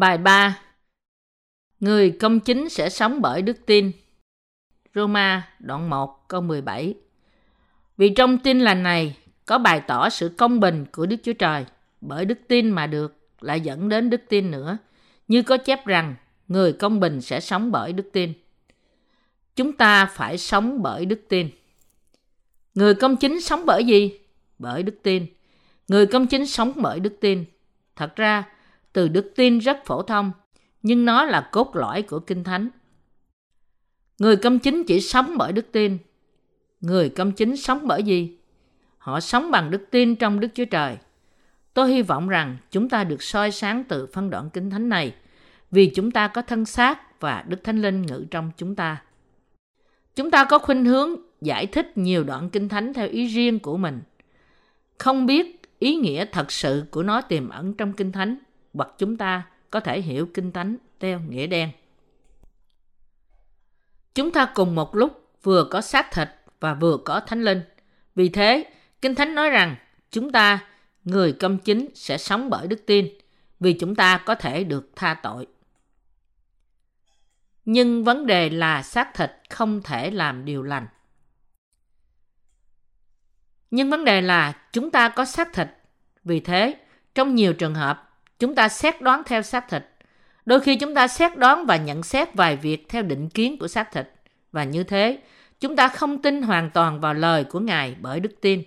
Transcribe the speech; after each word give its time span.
Bài 0.00 0.18
3 0.18 0.58
Người 1.80 2.10
công 2.10 2.40
chính 2.40 2.68
sẽ 2.68 2.88
sống 2.88 3.20
bởi 3.22 3.42
đức 3.42 3.56
tin. 3.66 3.92
Roma 4.94 5.48
đoạn 5.58 5.90
1 5.90 6.28
câu 6.28 6.40
17 6.40 6.94
Vì 7.96 8.10
trong 8.10 8.38
tin 8.38 8.60
lành 8.60 8.82
này 8.82 9.16
có 9.46 9.58
bày 9.58 9.80
tỏ 9.80 10.08
sự 10.08 10.34
công 10.38 10.60
bình 10.60 10.86
của 10.92 11.06
Đức 11.06 11.16
Chúa 11.22 11.32
Trời, 11.32 11.64
bởi 12.00 12.24
đức 12.24 12.38
tin 12.48 12.70
mà 12.70 12.86
được 12.86 13.16
lại 13.40 13.60
dẫn 13.60 13.88
đến 13.88 14.10
đức 14.10 14.20
tin 14.28 14.50
nữa, 14.50 14.78
như 15.28 15.42
có 15.42 15.56
chép 15.56 15.86
rằng 15.86 16.14
người 16.48 16.72
công 16.72 17.00
bình 17.00 17.20
sẽ 17.20 17.40
sống 17.40 17.72
bởi 17.72 17.92
đức 17.92 18.10
tin. 18.12 18.32
Chúng 19.56 19.72
ta 19.72 20.06
phải 20.06 20.38
sống 20.38 20.82
bởi 20.82 21.06
đức 21.06 21.20
tin. 21.28 21.50
Người 22.74 22.94
công 22.94 23.16
chính 23.16 23.40
sống 23.40 23.66
bởi 23.66 23.84
gì? 23.84 24.18
Bởi 24.58 24.82
đức 24.82 24.94
tin. 25.02 25.26
Người 25.88 26.06
công 26.06 26.26
chính 26.26 26.46
sống 26.46 26.72
bởi 26.76 27.00
đức 27.00 27.16
tin. 27.20 27.44
Thật 27.96 28.16
ra, 28.16 28.44
từ 28.92 29.08
đức 29.08 29.32
tin 29.36 29.58
rất 29.58 29.84
phổ 29.84 30.02
thông, 30.02 30.32
nhưng 30.82 31.04
nó 31.04 31.24
là 31.24 31.48
cốt 31.52 31.76
lõi 31.76 32.02
của 32.02 32.18
Kinh 32.18 32.44
Thánh. 32.44 32.68
Người 34.18 34.36
công 34.36 34.58
chính 34.58 34.84
chỉ 34.84 35.00
sống 35.00 35.34
bởi 35.38 35.52
đức 35.52 35.72
tin. 35.72 35.98
Người 36.80 37.08
công 37.08 37.32
chính 37.32 37.56
sống 37.56 37.86
bởi 37.86 38.02
gì? 38.02 38.38
Họ 38.98 39.20
sống 39.20 39.50
bằng 39.50 39.70
đức 39.70 39.86
tin 39.90 40.16
trong 40.16 40.40
Đức 40.40 40.48
Chúa 40.54 40.64
Trời. 40.64 40.96
Tôi 41.74 41.92
hy 41.92 42.02
vọng 42.02 42.28
rằng 42.28 42.56
chúng 42.70 42.88
ta 42.88 43.04
được 43.04 43.22
soi 43.22 43.50
sáng 43.50 43.84
từ 43.84 44.06
phân 44.06 44.30
đoạn 44.30 44.50
Kinh 44.50 44.70
Thánh 44.70 44.88
này 44.88 45.14
vì 45.70 45.86
chúng 45.94 46.10
ta 46.10 46.28
có 46.28 46.42
thân 46.42 46.64
xác 46.64 47.20
và 47.20 47.44
Đức 47.48 47.64
Thánh 47.64 47.82
Linh 47.82 48.02
ngự 48.02 48.24
trong 48.30 48.50
chúng 48.56 48.74
ta. 48.74 49.02
Chúng 50.14 50.30
ta 50.30 50.44
có 50.44 50.58
khuynh 50.58 50.84
hướng 50.84 51.14
giải 51.40 51.66
thích 51.66 51.98
nhiều 51.98 52.24
đoạn 52.24 52.50
Kinh 52.50 52.68
Thánh 52.68 52.94
theo 52.94 53.08
ý 53.08 53.26
riêng 53.26 53.58
của 53.58 53.76
mình. 53.76 54.00
Không 54.98 55.26
biết 55.26 55.62
ý 55.78 55.96
nghĩa 55.96 56.24
thật 56.24 56.52
sự 56.52 56.84
của 56.90 57.02
nó 57.02 57.20
tiềm 57.20 57.48
ẩn 57.48 57.74
trong 57.74 57.92
Kinh 57.92 58.12
Thánh 58.12 58.36
hoặc 58.74 58.88
chúng 58.98 59.16
ta 59.16 59.42
có 59.70 59.80
thể 59.80 60.00
hiểu 60.00 60.28
Kinh 60.34 60.52
Thánh 60.52 60.76
theo 61.00 61.20
nghĩa 61.20 61.46
đen. 61.46 61.70
Chúng 64.14 64.30
ta 64.30 64.52
cùng 64.54 64.74
một 64.74 64.96
lúc 64.96 65.28
vừa 65.42 65.64
có 65.64 65.80
xác 65.80 66.12
thịt 66.12 66.28
và 66.60 66.74
vừa 66.74 66.96
có 67.04 67.20
Thánh 67.20 67.42
Linh. 67.42 67.62
Vì 68.14 68.28
thế, 68.28 68.64
Kinh 69.02 69.14
Thánh 69.14 69.34
nói 69.34 69.50
rằng 69.50 69.76
chúng 70.10 70.32
ta, 70.32 70.66
người 71.04 71.32
công 71.32 71.58
chính, 71.58 71.88
sẽ 71.94 72.18
sống 72.18 72.50
bởi 72.50 72.66
đức 72.66 72.86
tin 72.86 73.08
vì 73.60 73.72
chúng 73.72 73.94
ta 73.94 74.18
có 74.18 74.34
thể 74.34 74.64
được 74.64 74.90
tha 74.96 75.14
tội. 75.22 75.46
Nhưng 77.64 78.04
vấn 78.04 78.26
đề 78.26 78.50
là 78.50 78.82
xác 78.82 79.14
thịt 79.14 79.30
không 79.50 79.82
thể 79.82 80.10
làm 80.10 80.44
điều 80.44 80.62
lành. 80.62 80.86
Nhưng 83.70 83.90
vấn 83.90 84.04
đề 84.04 84.20
là 84.20 84.52
chúng 84.72 84.90
ta 84.90 85.08
có 85.08 85.24
xác 85.24 85.52
thịt. 85.52 85.68
Vì 86.24 86.40
thế, 86.40 86.76
trong 87.14 87.34
nhiều 87.34 87.52
trường 87.52 87.74
hợp, 87.74 88.09
chúng 88.40 88.54
ta 88.54 88.68
xét 88.68 89.00
đoán 89.00 89.22
theo 89.26 89.42
xác 89.42 89.68
thịt. 89.68 89.82
Đôi 90.46 90.60
khi 90.60 90.76
chúng 90.76 90.94
ta 90.94 91.08
xét 91.08 91.38
đoán 91.38 91.66
và 91.66 91.76
nhận 91.76 92.02
xét 92.02 92.34
vài 92.34 92.56
việc 92.56 92.88
theo 92.88 93.02
định 93.02 93.28
kiến 93.28 93.58
của 93.58 93.68
xác 93.68 93.92
thịt. 93.92 94.10
Và 94.52 94.64
như 94.64 94.82
thế, 94.84 95.18
chúng 95.60 95.76
ta 95.76 95.88
không 95.88 96.22
tin 96.22 96.42
hoàn 96.42 96.70
toàn 96.70 97.00
vào 97.00 97.14
lời 97.14 97.44
của 97.44 97.60
Ngài 97.60 97.96
bởi 98.00 98.20
đức 98.20 98.40
tin. 98.40 98.62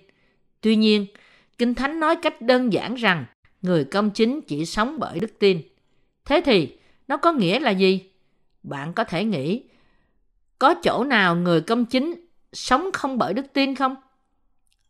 Tuy 0.60 0.76
nhiên, 0.76 1.06
Kinh 1.58 1.74
Thánh 1.74 2.00
nói 2.00 2.16
cách 2.16 2.42
đơn 2.42 2.72
giản 2.72 2.94
rằng 2.94 3.24
người 3.62 3.84
công 3.84 4.10
chính 4.10 4.40
chỉ 4.40 4.66
sống 4.66 4.98
bởi 4.98 5.20
đức 5.20 5.38
tin. 5.38 5.62
Thế 6.24 6.42
thì, 6.44 6.78
nó 7.08 7.16
có 7.16 7.32
nghĩa 7.32 7.60
là 7.60 7.70
gì? 7.70 8.10
Bạn 8.62 8.92
có 8.92 9.04
thể 9.04 9.24
nghĩ, 9.24 9.62
có 10.58 10.74
chỗ 10.82 11.04
nào 11.04 11.36
người 11.36 11.60
công 11.60 11.84
chính 11.84 12.14
sống 12.52 12.90
không 12.92 13.18
bởi 13.18 13.34
đức 13.34 13.46
tin 13.52 13.74
không? 13.74 13.96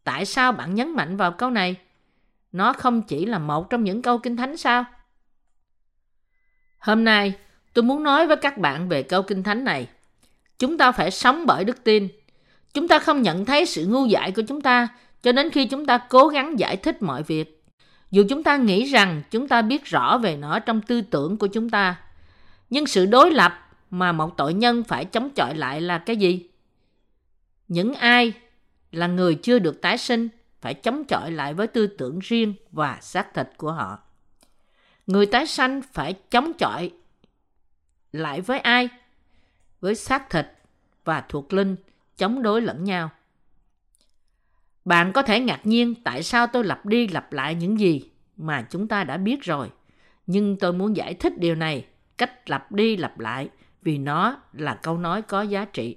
Tại 0.04 0.24
sao 0.24 0.52
bạn 0.52 0.74
nhấn 0.74 0.90
mạnh 0.90 1.16
vào 1.16 1.32
câu 1.32 1.50
này? 1.50 1.76
Nó 2.54 2.72
không 2.72 3.02
chỉ 3.02 3.26
là 3.26 3.38
một 3.38 3.70
trong 3.70 3.84
những 3.84 4.02
câu 4.02 4.18
kinh 4.18 4.36
thánh 4.36 4.56
sao? 4.56 4.84
Hôm 6.78 7.04
nay, 7.04 7.34
tôi 7.72 7.82
muốn 7.82 8.02
nói 8.02 8.26
với 8.26 8.36
các 8.36 8.58
bạn 8.58 8.88
về 8.88 9.02
câu 9.02 9.22
kinh 9.22 9.42
thánh 9.42 9.64
này. 9.64 9.88
Chúng 10.58 10.78
ta 10.78 10.92
phải 10.92 11.10
sống 11.10 11.46
bởi 11.46 11.64
đức 11.64 11.84
tin. 11.84 12.08
Chúng 12.74 12.88
ta 12.88 12.98
không 12.98 13.22
nhận 13.22 13.44
thấy 13.44 13.66
sự 13.66 13.86
ngu 13.86 14.06
dại 14.06 14.32
của 14.32 14.42
chúng 14.48 14.60
ta 14.60 14.88
cho 15.22 15.32
đến 15.32 15.50
khi 15.50 15.66
chúng 15.66 15.86
ta 15.86 15.98
cố 15.98 16.28
gắng 16.28 16.58
giải 16.58 16.76
thích 16.76 17.02
mọi 17.02 17.22
việc. 17.22 17.64
Dù 18.10 18.24
chúng 18.28 18.42
ta 18.42 18.56
nghĩ 18.56 18.84
rằng 18.84 19.22
chúng 19.30 19.48
ta 19.48 19.62
biết 19.62 19.84
rõ 19.84 20.18
về 20.18 20.36
nó 20.36 20.58
trong 20.58 20.80
tư 20.80 21.00
tưởng 21.00 21.36
của 21.36 21.46
chúng 21.46 21.70
ta. 21.70 22.00
Nhưng 22.70 22.86
sự 22.86 23.06
đối 23.06 23.30
lập 23.30 23.70
mà 23.90 24.12
một 24.12 24.36
tội 24.36 24.54
nhân 24.54 24.82
phải 24.82 25.04
chống 25.04 25.30
chọi 25.30 25.54
lại 25.54 25.80
là 25.80 25.98
cái 25.98 26.16
gì? 26.16 26.48
Những 27.68 27.94
ai 27.94 28.32
là 28.92 29.06
người 29.06 29.34
chưa 29.34 29.58
được 29.58 29.82
tái 29.82 29.98
sinh 29.98 30.28
phải 30.64 30.74
chống 30.74 31.04
chọi 31.04 31.30
lại 31.30 31.54
với 31.54 31.66
tư 31.66 31.86
tưởng 31.86 32.18
riêng 32.18 32.54
và 32.72 32.98
xác 33.00 33.34
thịt 33.34 33.48
của 33.56 33.72
họ. 33.72 33.98
Người 35.06 35.26
tái 35.26 35.46
sanh 35.46 35.82
phải 35.92 36.14
chống 36.30 36.52
chọi 36.58 36.90
lại 38.12 38.40
với 38.40 38.58
ai? 38.58 38.88
Với 39.80 39.94
xác 39.94 40.30
thịt 40.30 40.46
và 41.04 41.24
thuộc 41.28 41.52
linh 41.52 41.76
chống 42.16 42.42
đối 42.42 42.62
lẫn 42.62 42.84
nhau. 42.84 43.10
Bạn 44.84 45.12
có 45.12 45.22
thể 45.22 45.40
ngạc 45.40 45.60
nhiên 45.64 45.94
tại 46.04 46.22
sao 46.22 46.46
tôi 46.46 46.64
lặp 46.64 46.86
đi 46.86 47.08
lặp 47.08 47.32
lại 47.32 47.54
những 47.54 47.80
gì 47.80 48.10
mà 48.36 48.66
chúng 48.70 48.88
ta 48.88 49.04
đã 49.04 49.16
biết 49.16 49.42
rồi. 49.42 49.70
Nhưng 50.26 50.56
tôi 50.58 50.72
muốn 50.72 50.96
giải 50.96 51.14
thích 51.14 51.38
điều 51.38 51.54
này 51.54 51.86
cách 52.18 52.50
lặp 52.50 52.72
đi 52.72 52.96
lặp 52.96 53.18
lại 53.18 53.48
vì 53.82 53.98
nó 53.98 54.36
là 54.52 54.74
câu 54.74 54.98
nói 54.98 55.22
có 55.22 55.42
giá 55.42 55.64
trị. 55.64 55.96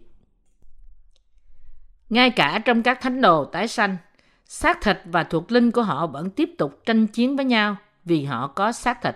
Ngay 2.09 2.29
cả 2.29 2.61
trong 2.65 2.83
các 2.83 3.01
thánh 3.01 3.21
đồ 3.21 3.45
tái 3.45 3.67
sanh, 3.67 3.97
xác 4.47 4.81
thịt 4.81 5.01
và 5.05 5.23
thuộc 5.23 5.51
linh 5.51 5.71
của 5.71 5.81
họ 5.81 6.07
vẫn 6.07 6.29
tiếp 6.29 6.49
tục 6.57 6.81
tranh 6.85 7.07
chiến 7.07 7.35
với 7.35 7.45
nhau 7.45 7.75
vì 8.05 8.25
họ 8.25 8.47
có 8.47 8.71
xác 8.71 9.01
thịt. 9.01 9.15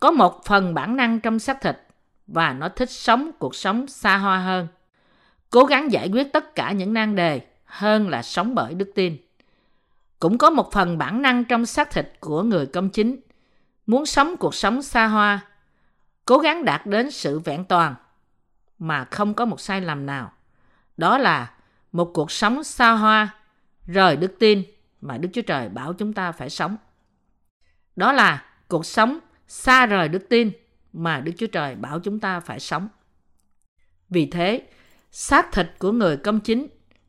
Có 0.00 0.10
một 0.10 0.44
phần 0.44 0.74
bản 0.74 0.96
năng 0.96 1.20
trong 1.20 1.38
xác 1.38 1.60
thịt 1.60 1.76
và 2.26 2.52
nó 2.52 2.68
thích 2.68 2.90
sống 2.90 3.30
cuộc 3.38 3.54
sống 3.54 3.86
xa 3.86 4.16
hoa 4.16 4.38
hơn. 4.38 4.68
Cố 5.50 5.64
gắng 5.64 5.92
giải 5.92 6.08
quyết 6.12 6.32
tất 6.32 6.54
cả 6.54 6.72
những 6.72 6.92
nan 6.92 7.16
đề 7.16 7.40
hơn 7.64 8.08
là 8.08 8.22
sống 8.22 8.54
bởi 8.54 8.74
đức 8.74 8.90
tin. 8.94 9.16
Cũng 10.20 10.38
có 10.38 10.50
một 10.50 10.72
phần 10.72 10.98
bản 10.98 11.22
năng 11.22 11.44
trong 11.44 11.66
xác 11.66 11.90
thịt 11.90 12.12
của 12.20 12.42
người 12.42 12.66
công 12.66 12.88
chính, 12.88 13.20
muốn 13.86 14.06
sống 14.06 14.36
cuộc 14.36 14.54
sống 14.54 14.82
xa 14.82 15.06
hoa, 15.06 15.40
cố 16.24 16.38
gắng 16.38 16.64
đạt 16.64 16.86
đến 16.86 17.10
sự 17.10 17.38
vẹn 17.38 17.64
toàn 17.64 17.94
mà 18.78 19.04
không 19.04 19.34
có 19.34 19.44
một 19.44 19.60
sai 19.60 19.80
lầm 19.80 20.06
nào. 20.06 20.32
Đó 20.96 21.18
là 21.18 21.50
một 21.92 22.10
cuộc 22.14 22.30
sống 22.30 22.64
xa 22.64 22.90
hoa, 22.90 23.28
rời 23.86 24.16
đức 24.16 24.36
tin 24.38 24.62
mà 25.00 25.18
Đức 25.18 25.28
Chúa 25.32 25.42
Trời 25.42 25.68
bảo 25.68 25.92
chúng 25.92 26.12
ta 26.12 26.32
phải 26.32 26.50
sống. 26.50 26.76
Đó 27.96 28.12
là 28.12 28.44
cuộc 28.68 28.86
sống 28.86 29.18
xa 29.46 29.86
rời 29.86 30.08
đức 30.08 30.26
tin 30.28 30.50
mà 30.92 31.20
Đức 31.20 31.32
Chúa 31.36 31.46
Trời 31.46 31.74
bảo 31.74 32.00
chúng 32.00 32.20
ta 32.20 32.40
phải 32.40 32.60
sống. 32.60 32.88
Vì 34.08 34.26
thế, 34.26 34.68
xác 35.10 35.52
thịt 35.52 35.66
của 35.78 35.92
người 35.92 36.16
công 36.16 36.40
chính 36.40 36.66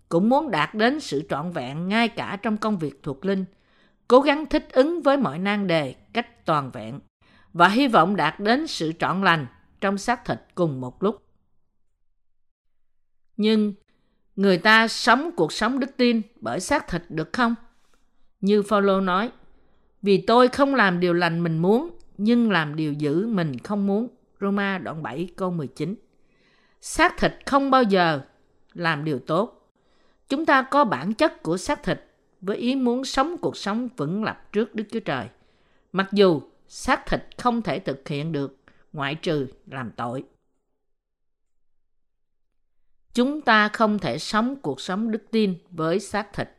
cũng 0.09 0.29
muốn 0.29 0.51
đạt 0.51 0.75
đến 0.75 0.99
sự 0.99 1.23
trọn 1.29 1.51
vẹn 1.51 1.87
ngay 1.87 2.07
cả 2.07 2.37
trong 2.41 2.57
công 2.57 2.77
việc 2.77 3.03
thuộc 3.03 3.25
linh, 3.25 3.45
cố 4.07 4.21
gắng 4.21 4.45
thích 4.45 4.67
ứng 4.71 5.01
với 5.01 5.17
mọi 5.17 5.39
nan 5.39 5.67
đề 5.67 5.95
cách 6.13 6.45
toàn 6.45 6.71
vẹn 6.71 6.99
và 7.53 7.67
hy 7.67 7.87
vọng 7.87 8.15
đạt 8.15 8.39
đến 8.39 8.67
sự 8.67 8.93
trọn 8.99 9.23
lành 9.23 9.45
trong 9.81 9.97
xác 9.97 10.25
thịt 10.25 10.39
cùng 10.55 10.81
một 10.81 11.03
lúc. 11.03 11.23
Nhưng 13.37 13.73
người 14.37 14.57
ta 14.57 14.87
sống 14.87 15.31
cuộc 15.35 15.53
sống 15.53 15.79
đức 15.79 15.97
tin 15.97 16.21
bởi 16.41 16.59
xác 16.59 16.87
thịt 16.87 17.03
được 17.09 17.33
không? 17.33 17.55
Như 18.41 18.61
Phaolô 18.61 19.01
nói, 19.01 19.31
vì 20.01 20.23
tôi 20.27 20.47
không 20.47 20.75
làm 20.75 20.99
điều 20.99 21.13
lành 21.13 21.43
mình 21.43 21.57
muốn, 21.57 21.89
nhưng 22.17 22.51
làm 22.51 22.75
điều 22.75 22.93
dữ 22.93 23.27
mình 23.27 23.59
không 23.59 23.87
muốn. 23.87 24.07
Roma 24.41 24.77
đoạn 24.77 25.03
7 25.03 25.29
câu 25.35 25.51
19 25.51 25.95
Xác 26.81 27.17
thịt 27.17 27.33
không 27.45 27.71
bao 27.71 27.83
giờ 27.83 28.21
làm 28.73 29.05
điều 29.05 29.19
tốt. 29.19 29.71
Chúng 30.29 30.45
ta 30.45 30.61
có 30.61 30.85
bản 30.85 31.13
chất 31.13 31.43
của 31.43 31.57
xác 31.57 31.83
thịt 31.83 32.03
với 32.41 32.57
ý 32.57 32.75
muốn 32.75 33.05
sống 33.05 33.37
cuộc 33.37 33.57
sống 33.57 33.89
vững 33.97 34.23
lập 34.23 34.53
trước 34.53 34.75
Đức 34.75 34.83
Chúa 34.91 34.99
Trời. 34.99 35.27
Mặc 35.91 36.07
dù 36.11 36.41
xác 36.67 37.05
thịt 37.05 37.21
không 37.37 37.61
thể 37.61 37.79
thực 37.79 38.07
hiện 38.07 38.31
được 38.31 38.57
ngoại 38.93 39.15
trừ 39.15 39.47
làm 39.71 39.91
tội. 39.91 40.23
Chúng 43.17 43.41
ta 43.41 43.67
không 43.67 43.99
thể 43.99 44.17
sống 44.17 44.55
cuộc 44.55 44.81
sống 44.81 45.11
đức 45.11 45.21
tin 45.31 45.55
với 45.71 45.99
xác 45.99 46.33
thịt. 46.33 46.49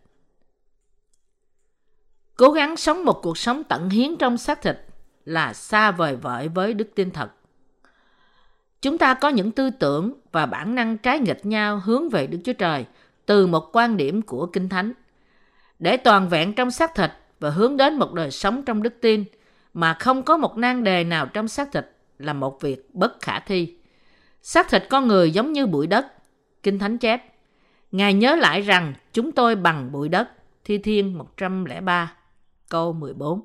Cố 2.36 2.50
gắng 2.50 2.76
sống 2.76 3.04
một 3.04 3.20
cuộc 3.22 3.38
sống 3.38 3.62
tận 3.64 3.90
hiến 3.90 4.16
trong 4.16 4.38
xác 4.38 4.62
thịt 4.62 4.76
là 5.24 5.52
xa 5.52 5.90
vời 5.90 6.16
vợi 6.16 6.48
với 6.48 6.74
đức 6.74 6.88
tin 6.94 7.10
thật. 7.10 7.30
Chúng 8.82 8.98
ta 8.98 9.14
có 9.14 9.28
những 9.28 9.50
tư 9.50 9.70
tưởng 9.70 10.12
và 10.32 10.46
bản 10.46 10.74
năng 10.74 10.98
trái 10.98 11.18
nghịch 11.18 11.46
nhau 11.46 11.80
hướng 11.84 12.08
về 12.08 12.26
Đức 12.26 12.38
Chúa 12.44 12.52
Trời 12.52 12.84
từ 13.26 13.46
một 13.46 13.68
quan 13.72 13.96
điểm 13.96 14.22
của 14.22 14.46
Kinh 14.46 14.68
Thánh. 14.68 14.92
Để 15.78 15.96
toàn 15.96 16.28
vẹn 16.28 16.54
trong 16.54 16.70
xác 16.70 16.94
thịt 16.94 17.10
và 17.40 17.50
hướng 17.50 17.76
đến 17.76 17.94
một 17.94 18.12
đời 18.12 18.30
sống 18.30 18.62
trong 18.64 18.82
đức 18.82 18.94
tin 19.00 19.24
mà 19.74 19.94
không 19.94 20.22
có 20.22 20.36
một 20.36 20.56
nan 20.56 20.84
đề 20.84 21.04
nào 21.04 21.26
trong 21.26 21.48
xác 21.48 21.72
thịt 21.72 21.86
là 22.18 22.32
một 22.32 22.60
việc 22.60 22.94
bất 22.94 23.20
khả 23.20 23.40
thi. 23.40 23.76
Xác 24.42 24.70
thịt 24.70 24.84
con 24.90 25.08
người 25.08 25.30
giống 25.30 25.52
như 25.52 25.66
bụi 25.66 25.86
đất. 25.86 26.17
Kinh 26.62 26.78
Thánh 26.78 26.98
chép. 26.98 27.34
Ngài 27.92 28.14
nhớ 28.14 28.36
lại 28.36 28.60
rằng 28.60 28.94
chúng 29.12 29.32
tôi 29.32 29.56
bằng 29.56 29.92
bụi 29.92 30.08
đất. 30.08 30.28
Thi 30.64 30.78
Thiên 30.78 31.18
103 31.18 32.12
câu 32.68 32.92
14. 32.92 33.42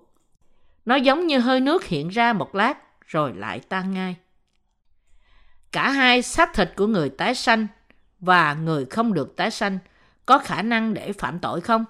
Nó 0.86 0.95
giống 0.95 1.27
như 1.27 1.39
hơi 1.39 1.60
nước 1.60 1.86
hiện 1.86 2.10
ra 2.10 2.33
một 2.33 2.56
lát, 2.56 2.77
rồi 3.07 3.33
lại 3.36 3.60
tan 3.60 3.94
ngay. 3.94 4.15
Cả 5.71 5.89
hai 5.89 6.21
xác 6.21 6.54
thịt 6.54 6.71
của 6.75 6.88
người 6.88 7.10
tái 7.10 7.36
sanh 7.36 7.68
và 8.19 8.54
người 8.54 8.86
không 8.86 9.13
được 9.13 9.36
tái 9.36 9.51
sanh 9.51 9.80
có 10.25 10.39
khả 10.39 10.62
năng 10.62 10.94
để 10.94 11.13
phạm 11.13 11.39
tội 11.39 11.62
không? 11.62 11.86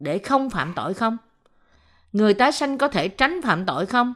Để 0.00 0.18
không 0.18 0.50
phạm 0.50 0.72
tội 0.76 0.94
không? 0.94 1.16
Người 2.12 2.34
tái 2.34 2.52
sanh 2.52 2.78
có 2.78 2.88
thể 2.88 3.08
tránh 3.08 3.40
phạm 3.42 3.66
tội 3.66 3.86
không? 3.86 4.14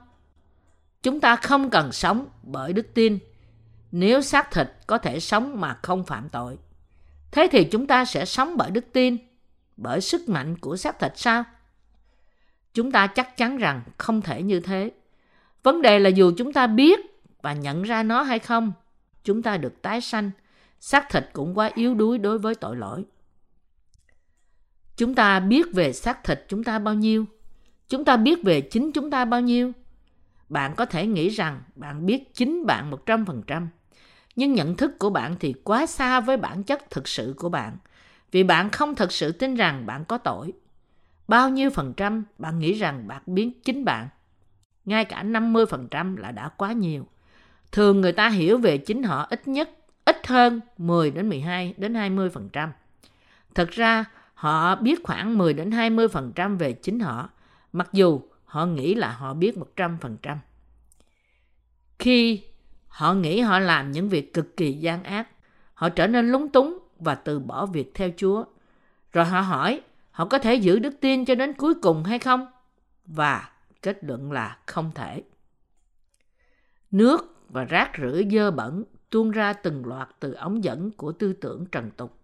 Chúng 1.02 1.20
ta 1.20 1.36
không 1.36 1.70
cần 1.70 1.92
sống 1.92 2.26
bởi 2.42 2.72
đức 2.72 2.94
tin 2.94 3.18
nếu 3.92 4.22
xác 4.22 4.50
thịt 4.50 4.68
có 4.86 4.98
thể 4.98 5.20
sống 5.20 5.60
mà 5.60 5.78
không 5.82 6.04
phạm 6.04 6.28
tội. 6.28 6.58
Thế 7.30 7.48
thì 7.52 7.64
chúng 7.64 7.86
ta 7.86 8.04
sẽ 8.04 8.24
sống 8.24 8.56
bởi 8.56 8.70
đức 8.70 8.84
tin, 8.92 9.16
bởi 9.76 10.00
sức 10.00 10.28
mạnh 10.28 10.58
của 10.58 10.76
xác 10.76 10.98
thịt 10.98 11.12
sao? 11.18 11.44
Chúng 12.74 12.92
ta 12.92 13.06
chắc 13.06 13.36
chắn 13.36 13.56
rằng 13.56 13.82
không 13.98 14.22
thể 14.22 14.42
như 14.42 14.60
thế. 14.60 14.90
Vấn 15.62 15.82
đề 15.82 15.98
là 15.98 16.08
dù 16.08 16.32
chúng 16.36 16.52
ta 16.52 16.66
biết 16.66 17.00
và 17.42 17.52
nhận 17.52 17.82
ra 17.82 18.02
nó 18.02 18.22
hay 18.22 18.38
không, 18.38 18.72
chúng 19.24 19.42
ta 19.42 19.56
được 19.56 19.82
tái 19.82 20.00
sanh, 20.00 20.30
xác 20.80 21.08
thịt 21.10 21.24
cũng 21.32 21.58
quá 21.58 21.70
yếu 21.74 21.94
đuối 21.94 22.18
đối 22.18 22.38
với 22.38 22.54
tội 22.54 22.76
lỗi. 22.76 23.04
Chúng 24.96 25.14
ta 25.14 25.40
biết 25.40 25.66
về 25.74 25.92
xác 25.92 26.24
thịt 26.24 26.44
chúng 26.48 26.64
ta 26.64 26.78
bao 26.78 26.94
nhiêu? 26.94 27.24
Chúng 27.88 28.04
ta 28.04 28.16
biết 28.16 28.38
về 28.44 28.60
chính 28.60 28.92
chúng 28.92 29.10
ta 29.10 29.24
bao 29.24 29.40
nhiêu? 29.40 29.72
Bạn 30.48 30.74
có 30.76 30.86
thể 30.86 31.06
nghĩ 31.06 31.28
rằng 31.28 31.62
bạn 31.74 32.06
biết 32.06 32.34
chính 32.34 32.66
bạn 32.66 32.90
100%, 33.06 33.66
nhưng 34.38 34.54
nhận 34.54 34.76
thức 34.76 34.98
của 34.98 35.10
bạn 35.10 35.36
thì 35.40 35.54
quá 35.64 35.86
xa 35.86 36.20
với 36.20 36.36
bản 36.36 36.62
chất 36.62 36.90
thực 36.90 37.08
sự 37.08 37.34
của 37.36 37.48
bạn, 37.48 37.76
vì 38.32 38.42
bạn 38.42 38.70
không 38.70 38.94
thực 38.94 39.12
sự 39.12 39.32
tin 39.32 39.54
rằng 39.54 39.86
bạn 39.86 40.04
có 40.04 40.18
tội. 40.18 40.52
Bao 41.28 41.48
nhiêu 41.48 41.70
phần 41.70 41.92
trăm 41.96 42.24
bạn 42.38 42.58
nghĩ 42.58 42.72
rằng 42.72 43.08
bạn 43.08 43.22
biết 43.26 43.64
chính 43.64 43.84
bạn? 43.84 44.08
Ngay 44.84 45.04
cả 45.04 45.22
50% 45.22 46.16
là 46.16 46.30
đã 46.30 46.48
quá 46.48 46.72
nhiều. 46.72 47.06
Thường 47.72 48.00
người 48.00 48.12
ta 48.12 48.28
hiểu 48.28 48.58
về 48.58 48.78
chính 48.78 49.02
họ 49.02 49.26
ít 49.30 49.48
nhất 49.48 49.70
ít 50.04 50.26
hơn 50.26 50.60
10 50.78 51.10
đến 51.10 51.28
12 51.28 51.74
đến 51.76 51.94
20%. 51.94 52.68
Thật 53.54 53.70
ra, 53.70 54.04
họ 54.34 54.76
biết 54.76 55.00
khoảng 55.04 55.38
10 55.38 55.54
đến 55.54 55.70
20% 55.70 56.58
về 56.58 56.72
chính 56.72 57.00
họ, 57.00 57.30
mặc 57.72 57.88
dù 57.92 58.20
họ 58.44 58.66
nghĩ 58.66 58.94
là 58.94 59.12
họ 59.12 59.34
biết 59.34 59.54
100%. 59.76 60.36
Khi 61.98 62.42
họ 62.98 63.14
nghĩ 63.14 63.40
họ 63.40 63.58
làm 63.58 63.92
những 63.92 64.08
việc 64.08 64.34
cực 64.34 64.56
kỳ 64.56 64.72
gian 64.72 65.02
ác, 65.02 65.28
họ 65.74 65.88
trở 65.88 66.06
nên 66.06 66.28
lúng 66.32 66.48
túng 66.48 66.78
và 66.98 67.14
từ 67.14 67.38
bỏ 67.38 67.66
việc 67.66 67.94
theo 67.94 68.10
Chúa. 68.16 68.44
Rồi 69.12 69.24
họ 69.24 69.40
hỏi, 69.40 69.80
họ 70.10 70.24
có 70.24 70.38
thể 70.38 70.54
giữ 70.54 70.78
đức 70.78 70.94
tin 71.00 71.24
cho 71.24 71.34
đến 71.34 71.52
cuối 71.52 71.74
cùng 71.74 72.04
hay 72.04 72.18
không? 72.18 72.46
Và 73.06 73.50
kết 73.82 74.04
luận 74.04 74.32
là 74.32 74.58
không 74.66 74.90
thể. 74.94 75.22
Nước 76.90 77.36
và 77.48 77.64
rác 77.64 77.92
rưởi 78.02 78.26
dơ 78.32 78.50
bẩn 78.50 78.84
tuôn 79.10 79.30
ra 79.30 79.52
từng 79.52 79.86
loạt 79.86 80.08
từ 80.20 80.32
ống 80.32 80.64
dẫn 80.64 80.90
của 80.90 81.12
tư 81.12 81.32
tưởng 81.32 81.66
trần 81.66 81.90
tục. 81.90 82.18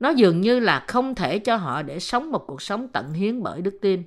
Nó 0.00 0.08
dường 0.08 0.40
như 0.40 0.60
là 0.60 0.84
không 0.88 1.14
thể 1.14 1.38
cho 1.38 1.56
họ 1.56 1.82
để 1.82 2.00
sống 2.00 2.32
một 2.32 2.44
cuộc 2.46 2.62
sống 2.62 2.88
tận 2.88 3.12
hiến 3.12 3.42
bởi 3.42 3.62
đức 3.62 3.78
tin. 3.80 4.02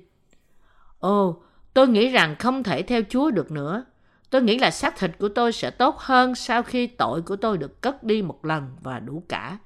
Ồ, 0.98 1.42
tôi 1.74 1.88
nghĩ 1.88 2.08
rằng 2.08 2.36
không 2.38 2.62
thể 2.62 2.82
theo 2.82 3.02
Chúa 3.08 3.30
được 3.30 3.50
nữa. 3.50 3.84
Tôi 4.34 4.42
nghĩ 4.42 4.58
là 4.58 4.70
xác 4.70 4.96
thịt 4.96 5.10
của 5.18 5.28
tôi 5.28 5.52
sẽ 5.52 5.70
tốt 5.70 5.98
hơn 5.98 6.34
sau 6.34 6.62
khi 6.62 6.86
tội 6.86 7.22
của 7.22 7.36
tôi 7.36 7.58
được 7.58 7.82
cất 7.82 8.04
đi 8.04 8.22
một 8.22 8.44
lần 8.44 8.76
và 8.82 9.00
đủ 9.00 9.24
cả. 9.28 9.58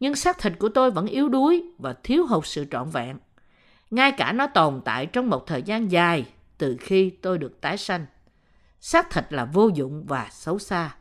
Nhưng 0.00 0.14
xác 0.14 0.38
thịt 0.38 0.52
của 0.58 0.68
tôi 0.68 0.90
vẫn 0.90 1.06
yếu 1.06 1.28
đuối 1.28 1.64
và 1.78 1.94
thiếu 2.02 2.26
hụt 2.26 2.46
sự 2.46 2.66
trọn 2.70 2.90
vẹn. 2.90 3.18
Ngay 3.90 4.12
cả 4.12 4.32
nó 4.32 4.46
tồn 4.46 4.80
tại 4.84 5.06
trong 5.06 5.30
một 5.30 5.46
thời 5.46 5.62
gian 5.62 5.90
dài 5.90 6.26
từ 6.58 6.76
khi 6.80 7.10
tôi 7.10 7.38
được 7.38 7.60
tái 7.60 7.78
sanh. 7.78 8.06
Xác 8.80 9.10
thịt 9.10 9.32
là 9.32 9.44
vô 9.44 9.70
dụng 9.74 10.04
và 10.06 10.28
xấu 10.30 10.58
xa. 10.58 10.94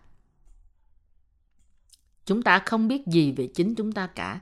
Chúng 2.25 2.41
ta 2.41 2.59
không 2.65 2.87
biết 2.87 3.07
gì 3.07 3.31
về 3.31 3.47
chính 3.47 3.75
chúng 3.75 3.91
ta 3.91 4.07
cả. 4.07 4.39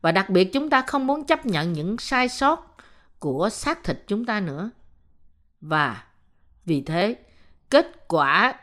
Và 0.00 0.12
đặc 0.12 0.30
biệt 0.30 0.52
chúng 0.52 0.70
ta 0.70 0.82
không 0.86 1.06
muốn 1.06 1.24
chấp 1.24 1.46
nhận 1.46 1.72
những 1.72 1.98
sai 1.98 2.28
sót 2.28 2.76
của 3.18 3.48
xác 3.52 3.84
thịt 3.84 4.04
chúng 4.06 4.24
ta 4.24 4.40
nữa. 4.40 4.70
Và 5.60 6.04
vì 6.64 6.80
thế, 6.80 7.16
kết 7.70 8.08
quả 8.08 8.54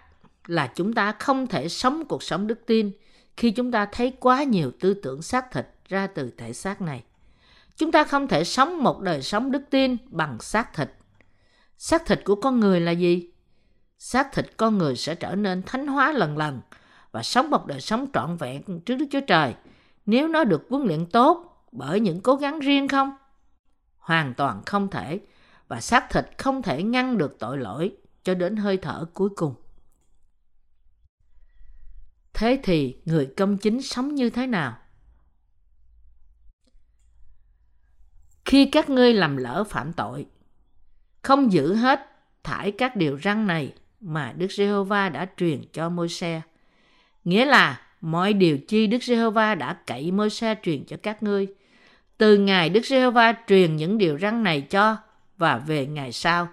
là 0.48 0.72
chúng 0.76 0.94
ta 0.94 1.12
không 1.12 1.48
thể 1.48 1.70
sống 1.70 2.06
cuộc 2.06 2.24
sống 2.24 2.48
đức 2.48 2.60
tin 2.66 2.92
khi 3.38 3.52
chúng 3.52 3.72
ta 3.72 3.86
thấy 3.92 4.14
quá 4.20 4.44
nhiều 4.44 4.72
tư 4.80 4.94
tưởng 4.94 5.22
xác 5.22 5.52
thịt 5.52 5.68
ra 5.90 6.08
từ 6.08 6.32
thể 6.38 6.54
xác 6.54 6.82
này. 6.82 7.04
Chúng 7.76 7.92
ta 7.92 8.04
không 8.04 8.28
thể 8.28 8.44
sống 8.44 8.84
một 8.84 9.02
đời 9.02 9.22
sống 9.22 9.52
đức 9.52 9.62
tin 9.70 9.98
bằng 10.06 10.40
xác 10.40 10.74
thịt. 10.74 10.92
Xác 11.78 12.06
thịt 12.06 12.20
của 12.26 12.36
con 12.36 12.60
người 12.60 12.80
là 12.80 12.92
gì? 12.92 13.32
Xác 14.00 14.34
thịt 14.34 14.58
con 14.58 14.78
người 14.78 14.96
sẽ 14.96 15.16
trở 15.16 15.36
nên 15.36 15.64
thánh 15.64 15.88
hóa 15.88 16.12
lần 16.12 16.38
lần 16.38 16.62
và 17.12 17.24
sống 17.24 17.50
một 17.50 17.66
đời 17.66 17.82
sống 17.82 18.08
trọn 18.14 18.38
vẹn 18.38 18.62
trước 18.86 18.96
Đức 18.96 19.06
Chúa 19.12 19.22
Trời 19.28 19.54
nếu 20.06 20.28
nó 20.28 20.44
được 20.44 20.66
huấn 20.70 20.88
luyện 20.88 21.06
tốt 21.06 21.64
bởi 21.72 22.00
những 22.00 22.22
cố 22.22 22.36
gắng 22.36 22.60
riêng 22.60 22.88
không? 22.88 23.12
Hoàn 23.98 24.34
toàn 24.34 24.62
không 24.66 24.88
thể 24.88 25.20
và 25.68 25.82
xác 25.82 26.10
thịt 26.10 26.26
không 26.38 26.62
thể 26.62 26.84
ngăn 26.84 27.18
được 27.18 27.40
tội 27.40 27.58
lỗi 27.58 27.92
cho 28.28 28.34
đến 28.34 28.56
hơi 28.56 28.78
thở 28.78 29.06
cuối 29.14 29.30
cùng. 29.36 29.56
Thế 32.34 32.60
thì 32.64 32.98
người 33.06 33.26
công 33.38 33.58
chính 33.58 33.82
sống 33.82 34.16
như 34.16 34.30
thế 34.30 34.48
nào? 34.48 34.78
Khi 38.46 38.66
các 38.66 38.90
ngươi 38.90 39.14
làm 39.14 39.38
lỡ 39.38 39.64
phạm 39.64 39.94
tội, 39.94 40.26
không 41.22 41.52
giữ 41.52 41.76
hết 41.76 42.00
thải 42.44 42.72
các 42.72 42.96
điều 42.96 43.20
răn 43.20 43.48
này 43.48 43.74
mà 44.00 44.34
Đức 44.38 44.52
Giê-hô-va 44.52 45.10
đã 45.10 45.28
truyền 45.38 45.62
cho 45.74 45.90
Môi-se. 45.90 46.42
Nghĩa 47.24 47.46
là 47.46 47.82
mọi 48.02 48.34
điều 48.34 48.58
chi 48.58 48.88
Đức 48.88 49.04
Giê-hô-va 49.04 49.56
đã 49.56 49.78
cậy 49.88 50.12
Môi-se 50.12 50.56
truyền 50.64 50.86
cho 50.86 50.98
các 51.04 51.24
ngươi. 51.24 51.48
Từ 52.18 52.38
ngày 52.38 52.70
Đức 52.70 52.86
Giê-hô-va 52.86 53.34
truyền 53.48 53.76
những 53.76 53.98
điều 53.98 54.18
răn 54.20 54.44
này 54.44 54.62
cho 54.62 54.98
và 55.38 55.58
về 55.58 55.86
ngày 55.86 56.12
sau, 56.12 56.48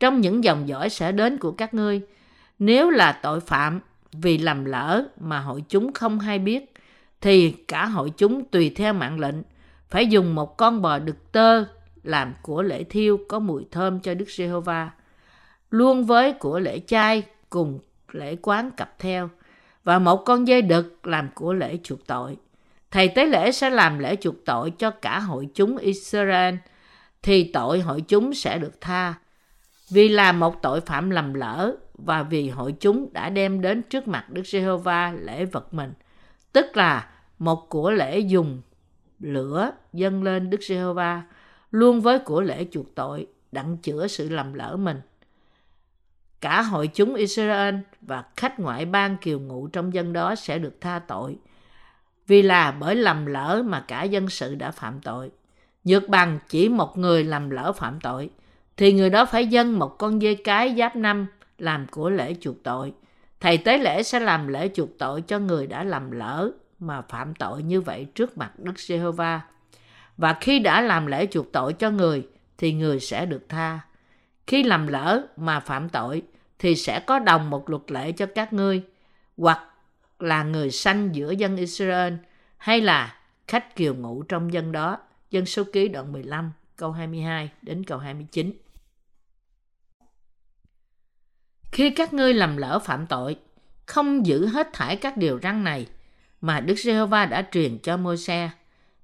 trong 0.00 0.20
những 0.20 0.44
dòng 0.44 0.68
dõi 0.68 0.90
sẽ 0.90 1.12
đến 1.12 1.38
của 1.38 1.52
các 1.52 1.74
ngươi, 1.74 2.00
nếu 2.58 2.90
là 2.90 3.12
tội 3.22 3.40
phạm 3.40 3.80
vì 4.12 4.38
làm 4.38 4.64
lỡ 4.64 5.04
mà 5.20 5.38
hội 5.38 5.64
chúng 5.68 5.92
không 5.92 6.18
hay 6.18 6.38
biết, 6.38 6.72
thì 7.20 7.50
cả 7.68 7.86
hội 7.86 8.10
chúng 8.16 8.44
tùy 8.44 8.70
theo 8.76 8.92
mạng 8.92 9.20
lệnh 9.20 9.36
phải 9.88 10.06
dùng 10.06 10.34
một 10.34 10.56
con 10.56 10.82
bò 10.82 10.98
đực 10.98 11.32
tơ 11.32 11.64
làm 12.02 12.34
của 12.42 12.62
lễ 12.62 12.84
thiêu 12.84 13.18
có 13.28 13.38
mùi 13.38 13.64
thơm 13.70 14.00
cho 14.00 14.14
Đức 14.14 14.30
Giê-hô-va, 14.30 14.90
luôn 15.70 16.04
với 16.04 16.32
của 16.32 16.58
lễ 16.58 16.80
chay 16.86 17.22
cùng 17.50 17.78
lễ 18.12 18.36
quán 18.42 18.70
cặp 18.70 18.98
theo, 18.98 19.30
và 19.84 19.98
một 19.98 20.16
con 20.16 20.48
dây 20.48 20.62
đực 20.62 21.06
làm 21.06 21.28
của 21.34 21.52
lễ 21.52 21.78
chuộc 21.82 22.06
tội. 22.06 22.36
Thầy 22.90 23.08
tế 23.08 23.26
lễ 23.26 23.52
sẽ 23.52 23.70
làm 23.70 23.98
lễ 23.98 24.16
chuộc 24.16 24.34
tội 24.44 24.70
cho 24.70 24.90
cả 24.90 25.18
hội 25.18 25.48
chúng 25.54 25.76
Israel, 25.76 26.54
thì 27.22 27.50
tội 27.52 27.80
hội 27.80 28.00
chúng 28.00 28.34
sẽ 28.34 28.58
được 28.58 28.80
tha. 28.80 29.14
Vì 29.94 30.08
là 30.08 30.32
một 30.32 30.62
tội 30.62 30.80
phạm 30.80 31.10
lầm 31.10 31.34
lỡ 31.34 31.76
và 31.94 32.22
vì 32.22 32.48
hội 32.48 32.74
chúng 32.80 33.12
đã 33.12 33.30
đem 33.30 33.60
đến 33.60 33.82
trước 33.82 34.08
mặt 34.08 34.30
Đức 34.30 34.46
Giê-hô-va 34.46 35.12
lễ 35.20 35.44
vật 35.44 35.74
mình, 35.74 35.92
tức 36.52 36.76
là 36.76 37.10
một 37.38 37.68
của 37.68 37.90
lễ 37.90 38.18
dùng 38.18 38.60
lửa 39.20 39.70
dâng 39.92 40.22
lên 40.22 40.50
Đức 40.50 40.60
Giê-hô-va 40.62 41.22
luôn 41.70 42.00
với 42.00 42.18
của 42.18 42.40
lễ 42.40 42.66
chuộc 42.70 42.94
tội 42.94 43.26
đặng 43.52 43.76
chữa 43.76 44.06
sự 44.06 44.28
lầm 44.28 44.54
lỡ 44.54 44.76
mình. 44.76 45.00
Cả 46.40 46.62
hội 46.62 46.86
chúng 46.86 47.14
Israel 47.14 47.74
và 48.00 48.24
khách 48.36 48.60
ngoại 48.60 48.84
bang 48.84 49.16
kiều 49.16 49.40
ngụ 49.40 49.66
trong 49.66 49.94
dân 49.94 50.12
đó 50.12 50.34
sẽ 50.34 50.58
được 50.58 50.80
tha 50.80 50.98
tội, 50.98 51.36
vì 52.26 52.42
là 52.42 52.70
bởi 52.70 52.96
lầm 52.96 53.26
lỡ 53.26 53.62
mà 53.66 53.84
cả 53.88 54.02
dân 54.02 54.28
sự 54.28 54.54
đã 54.54 54.70
phạm 54.70 55.00
tội. 55.00 55.30
Nhược 55.84 56.08
bằng 56.08 56.38
chỉ 56.48 56.68
một 56.68 56.98
người 56.98 57.24
làm 57.24 57.50
lỡ 57.50 57.72
phạm 57.72 58.00
tội, 58.00 58.30
thì 58.76 58.92
người 58.92 59.10
đó 59.10 59.24
phải 59.24 59.46
dâng 59.46 59.78
một 59.78 59.98
con 59.98 60.20
dê 60.20 60.34
cái 60.34 60.74
giáp 60.78 60.96
năm 60.96 61.26
làm 61.58 61.86
của 61.90 62.10
lễ 62.10 62.34
chuộc 62.40 62.62
tội. 62.62 62.92
Thầy 63.40 63.58
tế 63.58 63.78
lễ 63.78 64.02
sẽ 64.02 64.20
làm 64.20 64.48
lễ 64.48 64.70
chuộc 64.74 64.88
tội 64.98 65.20
cho 65.20 65.38
người 65.38 65.66
đã 65.66 65.84
làm 65.84 66.10
lỡ 66.10 66.50
mà 66.78 67.02
phạm 67.02 67.34
tội 67.34 67.62
như 67.62 67.80
vậy 67.80 68.06
trước 68.14 68.38
mặt 68.38 68.58
Đức 68.58 68.78
Giê-hô-va. 68.78 69.40
Và 70.16 70.36
khi 70.40 70.58
đã 70.58 70.80
làm 70.80 71.06
lễ 71.06 71.26
chuộc 71.26 71.52
tội 71.52 71.72
cho 71.72 71.90
người, 71.90 72.26
thì 72.58 72.72
người 72.72 73.00
sẽ 73.00 73.26
được 73.26 73.48
tha. 73.48 73.80
Khi 74.46 74.62
làm 74.62 74.86
lỡ 74.86 75.26
mà 75.36 75.60
phạm 75.60 75.88
tội, 75.88 76.22
thì 76.58 76.74
sẽ 76.74 77.00
có 77.00 77.18
đồng 77.18 77.50
một 77.50 77.70
luật 77.70 77.82
lệ 77.88 78.12
cho 78.12 78.26
các 78.26 78.52
ngươi, 78.52 78.82
hoặc 79.36 79.60
là 80.18 80.42
người 80.42 80.70
sanh 80.70 81.14
giữa 81.14 81.30
dân 81.30 81.56
Israel, 81.56 82.14
hay 82.56 82.80
là 82.80 83.16
khách 83.48 83.76
kiều 83.76 83.94
ngụ 83.94 84.22
trong 84.22 84.52
dân 84.52 84.72
đó. 84.72 84.98
Dân 85.30 85.46
số 85.46 85.62
ký 85.72 85.88
đoạn 85.88 86.12
15 86.12 86.52
câu 86.76 86.92
22 86.92 87.50
đến 87.62 87.84
câu 87.84 87.98
29. 87.98 88.52
Khi 91.74 91.90
các 91.90 92.14
ngươi 92.14 92.34
làm 92.34 92.56
lỡ 92.56 92.78
phạm 92.78 93.06
tội, 93.06 93.36
không 93.86 94.26
giữ 94.26 94.46
hết 94.46 94.72
thải 94.72 94.96
các 94.96 95.16
điều 95.16 95.38
răn 95.42 95.64
này 95.64 95.86
mà 96.40 96.60
Đức 96.60 96.74
Giê-hô-va 96.78 97.26
đã 97.26 97.46
truyền 97.52 97.78
cho 97.78 97.96
Môi-se, 97.96 98.50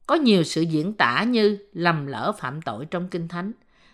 có 0.07 0.15
nhiều 0.15 0.43
sự 0.43 0.63
diễn 0.63 0.93
tả 0.93 1.23
như 1.23 1.59
lầm 1.73 2.07
lỡ 2.07 2.33
phạm 2.39 2.63
tội 2.63 2.87
trong 2.87 3.09
Kinh 3.09 3.29
Thánh, 3.29 3.53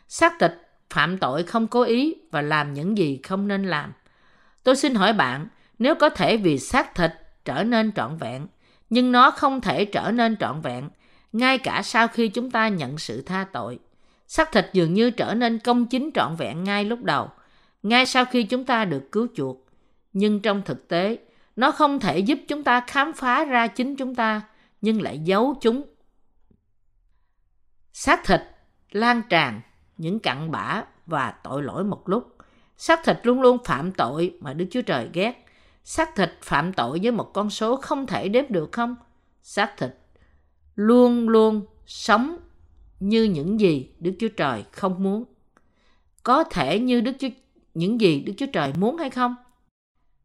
xác 0.08 0.38
tịch 0.38 0.68
phạm 0.90 1.18
tội 1.18 1.42
không 1.42 1.66
cố 1.66 1.82
ý 1.82 2.14
và 2.30 2.42
làm 2.42 2.74
những 2.74 2.98
gì 2.98 3.20
không 3.22 3.48
nên 3.48 3.64
làm. 3.64 3.92
Tôi 4.62 4.76
xin 4.76 4.94
hỏi 4.94 5.12
bạn, 5.12 5.48
nếu 5.78 5.94
có 5.94 6.08
thể 6.08 6.36
vì 6.36 6.58
xác 6.58 6.94
thịt 6.94 7.10
trở 7.44 7.64
nên 7.64 7.92
trọn 7.92 8.16
vẹn, 8.16 8.46
nhưng 8.90 9.12
nó 9.12 9.30
không 9.30 9.60
thể 9.60 9.84
trở 9.84 10.10
nên 10.10 10.36
trọn 10.36 10.60
vẹn, 10.60 10.88
ngay 11.32 11.58
cả 11.58 11.82
sau 11.84 12.08
khi 12.08 12.28
chúng 12.28 12.50
ta 12.50 12.68
nhận 12.68 12.98
sự 12.98 13.22
tha 13.22 13.46
tội. 13.52 13.78
Xác 14.28 14.52
thịt 14.52 14.66
dường 14.72 14.94
như 14.94 15.10
trở 15.10 15.34
nên 15.34 15.58
công 15.58 15.86
chính 15.86 16.10
trọn 16.14 16.36
vẹn 16.36 16.64
ngay 16.64 16.84
lúc 16.84 17.02
đầu, 17.02 17.30
ngay 17.88 18.06
sau 18.06 18.24
khi 18.24 18.42
chúng 18.42 18.64
ta 18.64 18.84
được 18.84 19.12
cứu 19.12 19.26
chuộc. 19.34 19.66
Nhưng 20.12 20.40
trong 20.40 20.62
thực 20.62 20.88
tế, 20.88 21.18
nó 21.56 21.72
không 21.72 22.00
thể 22.00 22.18
giúp 22.18 22.38
chúng 22.48 22.62
ta 22.62 22.84
khám 22.86 23.12
phá 23.12 23.44
ra 23.44 23.66
chính 23.66 23.96
chúng 23.96 24.14
ta, 24.14 24.42
nhưng 24.80 25.02
lại 25.02 25.18
giấu 25.18 25.54
chúng. 25.60 25.82
Xác 27.92 28.24
thịt 28.24 28.40
lan 28.90 29.22
tràn 29.28 29.60
những 29.96 30.18
cặn 30.18 30.50
bã 30.50 30.84
và 31.06 31.30
tội 31.30 31.62
lỗi 31.62 31.84
một 31.84 32.08
lúc. 32.08 32.36
Xác 32.76 33.04
thịt 33.04 33.16
luôn 33.22 33.40
luôn 33.40 33.58
phạm 33.64 33.92
tội 33.92 34.38
mà 34.40 34.52
Đức 34.52 34.66
Chúa 34.70 34.82
Trời 34.82 35.08
ghét. 35.12 35.46
Xác 35.84 36.14
thịt 36.14 36.32
phạm 36.42 36.72
tội 36.72 36.98
với 37.02 37.12
một 37.12 37.30
con 37.34 37.50
số 37.50 37.76
không 37.76 38.06
thể 38.06 38.28
đếm 38.28 38.44
được 38.48 38.72
không? 38.72 38.96
Xác 39.42 39.76
thịt 39.76 39.90
luôn 40.74 41.28
luôn 41.28 41.66
sống 41.86 42.36
như 43.00 43.24
những 43.24 43.60
gì 43.60 43.90
Đức 43.98 44.12
Chúa 44.18 44.28
Trời 44.28 44.64
không 44.72 45.02
muốn. 45.02 45.24
Có 46.22 46.44
thể 46.44 46.78
như 46.78 47.00
Đức 47.00 47.12
Chúa 47.18 47.28
những 47.76 48.00
gì 48.00 48.20
Đức 48.20 48.32
Chúa 48.36 48.46
Trời 48.52 48.72
muốn 48.78 48.96
hay 48.96 49.10
không? 49.10 49.34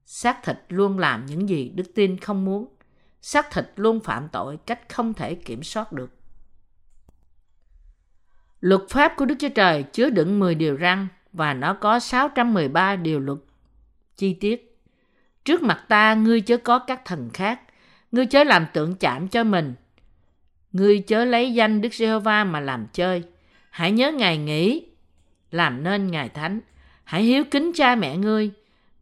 Xác 0.05 0.43
thịt 0.43 0.57
luôn 0.69 0.99
làm 0.99 1.25
những 1.25 1.49
gì 1.49 1.71
đức 1.75 1.83
tin 1.95 2.17
không 2.17 2.45
muốn. 2.45 2.67
Xác 3.21 3.51
thịt 3.51 3.65
luôn 3.75 3.99
phạm 3.99 4.29
tội 4.31 4.57
cách 4.65 4.89
không 4.89 5.13
thể 5.13 5.35
kiểm 5.35 5.63
soát 5.63 5.91
được. 5.91 6.11
Luật 8.59 8.81
pháp 8.89 9.13
của 9.17 9.25
Đức 9.25 9.35
Chúa 9.39 9.49
Trời 9.49 9.83
chứa 9.83 10.09
đựng 10.09 10.39
10 10.39 10.55
điều 10.55 10.77
răn 10.77 11.07
và 11.33 11.53
nó 11.53 11.73
có 11.73 11.99
613 11.99 12.95
điều 12.95 13.19
luật 13.19 13.39
chi 14.15 14.33
tiết. 14.33 14.79
Trước 15.45 15.63
mặt 15.63 15.85
ta, 15.87 16.13
ngươi 16.13 16.41
chớ 16.41 16.57
có 16.57 16.79
các 16.79 17.05
thần 17.05 17.29
khác, 17.33 17.61
ngươi 18.11 18.25
chớ 18.25 18.43
làm 18.43 18.65
tượng 18.73 18.95
chạm 18.95 19.27
cho 19.27 19.43
mình. 19.43 19.73
Ngươi 20.71 20.99
chớ 20.99 21.25
lấy 21.25 21.53
danh 21.53 21.81
Đức 21.81 21.93
Giê-hô-va 21.93 22.43
mà 22.43 22.59
làm 22.59 22.87
chơi. 22.93 23.23
Hãy 23.69 23.91
nhớ 23.91 24.11
ngày 24.11 24.37
nghỉ, 24.37 24.87
làm 25.51 25.83
nên 25.83 26.11
ngày 26.11 26.29
thánh. 26.29 26.59
Hãy 27.11 27.23
hiếu 27.23 27.43
kính 27.51 27.71
cha 27.73 27.95
mẹ 27.95 28.17
ngươi. 28.17 28.51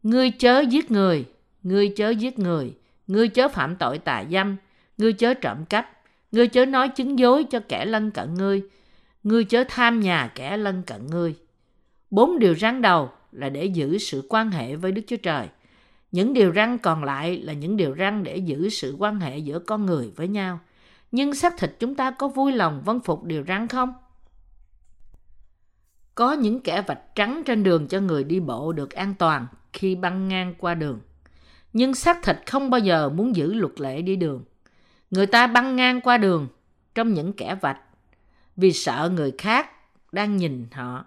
Ngươi 0.03 0.31
chớ 0.31 0.59
giết 0.59 0.91
người, 0.91 1.25
ngươi 1.63 1.93
chớ 1.95 2.09
giết 2.09 2.39
người, 2.39 2.73
ngươi 3.07 3.27
chớ 3.27 3.47
phạm 3.47 3.75
tội 3.75 3.97
tà 3.97 4.23
dâm, 4.31 4.55
ngươi 4.97 5.13
chớ 5.13 5.33
trộm 5.33 5.65
cắp, 5.65 5.91
ngươi 6.31 6.47
chớ 6.47 6.65
nói 6.65 6.89
chứng 6.89 7.19
dối 7.19 7.43
cho 7.43 7.59
kẻ 7.67 7.85
lân 7.85 8.11
cận 8.11 8.33
ngươi, 8.33 8.63
ngươi 9.23 9.43
chớ 9.43 9.63
tham 9.69 9.99
nhà 9.99 10.31
kẻ 10.35 10.57
lân 10.57 10.83
cận 10.83 11.07
ngươi. 11.07 11.35
Bốn 12.11 12.39
điều 12.39 12.55
răn 12.55 12.81
đầu 12.81 13.09
là 13.31 13.49
để 13.49 13.65
giữ 13.65 13.97
sự 13.97 14.25
quan 14.29 14.51
hệ 14.51 14.75
với 14.75 14.91
Đức 14.91 15.01
Chúa 15.07 15.17
Trời. 15.17 15.47
Những 16.11 16.33
điều 16.33 16.53
răn 16.53 16.77
còn 16.77 17.03
lại 17.03 17.41
là 17.41 17.53
những 17.53 17.77
điều 17.77 17.95
răn 17.95 18.23
để 18.23 18.37
giữ 18.37 18.69
sự 18.69 18.95
quan 18.99 19.19
hệ 19.19 19.37
giữa 19.37 19.59
con 19.59 19.85
người 19.85 20.11
với 20.15 20.27
nhau. 20.27 20.59
Nhưng 21.11 21.33
xác 21.33 21.57
thịt 21.57 21.75
chúng 21.79 21.95
ta 21.95 22.11
có 22.11 22.27
vui 22.27 22.51
lòng 22.51 22.81
vân 22.85 22.99
phục 22.99 23.23
điều 23.23 23.43
răn 23.47 23.67
không? 23.67 23.93
Có 26.19 26.33
những 26.33 26.59
kẻ 26.59 26.81
vạch 26.81 27.15
trắng 27.15 27.43
trên 27.45 27.63
đường 27.63 27.87
cho 27.87 27.99
người 27.99 28.23
đi 28.23 28.39
bộ 28.39 28.71
được 28.71 28.91
an 28.91 29.13
toàn 29.19 29.47
khi 29.73 29.95
băng 29.95 30.27
ngang 30.27 30.53
qua 30.57 30.75
đường. 30.75 30.99
Nhưng 31.73 31.95
xác 31.95 32.23
thịt 32.23 32.37
không 32.45 32.69
bao 32.69 32.79
giờ 32.79 33.09
muốn 33.09 33.35
giữ 33.35 33.53
luật 33.53 33.79
lệ 33.79 34.01
đi 34.01 34.15
đường. 34.15 34.43
Người 35.11 35.25
ta 35.25 35.47
băng 35.47 35.75
ngang 35.75 36.01
qua 36.01 36.17
đường 36.17 36.47
trong 36.95 37.13
những 37.13 37.33
kẻ 37.33 37.55
vạch 37.61 37.79
vì 38.55 38.73
sợ 38.73 39.11
người 39.15 39.33
khác 39.37 39.71
đang 40.11 40.37
nhìn 40.37 40.67
họ. 40.71 41.05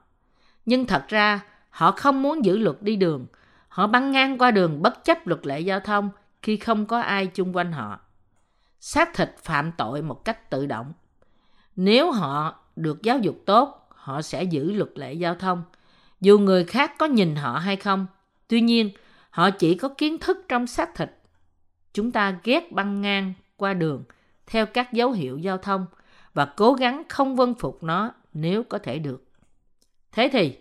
Nhưng 0.67 0.87
thật 0.87 1.05
ra 1.09 1.41
họ 1.71 1.91
không 1.93 2.23
muốn 2.23 2.45
giữ 2.45 2.59
luật 2.59 2.83
đi 2.83 2.97
đường. 2.97 3.27
Họ 3.69 3.87
băng 3.87 4.13
ngang 4.13 4.39
qua 4.39 4.51
đường 4.51 4.83
bất 4.83 5.05
chấp 5.05 5.27
luật 5.27 5.47
lệ 5.47 5.61
giao 5.61 5.81
thông 5.81 6.11
khi 6.43 6.57
không 6.57 6.87
có 6.87 7.01
ai 7.01 7.27
chung 7.27 7.57
quanh 7.57 7.73
họ. 7.73 8.01
Xác 8.81 9.15
thịt 9.15 9.37
phạm 9.43 9.73
tội 9.73 10.03
một 10.03 10.25
cách 10.25 10.51
tự 10.51 10.67
động. 10.67 10.93
Nếu 11.77 12.11
họ 12.11 12.61
được 12.77 13.03
giáo 13.03 13.19
dục 13.19 13.37
tốt, 13.47 13.82
họ 14.03 14.23
sẽ 14.23 14.43
giữ 14.43 14.73
luật 14.73 14.91
lệ 14.95 15.13
giao 15.13 15.35
thông. 15.35 15.63
Dù 16.21 16.39
người 16.39 16.65
khác 16.65 16.93
có 16.99 17.07
nhìn 17.07 17.37
họ 17.37 17.59
hay 17.59 17.77
không, 17.77 18.07
tuy 18.49 18.61
nhiên 18.61 18.91
họ 19.31 19.51
chỉ 19.51 19.75
có 19.75 19.89
kiến 19.89 20.19
thức 20.19 20.45
trong 20.49 20.67
xác 20.67 20.95
thịt. 20.95 21.11
Chúng 21.93 22.13
ta 22.13 22.39
ghét 22.45 22.73
băng 22.73 23.01
ngang 23.01 23.33
qua 23.57 23.75
đường 23.75 24.05
theo 24.47 24.67
các 24.67 24.93
dấu 24.93 25.13
hiệu 25.13 25.39
giao 25.39 25.59
thông 25.59 25.87
và 26.35 26.45
cố 26.57 26.73
gắng 26.73 27.03
không 27.09 27.37
vân 27.37 27.55
phục 27.55 27.83
nó 27.83 28.11
nếu 28.35 28.63
có 28.63 28.79
thể 28.79 28.99
được. 28.99 29.25
Thế 30.13 30.29
thì, 30.33 30.57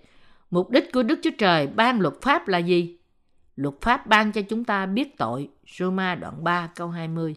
mục 0.52 0.70
đích 0.70 0.92
của 0.94 1.04
Đức 1.04 1.20
Chúa 1.24 1.32
Trời 1.38 1.68
ban 1.68 2.00
luật 2.00 2.14
pháp 2.22 2.48
là 2.48 2.58
gì? 2.58 2.98
Luật 3.56 3.76
pháp 3.82 4.08
ban 4.08 4.32
cho 4.32 4.42
chúng 4.42 4.64
ta 4.64 4.86
biết 4.86 5.18
tội, 5.18 5.50
Roma 5.78 6.16
đoạn 6.16 6.44
3 6.44 6.68
câu 6.76 6.90
20. 6.90 7.36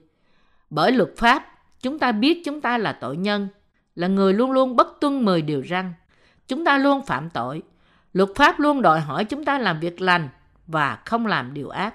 Bởi 0.70 0.92
luật 0.92 1.10
pháp, 1.16 1.46
chúng 1.80 1.98
ta 1.98 2.12
biết 2.12 2.42
chúng 2.44 2.60
ta 2.60 2.78
là 2.78 2.98
tội 3.00 3.16
nhân, 3.16 3.48
là 3.94 4.08
người 4.08 4.34
luôn 4.34 4.50
luôn 4.50 4.76
bất 4.76 5.00
tuân 5.00 5.24
10 5.24 5.42
điều 5.42 5.62
răn. 5.66 5.92
Chúng 6.48 6.64
ta 6.64 6.78
luôn 6.78 7.06
phạm 7.06 7.30
tội. 7.30 7.62
Luật 8.12 8.28
pháp 8.34 8.60
luôn 8.60 8.82
đòi 8.82 9.00
hỏi 9.00 9.24
chúng 9.24 9.44
ta 9.44 9.58
làm 9.58 9.80
việc 9.80 10.00
lành 10.00 10.28
và 10.66 10.98
không 11.04 11.26
làm 11.26 11.54
điều 11.54 11.68
ác. 11.68 11.94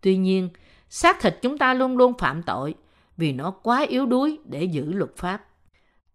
Tuy 0.00 0.16
nhiên, 0.16 0.48
xác 0.88 1.20
thịt 1.20 1.38
chúng 1.42 1.58
ta 1.58 1.74
luôn 1.74 1.96
luôn 1.96 2.18
phạm 2.18 2.42
tội 2.42 2.74
vì 3.16 3.32
nó 3.32 3.50
quá 3.50 3.86
yếu 3.88 4.06
đuối 4.06 4.38
để 4.44 4.64
giữ 4.64 4.92
luật 4.92 5.16
pháp. 5.16 5.44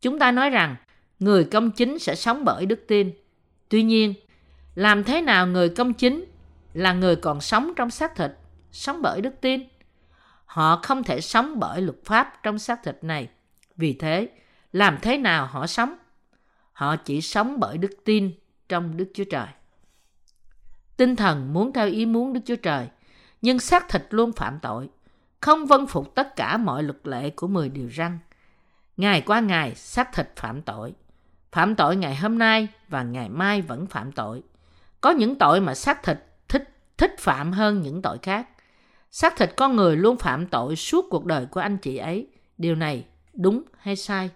Chúng 0.02 0.20
ta 0.20 0.32
nói 0.32 0.50
rằng 0.50 0.76
người 1.20 1.44
công 1.44 1.72
chính 1.72 2.00
sẽ 2.00 2.16
sống 2.16 2.46
bởi 2.46 2.66
đức 2.66 2.86
tin. 2.88 3.12
Tuy 3.70 3.84
nhiên, 3.84 4.14
làm 4.76 5.04
thế 5.04 5.22
nào 5.22 5.48
người 5.48 5.70
công 5.70 5.94
chính 5.94 6.26
là 6.74 6.94
người 6.94 7.16
còn 7.16 7.42
sống 7.42 7.74
trong 7.76 7.90
xác 7.90 8.16
thịt, 8.16 8.32
sống 8.72 9.02
bởi 9.02 9.22
đức 9.22 9.42
tin? 9.42 9.62
Họ 10.46 10.80
không 10.84 11.04
thể 11.04 11.22
sống 11.22 11.60
bởi 11.60 11.82
luật 11.82 11.98
pháp 12.06 12.44
trong 12.44 12.60
xác 12.60 12.84
thịt 12.84 12.98
này. 13.02 13.28
Vì 13.76 13.94
thế, 13.94 14.30
làm 14.72 14.98
thế 15.02 15.18
nào 15.18 15.46
họ 15.46 15.68
sống? 15.68 15.96
Họ 16.74 16.96
chỉ 16.96 17.22
sống 17.22 17.60
bởi 17.60 17.78
đức 17.78 17.92
tin 18.06 18.32
trong 18.70 18.98
Đức 18.98 19.12
Chúa 19.14 19.24
Trời. 19.24 19.48
Tinh 20.98 21.16
thần 21.16 21.54
muốn 21.54 21.74
theo 21.74 21.88
ý 21.88 22.06
muốn 22.06 22.34
Đức 22.34 22.42
Chúa 22.46 22.56
Trời, 22.56 22.88
nhưng 23.42 23.60
xác 23.60 23.90
thịt 23.90 24.04
luôn 24.10 24.32
phạm 24.32 24.60
tội, 24.62 24.90
không 25.42 25.66
vân 25.66 25.88
phục 25.88 26.16
tất 26.16 26.36
cả 26.36 26.58
mọi 26.58 26.84
luật 26.84 27.08
lệ 27.08 27.30
của 27.30 27.48
10 27.48 27.70
điều 27.70 27.90
răn. 27.90 28.20
Ngày 28.98 29.22
qua 29.22 29.40
ngày, 29.40 29.76
xác 29.76 30.14
thịt 30.14 30.30
phạm 30.36 30.62
tội. 30.62 30.94
Phạm 31.52 31.76
tội 31.76 31.96
ngày 31.96 32.16
hôm 32.16 32.38
nay 32.38 32.68
và 32.88 33.04
ngày 33.04 33.30
mai 33.30 33.62
vẫn 33.62 33.88
phạm 33.88 34.12
tội. 34.12 34.44
Có 35.02 35.10
những 35.10 35.36
tội 35.36 35.62
mà 35.62 35.76
xác 35.76 36.04
thịt 36.04 36.18
thích 36.48 36.76
thích 36.98 37.16
phạm 37.20 37.52
hơn 37.52 37.82
những 37.82 38.02
tội 38.02 38.18
khác. 38.22 38.50
Xác 39.12 39.38
thịt 39.38 39.54
con 39.58 39.76
người 39.76 39.98
luôn 39.98 40.18
phạm 40.18 40.48
tội 40.48 40.76
suốt 40.76 41.06
cuộc 41.10 41.26
đời 41.26 41.46
của 41.46 41.60
anh 41.60 41.78
chị 41.78 41.98
ấy. 41.98 42.28
Điều 42.58 42.76
này 42.76 43.06
đúng 43.34 43.64
hay 43.78 43.96
sai? 43.96 44.30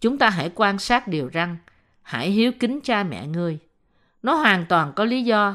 Chúng 0.00 0.18
ta 0.18 0.30
hãy 0.30 0.50
quan 0.54 0.78
sát 0.78 1.08
điều 1.08 1.28
răng, 1.28 1.56
hãy 2.02 2.30
hiếu 2.30 2.52
kính 2.60 2.80
cha 2.84 3.02
mẹ 3.02 3.26
ngươi. 3.26 3.58
Nó 4.22 4.34
hoàn 4.34 4.66
toàn 4.66 4.92
có 4.96 5.04
lý 5.04 5.22
do 5.22 5.54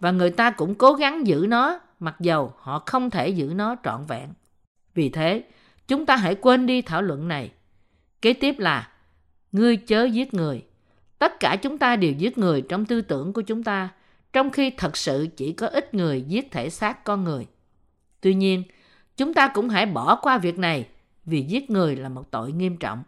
và 0.00 0.10
người 0.10 0.30
ta 0.30 0.50
cũng 0.50 0.74
cố 0.74 0.92
gắng 0.92 1.26
giữ 1.26 1.46
nó 1.48 1.80
mặc 2.00 2.16
dầu 2.20 2.52
họ 2.58 2.82
không 2.86 3.10
thể 3.10 3.28
giữ 3.28 3.52
nó 3.54 3.76
trọn 3.84 4.04
vẹn. 4.08 4.28
Vì 4.94 5.08
thế, 5.08 5.44
chúng 5.88 6.06
ta 6.06 6.16
hãy 6.16 6.34
quên 6.34 6.66
đi 6.66 6.82
thảo 6.82 7.02
luận 7.02 7.28
này. 7.28 7.52
Kế 8.22 8.32
tiếp 8.32 8.54
là 8.58 8.88
ngươi 9.52 9.76
chớ 9.76 10.04
giết 10.04 10.34
người. 10.34 10.64
Tất 11.18 11.40
cả 11.40 11.56
chúng 11.56 11.78
ta 11.78 11.96
đều 11.96 12.12
giết 12.12 12.38
người 12.38 12.62
trong 12.68 12.86
tư 12.86 13.02
tưởng 13.02 13.32
của 13.32 13.42
chúng 13.42 13.62
ta, 13.62 13.88
trong 14.32 14.50
khi 14.50 14.70
thật 14.70 14.96
sự 14.96 15.28
chỉ 15.36 15.52
có 15.52 15.66
ít 15.66 15.94
người 15.94 16.22
giết 16.22 16.50
thể 16.50 16.70
xác 16.70 17.04
con 17.04 17.24
người. 17.24 17.46
Tuy 18.20 18.34
nhiên, 18.34 18.62
chúng 19.16 19.34
ta 19.34 19.48
cũng 19.48 19.68
hãy 19.68 19.86
bỏ 19.86 20.16
qua 20.16 20.38
việc 20.38 20.58
này 20.58 20.88
vì 21.24 21.42
giết 21.42 21.70
người 21.70 21.96
là 21.96 22.08
một 22.08 22.30
tội 22.30 22.52
nghiêm 22.52 22.76
trọng. 22.76 23.02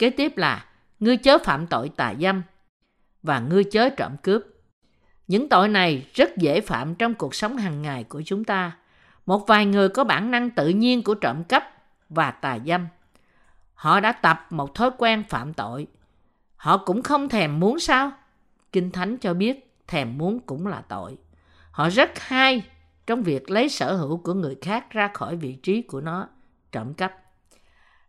Kế 0.00 0.10
tiếp 0.10 0.36
là 0.36 0.64
ngươi 1.00 1.16
chớ 1.16 1.38
phạm 1.38 1.66
tội 1.66 1.88
tà 1.88 2.14
dâm 2.20 2.42
và 3.22 3.40
ngươi 3.40 3.64
chớ 3.64 3.90
trộm 3.90 4.16
cướp. 4.22 4.42
Những 5.28 5.48
tội 5.48 5.68
này 5.68 6.06
rất 6.14 6.36
dễ 6.36 6.60
phạm 6.60 6.94
trong 6.94 7.14
cuộc 7.14 7.34
sống 7.34 7.56
hàng 7.56 7.82
ngày 7.82 8.04
của 8.04 8.22
chúng 8.24 8.44
ta. 8.44 8.76
Một 9.26 9.46
vài 9.46 9.66
người 9.66 9.88
có 9.88 10.04
bản 10.04 10.30
năng 10.30 10.50
tự 10.50 10.68
nhiên 10.68 11.02
của 11.02 11.14
trộm 11.14 11.44
cắp 11.44 11.64
và 12.08 12.30
tà 12.30 12.58
dâm. 12.66 12.86
Họ 13.74 14.00
đã 14.00 14.12
tập 14.12 14.46
một 14.50 14.74
thói 14.74 14.90
quen 14.98 15.24
phạm 15.28 15.54
tội. 15.54 15.86
Họ 16.56 16.76
cũng 16.76 17.02
không 17.02 17.28
thèm 17.28 17.60
muốn 17.60 17.78
sao? 17.78 18.12
Kinh 18.72 18.90
Thánh 18.90 19.16
cho 19.16 19.34
biết 19.34 19.74
thèm 19.86 20.18
muốn 20.18 20.40
cũng 20.40 20.66
là 20.66 20.82
tội. 20.88 21.18
Họ 21.70 21.88
rất 21.90 22.10
hay 22.18 22.62
trong 23.06 23.22
việc 23.22 23.50
lấy 23.50 23.68
sở 23.68 23.96
hữu 23.96 24.16
của 24.16 24.34
người 24.34 24.56
khác 24.62 24.90
ra 24.90 25.10
khỏi 25.14 25.36
vị 25.36 25.54
trí 25.54 25.82
của 25.82 26.00
nó, 26.00 26.28
trộm 26.72 26.94
cắp 26.94 27.19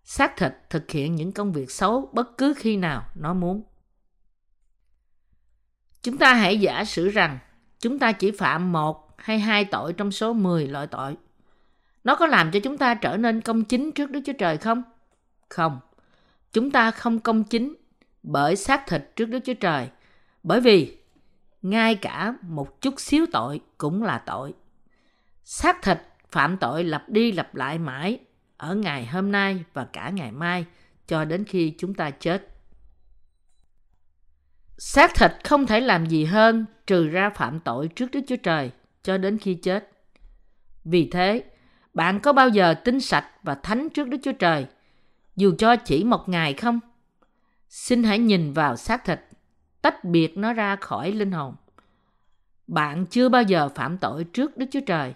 xác 0.03 0.37
thịt 0.37 0.51
thực 0.69 0.91
hiện 0.91 1.15
những 1.15 1.31
công 1.31 1.51
việc 1.51 1.71
xấu 1.71 2.09
bất 2.13 2.37
cứ 2.37 2.53
khi 2.57 2.77
nào 2.77 3.05
nó 3.15 3.33
muốn. 3.33 3.63
Chúng 6.01 6.17
ta 6.17 6.33
hãy 6.33 6.59
giả 6.59 6.85
sử 6.85 7.09
rằng 7.09 7.39
chúng 7.79 7.99
ta 7.99 8.11
chỉ 8.11 8.31
phạm 8.31 8.71
một 8.71 9.15
hay 9.17 9.39
hai 9.39 9.65
tội 9.65 9.93
trong 9.93 10.11
số 10.11 10.33
10 10.33 10.67
loại 10.67 10.87
tội. 10.87 11.17
Nó 12.03 12.15
có 12.15 12.27
làm 12.27 12.51
cho 12.51 12.59
chúng 12.63 12.77
ta 12.77 12.93
trở 12.93 13.17
nên 13.17 13.41
công 13.41 13.63
chính 13.63 13.91
trước 13.91 14.11
Đức 14.11 14.19
Chúa 14.25 14.33
Trời 14.33 14.57
không? 14.57 14.83
Không. 15.49 15.79
Chúng 16.53 16.71
ta 16.71 16.91
không 16.91 17.19
công 17.19 17.43
chính 17.43 17.75
bởi 18.23 18.55
xác 18.55 18.87
thịt 18.87 19.15
trước 19.15 19.25
Đức 19.25 19.39
Chúa 19.45 19.53
Trời. 19.53 19.89
Bởi 20.43 20.61
vì 20.61 20.97
ngay 21.61 21.95
cả 21.95 22.33
một 22.41 22.81
chút 22.81 22.99
xíu 22.99 23.25
tội 23.31 23.59
cũng 23.77 24.03
là 24.03 24.17
tội. 24.25 24.53
Xác 25.43 25.81
thịt 25.81 25.97
phạm 26.31 26.57
tội 26.57 26.83
lặp 26.83 27.09
đi 27.09 27.31
lặp 27.31 27.55
lại 27.55 27.77
mãi 27.77 28.19
ở 28.61 28.75
ngày 28.75 29.05
hôm 29.05 29.31
nay 29.31 29.63
và 29.73 29.85
cả 29.85 30.09
ngày 30.09 30.31
mai 30.31 30.65
cho 31.07 31.25
đến 31.25 31.45
khi 31.45 31.73
chúng 31.77 31.93
ta 31.93 32.11
chết. 32.11 32.47
Xác 34.77 35.15
thịt 35.15 35.31
không 35.43 35.65
thể 35.65 35.79
làm 35.79 36.05
gì 36.05 36.25
hơn 36.25 36.65
trừ 36.87 37.07
ra 37.07 37.29
phạm 37.29 37.59
tội 37.59 37.87
trước 37.87 38.11
Đức 38.11 38.19
Chúa 38.27 38.35
Trời 38.35 38.71
cho 39.03 39.17
đến 39.17 39.37
khi 39.37 39.53
chết. 39.53 39.91
Vì 40.83 41.09
thế, 41.09 41.43
bạn 41.93 42.19
có 42.19 42.33
bao 42.33 42.49
giờ 42.49 42.73
tính 42.73 42.99
sạch 42.99 43.27
và 43.43 43.55
thánh 43.55 43.89
trước 43.89 44.07
Đức 44.07 44.17
Chúa 44.23 44.31
Trời, 44.31 44.65
dù 45.35 45.53
cho 45.57 45.75
chỉ 45.75 46.03
một 46.03 46.29
ngày 46.29 46.53
không? 46.53 46.79
Xin 47.69 48.03
hãy 48.03 48.19
nhìn 48.19 48.53
vào 48.53 48.75
xác 48.75 49.05
thịt, 49.05 49.19
tách 49.81 50.03
biệt 50.03 50.37
nó 50.37 50.53
ra 50.53 50.75
khỏi 50.75 51.11
linh 51.11 51.31
hồn. 51.31 51.55
Bạn 52.67 53.05
chưa 53.05 53.29
bao 53.29 53.43
giờ 53.43 53.69
phạm 53.69 53.97
tội 53.97 54.23
trước 54.23 54.57
Đức 54.57 54.65
Chúa 54.71 54.85
Trời, 54.85 55.13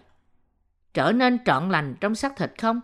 trở 0.93 1.11
nên 1.11 1.37
trọn 1.45 1.69
lành 1.69 1.95
trong 2.01 2.15
xác 2.15 2.37
thịt 2.37 2.51
không? 2.61 2.81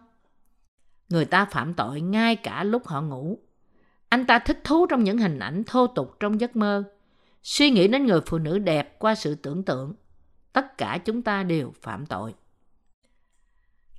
Người 1.11 1.25
ta 1.25 1.45
phạm 1.45 1.73
tội 1.73 2.01
ngay 2.01 2.35
cả 2.35 2.63
lúc 2.63 2.87
họ 2.87 3.01
ngủ. 3.01 3.39
Anh 4.09 4.25
ta 4.25 4.39
thích 4.39 4.61
thú 4.63 4.85
trong 4.85 5.03
những 5.03 5.17
hình 5.17 5.39
ảnh 5.39 5.63
thô 5.63 5.87
tục 5.87 6.15
trong 6.19 6.41
giấc 6.41 6.55
mơ, 6.55 6.83
suy 7.43 7.69
nghĩ 7.69 7.87
đến 7.87 8.05
người 8.05 8.21
phụ 8.25 8.37
nữ 8.37 8.59
đẹp 8.59 8.99
qua 8.99 9.15
sự 9.15 9.35
tưởng 9.35 9.63
tượng. 9.63 9.93
Tất 10.53 10.77
cả 10.77 10.97
chúng 11.05 11.21
ta 11.21 11.43
đều 11.43 11.73
phạm 11.81 12.05
tội. 12.05 12.33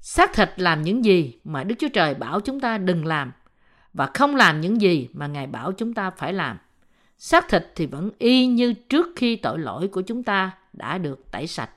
Xác 0.00 0.34
thịt 0.34 0.50
làm 0.56 0.82
những 0.82 1.04
gì 1.04 1.40
mà 1.44 1.64
Đức 1.64 1.74
Chúa 1.78 1.88
Trời 1.88 2.14
bảo 2.14 2.40
chúng 2.40 2.60
ta 2.60 2.78
đừng 2.78 3.06
làm 3.06 3.32
và 3.92 4.10
không 4.14 4.36
làm 4.36 4.60
những 4.60 4.80
gì 4.80 5.08
mà 5.12 5.26
Ngài 5.26 5.46
bảo 5.46 5.72
chúng 5.72 5.94
ta 5.94 6.10
phải 6.10 6.32
làm. 6.32 6.58
Xác 7.18 7.48
thịt 7.48 7.72
thì 7.76 7.86
vẫn 7.86 8.10
y 8.18 8.46
như 8.46 8.72
trước 8.72 9.06
khi 9.16 9.36
tội 9.36 9.58
lỗi 9.58 9.88
của 9.88 10.02
chúng 10.02 10.22
ta 10.22 10.50
đã 10.72 10.98
được 10.98 11.30
tẩy 11.30 11.46
sạch. 11.46 11.70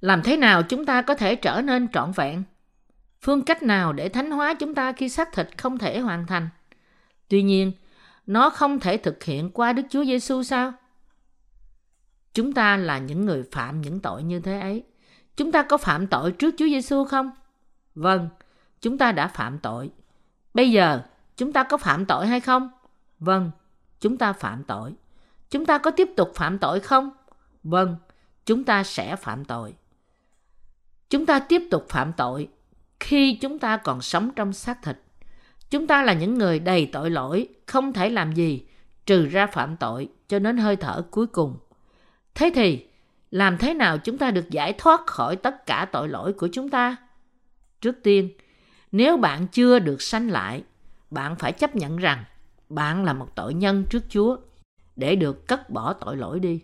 Làm 0.00 0.22
thế 0.22 0.36
nào 0.36 0.62
chúng 0.62 0.86
ta 0.86 1.02
có 1.02 1.14
thể 1.14 1.36
trở 1.36 1.62
nên 1.62 1.88
trọn 1.92 2.12
vẹn? 2.12 2.44
Phương 3.22 3.42
cách 3.42 3.62
nào 3.62 3.92
để 3.92 4.08
thánh 4.08 4.30
hóa 4.30 4.54
chúng 4.54 4.74
ta 4.74 4.92
khi 4.92 5.08
xác 5.08 5.32
thịt 5.32 5.48
không 5.58 5.78
thể 5.78 5.98
hoàn 5.98 6.26
thành? 6.26 6.48
Tuy 7.28 7.42
nhiên, 7.42 7.72
nó 8.26 8.50
không 8.50 8.80
thể 8.80 8.96
thực 8.96 9.24
hiện 9.24 9.50
qua 9.50 9.72
Đức 9.72 9.82
Chúa 9.90 10.04
Giêsu 10.04 10.42
sao? 10.42 10.72
Chúng 12.34 12.52
ta 12.52 12.76
là 12.76 12.98
những 12.98 13.26
người 13.26 13.42
phạm 13.52 13.80
những 13.80 14.00
tội 14.00 14.22
như 14.22 14.40
thế 14.40 14.60
ấy. 14.60 14.82
Chúng 15.36 15.52
ta 15.52 15.62
có 15.62 15.76
phạm 15.76 16.06
tội 16.06 16.32
trước 16.32 16.54
Chúa 16.58 16.66
Giêsu 16.66 17.04
không? 17.04 17.30
Vâng, 17.94 18.28
chúng 18.80 18.98
ta 18.98 19.12
đã 19.12 19.28
phạm 19.28 19.58
tội. 19.58 19.90
Bây 20.54 20.70
giờ, 20.70 21.02
chúng 21.36 21.52
ta 21.52 21.62
có 21.62 21.76
phạm 21.76 22.06
tội 22.06 22.26
hay 22.26 22.40
không? 22.40 22.70
Vâng, 23.18 23.50
chúng 24.00 24.18
ta 24.18 24.32
phạm 24.32 24.64
tội. 24.64 24.94
Chúng 25.50 25.66
ta 25.66 25.78
có 25.78 25.90
tiếp 25.90 26.08
tục 26.16 26.32
phạm 26.34 26.58
tội 26.58 26.80
không? 26.80 27.10
Vâng, 27.62 27.96
chúng 28.46 28.64
ta 28.64 28.82
sẽ 28.82 29.16
phạm 29.16 29.44
tội. 29.44 29.74
Chúng 31.10 31.26
ta 31.26 31.38
tiếp 31.38 31.62
tục 31.70 31.86
phạm 31.88 32.12
tội 32.12 32.48
khi 33.00 33.34
chúng 33.34 33.58
ta 33.58 33.76
còn 33.76 34.00
sống 34.00 34.30
trong 34.36 34.52
xác 34.52 34.82
thịt. 34.82 34.96
Chúng 35.70 35.86
ta 35.86 36.02
là 36.02 36.12
những 36.12 36.38
người 36.38 36.58
đầy 36.58 36.90
tội 36.92 37.10
lỗi, 37.10 37.48
không 37.66 37.92
thể 37.92 38.10
làm 38.10 38.32
gì 38.32 38.66
trừ 39.06 39.26
ra 39.26 39.46
phạm 39.46 39.76
tội 39.76 40.08
cho 40.28 40.38
đến 40.38 40.56
hơi 40.56 40.76
thở 40.76 41.02
cuối 41.10 41.26
cùng. 41.26 41.56
Thế 42.34 42.50
thì, 42.54 42.86
làm 43.30 43.58
thế 43.58 43.74
nào 43.74 43.98
chúng 43.98 44.18
ta 44.18 44.30
được 44.30 44.50
giải 44.50 44.72
thoát 44.72 45.06
khỏi 45.06 45.36
tất 45.36 45.66
cả 45.66 45.88
tội 45.92 46.08
lỗi 46.08 46.32
của 46.32 46.48
chúng 46.52 46.68
ta? 46.68 46.96
Trước 47.80 47.96
tiên, 48.02 48.30
nếu 48.92 49.16
bạn 49.16 49.46
chưa 49.46 49.78
được 49.78 50.02
sanh 50.02 50.30
lại, 50.30 50.62
bạn 51.10 51.36
phải 51.36 51.52
chấp 51.52 51.76
nhận 51.76 51.96
rằng 51.96 52.24
bạn 52.68 53.04
là 53.04 53.12
một 53.12 53.28
tội 53.34 53.54
nhân 53.54 53.84
trước 53.90 54.02
Chúa 54.08 54.36
để 54.96 55.16
được 55.16 55.46
cất 55.46 55.70
bỏ 55.70 55.92
tội 55.92 56.16
lỗi 56.16 56.40
đi. 56.40 56.62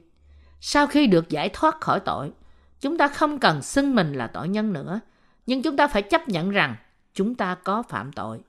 Sau 0.61 0.87
khi 0.87 1.07
được 1.07 1.29
giải 1.29 1.49
thoát 1.53 1.81
khỏi 1.81 2.01
tội, 2.01 2.33
chúng 2.81 2.99
ta 2.99 3.09
không 3.09 3.39
cần 3.39 3.63
xưng 3.63 3.95
mình 3.95 4.13
là 4.13 4.27
tội 4.27 4.49
nhân 4.49 4.73
nữa, 4.73 5.01
nhưng 5.47 5.63
chúng 5.63 5.77
ta 5.77 5.87
phải 5.87 6.03
chấp 6.03 6.29
nhận 6.29 6.51
rằng 6.51 6.77
chúng 7.15 7.35
ta 7.35 7.55
có 7.55 7.83
phạm 7.83 8.13
tội. 8.13 8.41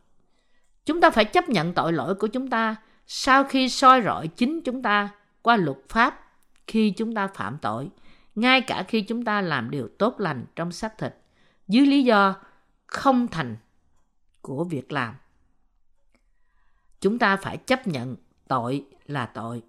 Chúng 0.86 1.02
ta 1.02 1.10
phải 1.10 1.26
chấp 1.26 1.50
nhận 1.50 1.74
tội 1.74 1.94
lỗi 1.94 2.16
của 2.16 2.28
chúng 2.28 2.50
ta 2.50 2.76
sau 3.08 3.44
khi 3.44 3.70
soi 3.70 4.02
rọi 4.02 4.28
chính 4.28 4.62
chúng 4.62 4.82
ta 4.82 5.10
qua 5.42 5.58
luật 5.58 5.78
pháp 5.90 6.26
khi 6.68 6.92
chúng 6.92 7.16
ta 7.16 7.28
phạm 7.28 7.58
tội, 7.62 7.90
ngay 8.36 8.62
cả 8.62 8.86
khi 8.88 9.02
chúng 9.02 9.26
ta 9.26 9.42
làm 9.42 9.72
điều 9.72 9.88
tốt 10.00 10.20
lành 10.20 10.46
trong 10.56 10.72
xác 10.72 10.98
thịt, 10.98 11.16
dưới 11.68 11.86
lý 11.86 12.04
do 12.04 12.36
không 12.88 13.28
thành 13.28 13.58
của 14.42 14.64
việc 14.64 14.92
làm. 14.92 15.16
Chúng 17.02 17.20
ta 17.20 17.38
phải 17.38 17.58
chấp 17.58 17.88
nhận 17.88 18.16
tội 18.48 18.86
là 19.06 19.26
tội. 19.26 19.64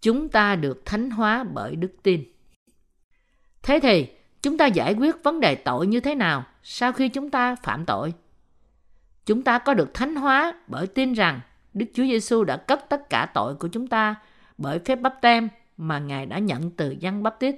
Chúng 0.00 0.28
ta 0.28 0.56
được 0.56 0.82
thánh 0.84 1.10
hóa 1.10 1.44
bởi 1.44 1.76
đức 1.76 1.92
tin. 2.02 2.24
Thế 3.62 3.80
thì, 3.82 4.08
chúng 4.42 4.58
ta 4.58 4.66
giải 4.66 4.94
quyết 4.94 5.22
vấn 5.22 5.40
đề 5.40 5.54
tội 5.54 5.86
như 5.86 6.00
thế 6.00 6.14
nào 6.14 6.44
sau 6.62 6.92
khi 6.92 7.08
chúng 7.08 7.30
ta 7.30 7.54
phạm 7.54 7.84
tội? 7.84 8.14
Chúng 9.26 9.42
ta 9.42 9.58
có 9.58 9.74
được 9.74 9.94
thánh 9.94 10.16
hóa 10.16 10.54
bởi 10.66 10.86
tin 10.86 11.12
rằng 11.12 11.40
Đức 11.74 11.86
Chúa 11.94 12.02
Giêsu 12.02 12.44
đã 12.44 12.56
cất 12.56 12.88
tất 12.88 13.10
cả 13.10 13.26
tội 13.34 13.54
của 13.54 13.68
chúng 13.68 13.86
ta 13.86 14.14
bởi 14.58 14.78
phép 14.78 14.96
bắp 14.96 15.20
tem 15.20 15.48
mà 15.76 15.98
Ngài 15.98 16.26
đã 16.26 16.38
nhận 16.38 16.70
từ 16.70 16.96
dân 17.00 17.22
bắp 17.22 17.40
tít 17.40 17.54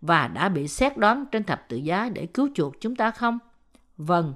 và 0.00 0.28
đã 0.28 0.48
bị 0.48 0.68
xét 0.68 0.96
đoán 0.96 1.24
trên 1.32 1.44
thập 1.44 1.68
tự 1.68 1.76
giá 1.76 2.08
để 2.14 2.26
cứu 2.26 2.48
chuộc 2.54 2.80
chúng 2.80 2.96
ta 2.96 3.10
không? 3.10 3.38
Vâng, 3.96 4.34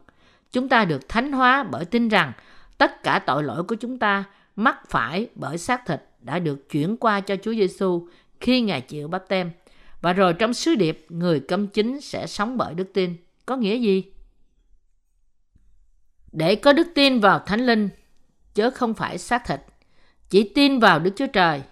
chúng 0.52 0.68
ta 0.68 0.84
được 0.84 1.08
thánh 1.08 1.32
hóa 1.32 1.62
bởi 1.62 1.84
tin 1.84 2.08
rằng 2.08 2.32
tất 2.78 3.02
cả 3.02 3.18
tội 3.18 3.42
lỗi 3.42 3.62
của 3.62 3.74
chúng 3.74 3.98
ta 3.98 4.24
mắc 4.56 4.78
phải 4.88 5.28
bởi 5.34 5.58
xác 5.58 5.86
thịt 5.86 6.02
đã 6.20 6.38
được 6.38 6.70
chuyển 6.70 6.96
qua 6.96 7.20
cho 7.20 7.36
Chúa 7.36 7.54
Giêsu 7.54 8.08
khi 8.40 8.60
Ngài 8.60 8.80
chịu 8.80 9.08
bắp 9.08 9.28
tem. 9.28 9.50
Và 10.00 10.12
rồi 10.12 10.34
trong 10.34 10.54
sứ 10.54 10.74
điệp, 10.74 11.06
người 11.08 11.40
câm 11.40 11.66
chính 11.66 12.00
sẽ 12.00 12.26
sống 12.26 12.56
bởi 12.56 12.74
đức 12.74 12.90
tin. 12.94 13.16
Có 13.46 13.56
nghĩa 13.56 13.76
gì? 13.76 14.04
Để 16.32 16.54
có 16.54 16.72
đức 16.72 16.86
tin 16.94 17.20
vào 17.20 17.38
Thánh 17.38 17.66
Linh, 17.66 17.88
chớ 18.54 18.70
không 18.70 18.94
phải 18.94 19.18
xác 19.18 19.46
thịt. 19.46 19.60
Chỉ 20.30 20.52
tin 20.54 20.78
vào 20.78 20.98
Đức 20.98 21.10
Chúa 21.16 21.26
Trời, 21.26 21.62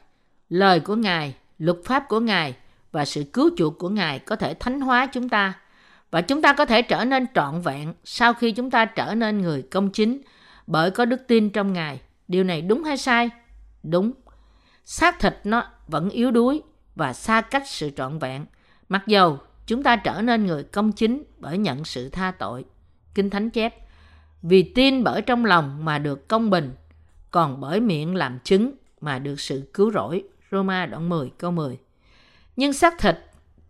lời 0.48 0.80
của 0.80 0.96
Ngài, 0.96 1.34
luật 1.58 1.76
pháp 1.84 2.08
của 2.08 2.20
Ngài 2.20 2.54
và 2.92 3.04
sự 3.04 3.24
cứu 3.32 3.50
chuộc 3.56 3.78
của 3.78 3.88
Ngài 3.88 4.18
có 4.18 4.36
thể 4.36 4.54
thánh 4.54 4.80
hóa 4.80 5.06
chúng 5.06 5.28
ta. 5.28 5.60
Và 6.10 6.20
chúng 6.20 6.42
ta 6.42 6.52
có 6.52 6.64
thể 6.64 6.82
trở 6.82 7.04
nên 7.04 7.26
trọn 7.34 7.60
vẹn 7.60 7.94
sau 8.04 8.34
khi 8.34 8.52
chúng 8.52 8.70
ta 8.70 8.84
trở 8.84 9.14
nên 9.14 9.42
người 9.42 9.62
công 9.62 9.90
chính 9.90 10.20
bởi 10.66 10.90
có 10.90 11.04
đức 11.04 11.20
tin 11.28 11.50
trong 11.50 11.72
Ngài. 11.72 12.00
Điều 12.28 12.44
này 12.44 12.62
đúng 12.62 12.84
hay 12.84 12.96
sai? 12.96 13.30
Đúng. 13.82 14.12
Xác 14.84 15.20
thịt 15.20 15.34
nó 15.44 15.64
vẫn 15.88 16.10
yếu 16.10 16.30
đuối 16.30 16.62
và 16.96 17.12
xa 17.12 17.40
cách 17.40 17.62
sự 17.66 17.90
trọn 17.90 18.18
vẹn. 18.18 18.46
Mặc 18.88 19.02
dầu 19.06 19.38
chúng 19.66 19.82
ta 19.82 19.96
trở 19.96 20.22
nên 20.22 20.46
người 20.46 20.62
công 20.64 20.92
chính 20.92 21.24
bởi 21.38 21.58
nhận 21.58 21.84
sự 21.84 22.08
tha 22.08 22.30
tội. 22.30 22.64
Kinh 23.14 23.30
Thánh 23.30 23.50
chép, 23.50 23.74
vì 24.42 24.62
tin 24.62 25.04
bởi 25.04 25.22
trong 25.22 25.44
lòng 25.44 25.84
mà 25.84 25.98
được 25.98 26.28
công 26.28 26.50
bình, 26.50 26.74
còn 27.30 27.60
bởi 27.60 27.80
miệng 27.80 28.14
làm 28.14 28.38
chứng 28.44 28.72
mà 29.00 29.18
được 29.18 29.40
sự 29.40 29.70
cứu 29.74 29.90
rỗi. 29.92 30.24
Roma 30.50 30.86
đoạn 30.86 31.08
10 31.08 31.30
câu 31.38 31.50
10. 31.50 31.78
Nhưng 32.56 32.72
xác 32.72 32.98
thịt 32.98 33.18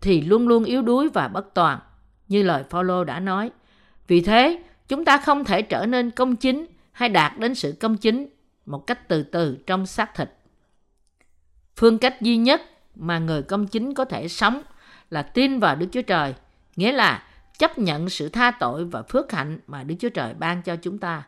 thì 0.01 0.21
luôn 0.21 0.47
luôn 0.47 0.63
yếu 0.63 0.81
đuối 0.81 1.09
và 1.13 1.27
bất 1.27 1.53
toàn, 1.53 1.79
như 2.27 2.43
lời 2.43 2.63
Phaolô 2.69 3.03
đã 3.03 3.19
nói. 3.19 3.51
Vì 4.07 4.21
thế, 4.21 4.63
chúng 4.87 5.05
ta 5.05 5.17
không 5.17 5.43
thể 5.43 5.61
trở 5.61 5.85
nên 5.85 6.11
công 6.11 6.35
chính 6.35 6.65
hay 6.91 7.09
đạt 7.09 7.39
đến 7.39 7.55
sự 7.55 7.75
công 7.79 7.97
chính 7.97 8.27
một 8.65 8.87
cách 8.87 9.07
từ 9.07 9.23
từ 9.23 9.57
trong 9.67 9.85
xác 9.85 10.15
thịt. 10.15 10.29
Phương 11.75 11.97
cách 11.97 12.21
duy 12.21 12.37
nhất 12.37 12.61
mà 12.99 13.19
người 13.19 13.41
công 13.41 13.67
chính 13.67 13.93
có 13.93 14.05
thể 14.05 14.27
sống 14.27 14.61
là 15.09 15.21
tin 15.21 15.59
vào 15.59 15.75
Đức 15.75 15.87
Chúa 15.91 16.01
Trời, 16.01 16.33
nghĩa 16.75 16.91
là 16.91 17.23
chấp 17.59 17.77
nhận 17.77 18.09
sự 18.09 18.29
tha 18.29 18.51
tội 18.51 18.85
và 18.85 19.01
phước 19.01 19.31
hạnh 19.31 19.59
mà 19.67 19.83
Đức 19.83 19.95
Chúa 19.99 20.09
Trời 20.09 20.33
ban 20.33 20.61
cho 20.61 20.75
chúng 20.75 20.97
ta. 20.97 21.23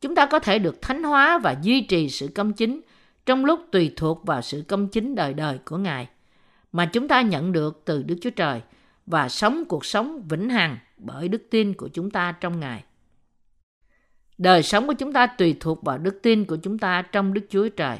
Chúng 0.00 0.14
ta 0.14 0.26
có 0.26 0.38
thể 0.38 0.58
được 0.58 0.82
thánh 0.82 1.02
hóa 1.02 1.38
và 1.38 1.56
duy 1.62 1.80
trì 1.80 2.08
sự 2.08 2.28
công 2.34 2.52
chính 2.52 2.80
trong 3.26 3.44
lúc 3.44 3.60
tùy 3.72 3.92
thuộc 3.96 4.26
vào 4.26 4.42
sự 4.42 4.64
công 4.68 4.88
chính 4.88 5.14
đời 5.14 5.34
đời 5.34 5.58
của 5.64 5.76
Ngài 5.76 6.08
mà 6.72 6.86
chúng 6.86 7.08
ta 7.08 7.22
nhận 7.22 7.52
được 7.52 7.82
từ 7.84 8.02
Đức 8.02 8.16
Chúa 8.20 8.30
Trời 8.30 8.60
và 9.06 9.28
sống 9.28 9.64
cuộc 9.68 9.84
sống 9.84 10.22
vĩnh 10.28 10.50
hằng 10.50 10.78
bởi 10.96 11.28
đức 11.28 11.42
tin 11.50 11.74
của 11.74 11.88
chúng 11.88 12.10
ta 12.10 12.32
trong 12.32 12.60
Ngài. 12.60 12.84
Đời 14.38 14.62
sống 14.62 14.86
của 14.86 14.92
chúng 14.92 15.12
ta 15.12 15.26
tùy 15.26 15.56
thuộc 15.60 15.82
vào 15.82 15.98
đức 15.98 16.18
tin 16.22 16.44
của 16.44 16.56
chúng 16.56 16.78
ta 16.78 17.02
trong 17.02 17.34
Đức 17.34 17.46
Chúa 17.48 17.68
Trời. 17.68 17.98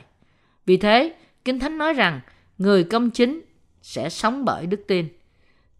Vì 0.67 0.77
thế, 0.77 1.15
Kinh 1.45 1.59
Thánh 1.59 1.79
nói 1.79 1.93
rằng 1.93 2.21
người 2.59 2.85
công 2.85 3.11
chính 3.11 3.41
sẽ 3.83 4.09
sống 4.09 4.45
bởi 4.45 4.67
đức 4.67 4.85
tin. 4.89 5.09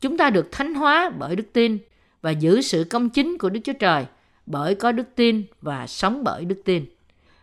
Chúng 0.01 0.17
ta 0.17 0.31
được 0.31 0.53
thánh 0.53 0.75
hóa 0.75 1.11
bởi 1.19 1.37
đức 1.37 1.53
tin 1.53 1.79
và 2.23 2.31
giữ 2.31 2.61
sự 2.61 2.87
công 2.91 3.11
chính 3.11 3.39
của 3.39 3.51
Đức 3.51 3.61
Chúa 3.65 3.73
Trời 3.73 4.07
bởi 4.47 4.75
có 4.75 4.93
đức 4.93 5.09
tin 5.15 5.45
và 5.61 5.87
sống 5.87 6.25
bởi 6.25 6.45
đức 6.45 6.63
tin. 6.65 6.85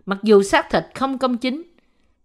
Mặc 0.06 0.20
dù 0.24 0.44
xác 0.44 0.70
thịt 0.70 0.84
không 0.96 1.18
công 1.18 1.38
chính, 1.38 1.64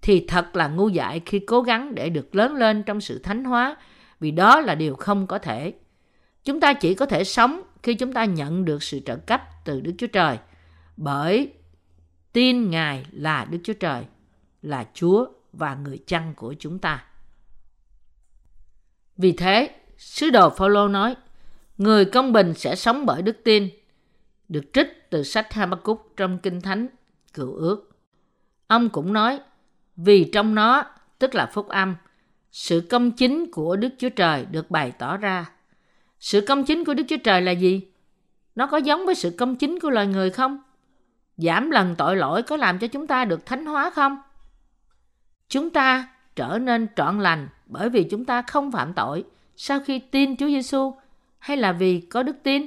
thì 0.03 0.25
thật 0.29 0.57
là 0.57 0.69
ngu 0.69 0.89
dại 0.89 1.23
khi 1.27 1.39
cố 1.39 1.63
gắng 1.63 1.95
để 1.95 2.11
được 2.11 2.35
lớn 2.35 2.55
lên 2.55 2.83
trong 2.83 3.01
sự 3.01 3.19
thánh 3.19 3.45
hóa 3.45 3.77
vì 4.21 4.31
đó 4.31 4.61
là 4.61 4.75
điều 4.75 4.95
không 4.95 5.27
có 5.27 5.39
thể. 5.39 5.73
Chúng 6.45 6.61
ta 6.61 6.73
chỉ 6.73 6.95
có 6.95 7.07
thể 7.07 7.25
sống 7.25 7.63
khi 7.83 7.95
chúng 7.95 8.13
ta 8.13 8.25
nhận 8.25 8.65
được 8.65 8.83
sự 8.83 9.01
trợ 9.01 9.17
cấp 9.17 9.43
từ 9.65 9.81
Đức 9.81 9.93
Chúa 9.99 10.07
Trời 10.07 10.39
bởi 10.97 11.53
tin 12.33 12.71
Ngài 12.71 13.07
là 13.13 13.45
Đức 13.45 13.59
Chúa 13.65 13.73
Trời, 13.73 14.05
là 14.63 14.87
Chúa 14.95 15.27
và 15.59 15.75
người 15.75 15.99
chăn 16.07 16.35
của 16.37 16.55
chúng 16.59 16.79
ta. 16.79 17.05
Vì 19.17 19.33
thế, 19.33 19.71
sứ 19.97 20.31
đồ 20.31 20.51
Phaolô 20.51 20.89
nói, 20.89 21.17
người 21.79 22.05
công 22.05 22.33
bình 22.33 22.55
sẽ 22.55 22.75
sống 22.75 23.07
bởi 23.07 23.23
đức 23.23 23.37
tin, 23.45 23.69
được 24.49 24.65
trích 24.73 25.11
từ 25.11 25.23
sách 25.23 25.53
Habakkuk 25.53 26.13
trong 26.17 26.39
Kinh 26.39 26.61
Thánh, 26.61 26.87
Cựu 27.35 27.55
Ước. 27.55 27.91
Ông 28.67 28.89
cũng 28.89 29.13
nói, 29.13 29.41
vì 29.97 30.31
trong 30.33 30.55
nó, 30.55 30.85
tức 31.19 31.35
là 31.35 31.47
phúc 31.47 31.69
âm, 31.69 31.97
sự 32.53 32.87
công 32.91 33.13
chính 33.13 33.51
của 33.51 33.77
Đức 33.77 33.89
Chúa 33.99 34.09
Trời 34.09 34.47
được 34.51 34.71
bày 34.71 34.93
tỏ 34.99 35.17
ra. 35.17 35.51
Sự 36.21 36.41
công 36.41 36.65
chính 36.65 36.85
của 36.85 36.95
Đức 36.95 37.05
Chúa 37.09 37.17
Trời 37.25 37.43
là 37.43 37.53
gì? 37.53 37.89
Nó 38.55 38.67
có 38.67 38.77
giống 38.77 39.07
với 39.07 39.15
sự 39.15 39.35
công 39.39 39.57
chính 39.57 39.81
của 39.81 39.91
loài 39.91 40.07
người 40.07 40.31
không? 40.31 40.63
Giảm 41.37 41.71
lần 41.71 41.95
tội 41.99 42.17
lỗi 42.17 42.43
có 42.43 42.57
làm 42.57 42.79
cho 42.79 42.87
chúng 42.87 43.07
ta 43.07 43.25
được 43.25 43.47
thánh 43.47 43.67
hóa 43.67 43.91
không? 43.91 44.19
Chúng 45.49 45.71
ta 45.71 46.09
trở 46.37 46.59
nên 46.59 46.89
trọn 46.97 47.21
lành 47.21 47.49
bởi 47.67 47.91
vì 47.91 48.05
chúng 48.05 48.25
ta 48.25 48.43
không 48.43 48.73
phạm 48.73 48.93
tội 48.95 49.25
sau 49.57 49.81
khi 49.81 49.99
tin 49.99 50.37
Chúa 50.37 50.47
Giêsu 50.47 50.95
hay 51.39 51.57
là 51.57 51.73
vì 51.73 52.01
có 52.01 52.23
đức 52.23 52.37
tin? 52.43 52.67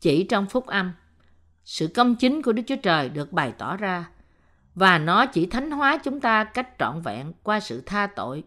Chỉ 0.00 0.24
trong 0.24 0.46
phúc 0.46 0.66
âm, 0.66 0.92
sự 1.64 1.88
công 1.94 2.16
chính 2.16 2.42
của 2.42 2.52
Đức 2.52 2.62
Chúa 2.66 2.76
Trời 2.76 3.08
được 3.08 3.32
bày 3.32 3.52
tỏ 3.58 3.76
ra 3.76 4.08
và 4.74 4.98
nó 4.98 5.26
chỉ 5.26 5.46
thánh 5.46 5.70
hóa 5.70 5.98
chúng 6.04 6.20
ta 6.20 6.44
cách 6.44 6.68
trọn 6.78 7.00
vẹn 7.00 7.32
qua 7.42 7.60
sự 7.60 7.82
tha 7.86 8.06
tội 8.06 8.44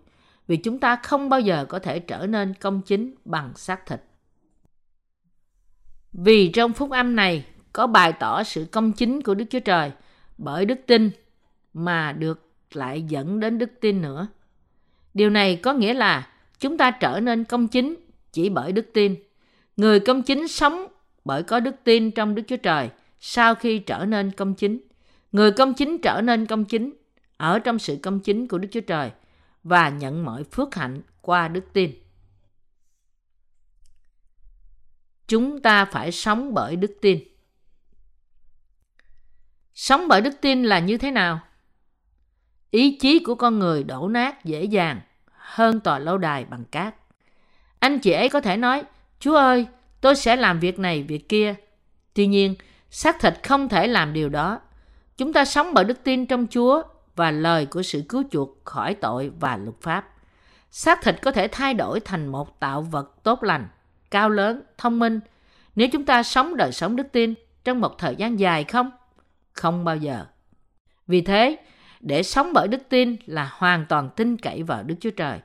vì 0.48 0.58
chúng 0.58 0.80
ta 0.80 0.96
không 0.96 1.30
bao 1.30 1.40
giờ 1.40 1.66
có 1.70 1.80
thể 1.80 2.00
trở 2.00 2.28
nên 2.28 2.54
công 2.54 2.82
chính 2.82 3.16
bằng 3.26 3.52
xác 3.56 3.86
thịt. 3.86 4.02
Vì 6.14 6.52
trong 6.52 6.74
phúc 6.74 6.92
âm 6.92 7.16
này 7.16 7.46
có 7.74 7.88
bày 7.88 8.14
tỏ 8.14 8.44
sự 8.44 8.68
công 8.72 8.94
chính 8.94 9.22
của 9.22 9.34
Đức 9.34 9.46
Chúa 9.50 9.60
Trời 9.60 9.92
bởi 10.38 10.66
đức 10.66 10.80
tin 10.88 11.12
mà 11.74 12.12
được 12.12 12.53
lại 12.76 13.02
dẫn 13.02 13.40
đến 13.40 13.58
đức 13.58 13.72
tin 13.82 14.02
nữa. 14.02 14.28
Điều 15.14 15.30
này 15.30 15.56
có 15.56 15.74
nghĩa 15.74 15.94
là 15.94 16.30
chúng 16.60 16.78
ta 16.78 16.92
trở 16.92 17.20
nên 17.20 17.44
công 17.44 17.68
chính 17.68 17.96
chỉ 18.32 18.50
bởi 18.50 18.72
đức 18.72 18.86
tin. 18.94 19.16
Người 19.78 20.00
công 20.00 20.24
chính 20.24 20.48
sống 20.48 20.88
bởi 21.26 21.44
có 21.44 21.60
đức 21.60 21.76
tin 21.84 22.12
trong 22.12 22.36
Đức 22.36 22.44
Chúa 22.48 22.58
Trời 22.58 22.90
sau 23.20 23.56
khi 23.56 23.80
trở 23.80 24.06
nên 24.06 24.32
công 24.32 24.56
chính. 24.56 24.80
Người 25.32 25.52
công 25.52 25.74
chính 25.74 25.98
trở 26.02 26.22
nên 26.22 26.46
công 26.46 26.66
chính 26.66 26.94
ở 27.38 27.60
trong 27.60 27.80
sự 27.80 27.98
công 28.04 28.20
chính 28.20 28.48
của 28.48 28.58
Đức 28.58 28.68
Chúa 28.72 28.82
Trời 28.82 29.12
và 29.64 29.90
nhận 29.90 30.26
mọi 30.26 30.44
phước 30.44 30.76
hạnh 30.76 31.02
qua 31.22 31.48
đức 31.48 31.64
tin. 31.74 31.92
Chúng 35.28 35.62
ta 35.62 35.86
phải 35.86 36.12
sống 36.12 36.54
bởi 36.54 36.76
đức 36.76 36.98
tin. 37.02 37.20
Sống 39.74 40.08
bởi 40.08 40.22
đức 40.22 40.34
tin 40.42 40.64
là 40.64 40.80
như 40.80 40.98
thế 40.98 41.12
nào? 41.12 41.40
Ý 42.74 42.98
chí 42.98 43.20
của 43.20 43.36
con 43.36 43.60
người 43.60 43.84
đổ 43.84 44.08
nát 44.08 44.46
dễ 44.46 44.64
dàng 44.64 45.02
hơn 45.32 45.80
tòa 45.80 46.00
lâu 46.00 46.18
đài 46.18 46.46
bằng 46.46 46.66
cát. 46.66 46.96
Anh 47.80 48.00
chị 48.00 48.12
ấy 48.12 48.30
có 48.30 48.42
thể 48.42 48.58
nói, 48.58 48.84
Chúa 49.20 49.36
ơi, 49.36 49.66
tôi 50.02 50.16
sẽ 50.16 50.36
làm 50.36 50.60
việc 50.60 50.80
này, 50.80 51.04
việc 51.04 51.30
kia. 51.30 51.56
Tuy 52.14 52.28
nhiên, 52.28 52.56
xác 52.90 53.20
thịt 53.20 53.34
không 53.44 53.70
thể 53.70 53.88
làm 53.88 54.14
điều 54.14 54.30
đó. 54.30 54.60
Chúng 55.18 55.34
ta 55.34 55.46
sống 55.46 55.74
bởi 55.74 55.84
đức 55.84 56.04
tin 56.04 56.26
trong 56.26 56.48
Chúa 56.48 56.84
và 57.16 57.32
lời 57.32 57.66
của 57.66 57.84
sự 57.84 58.04
cứu 58.10 58.24
chuộc 58.32 58.66
khỏi 58.66 58.94
tội 58.94 59.32
và 59.40 59.58
luật 59.58 59.76
pháp. 59.82 60.10
Xác 60.72 61.02
thịt 61.02 61.22
có 61.22 61.32
thể 61.32 61.48
thay 61.48 61.74
đổi 61.74 62.00
thành 62.00 62.28
một 62.28 62.60
tạo 62.60 62.82
vật 62.82 63.24
tốt 63.24 63.44
lành, 63.44 63.68
cao 64.12 64.30
lớn, 64.30 64.62
thông 64.78 65.00
minh 65.00 65.20
nếu 65.76 65.88
chúng 65.92 66.06
ta 66.06 66.24
sống 66.24 66.58
đời 66.58 66.72
sống 66.72 66.96
đức 66.96 67.08
tin 67.12 67.34
trong 67.64 67.82
một 67.82 67.98
thời 67.98 68.16
gian 68.16 68.40
dài 68.40 68.64
không? 68.64 68.92
Không 69.52 69.84
bao 69.84 69.98
giờ. 69.98 70.26
Vì 71.08 71.22
thế, 71.22 71.58
để 72.04 72.24
sống 72.24 72.54
bởi 72.54 72.68
đức 72.68 72.82
tin 72.90 73.16
là 73.26 73.52
hoàn 73.54 73.86
toàn 73.90 74.10
tin 74.16 74.38
cậy 74.38 74.64
vào 74.64 74.84
Đức 74.84 74.96
Chúa 75.00 75.10
Trời. 75.10 75.40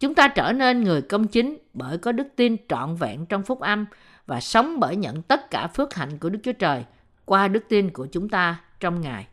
Chúng 0.00 0.14
ta 0.14 0.28
trở 0.28 0.52
nên 0.52 0.84
người 0.84 1.02
công 1.02 1.28
chính 1.28 1.58
bởi 1.74 1.98
có 1.98 2.12
đức 2.12 2.26
tin 2.36 2.56
trọn 2.68 2.96
vẹn 2.96 3.26
trong 3.26 3.42
phúc 3.42 3.60
âm 3.60 3.86
và 4.26 4.40
sống 4.40 4.80
bởi 4.80 4.96
nhận 4.96 5.22
tất 5.22 5.50
cả 5.50 5.66
phước 5.66 5.94
hạnh 5.94 6.18
của 6.18 6.28
Đức 6.28 6.38
Chúa 6.42 6.52
Trời 6.52 6.84
qua 7.24 7.48
đức 7.48 7.64
tin 7.68 7.90
của 7.90 8.06
chúng 8.12 8.28
ta 8.28 8.60
trong 8.80 9.00
Ngài. 9.00 9.26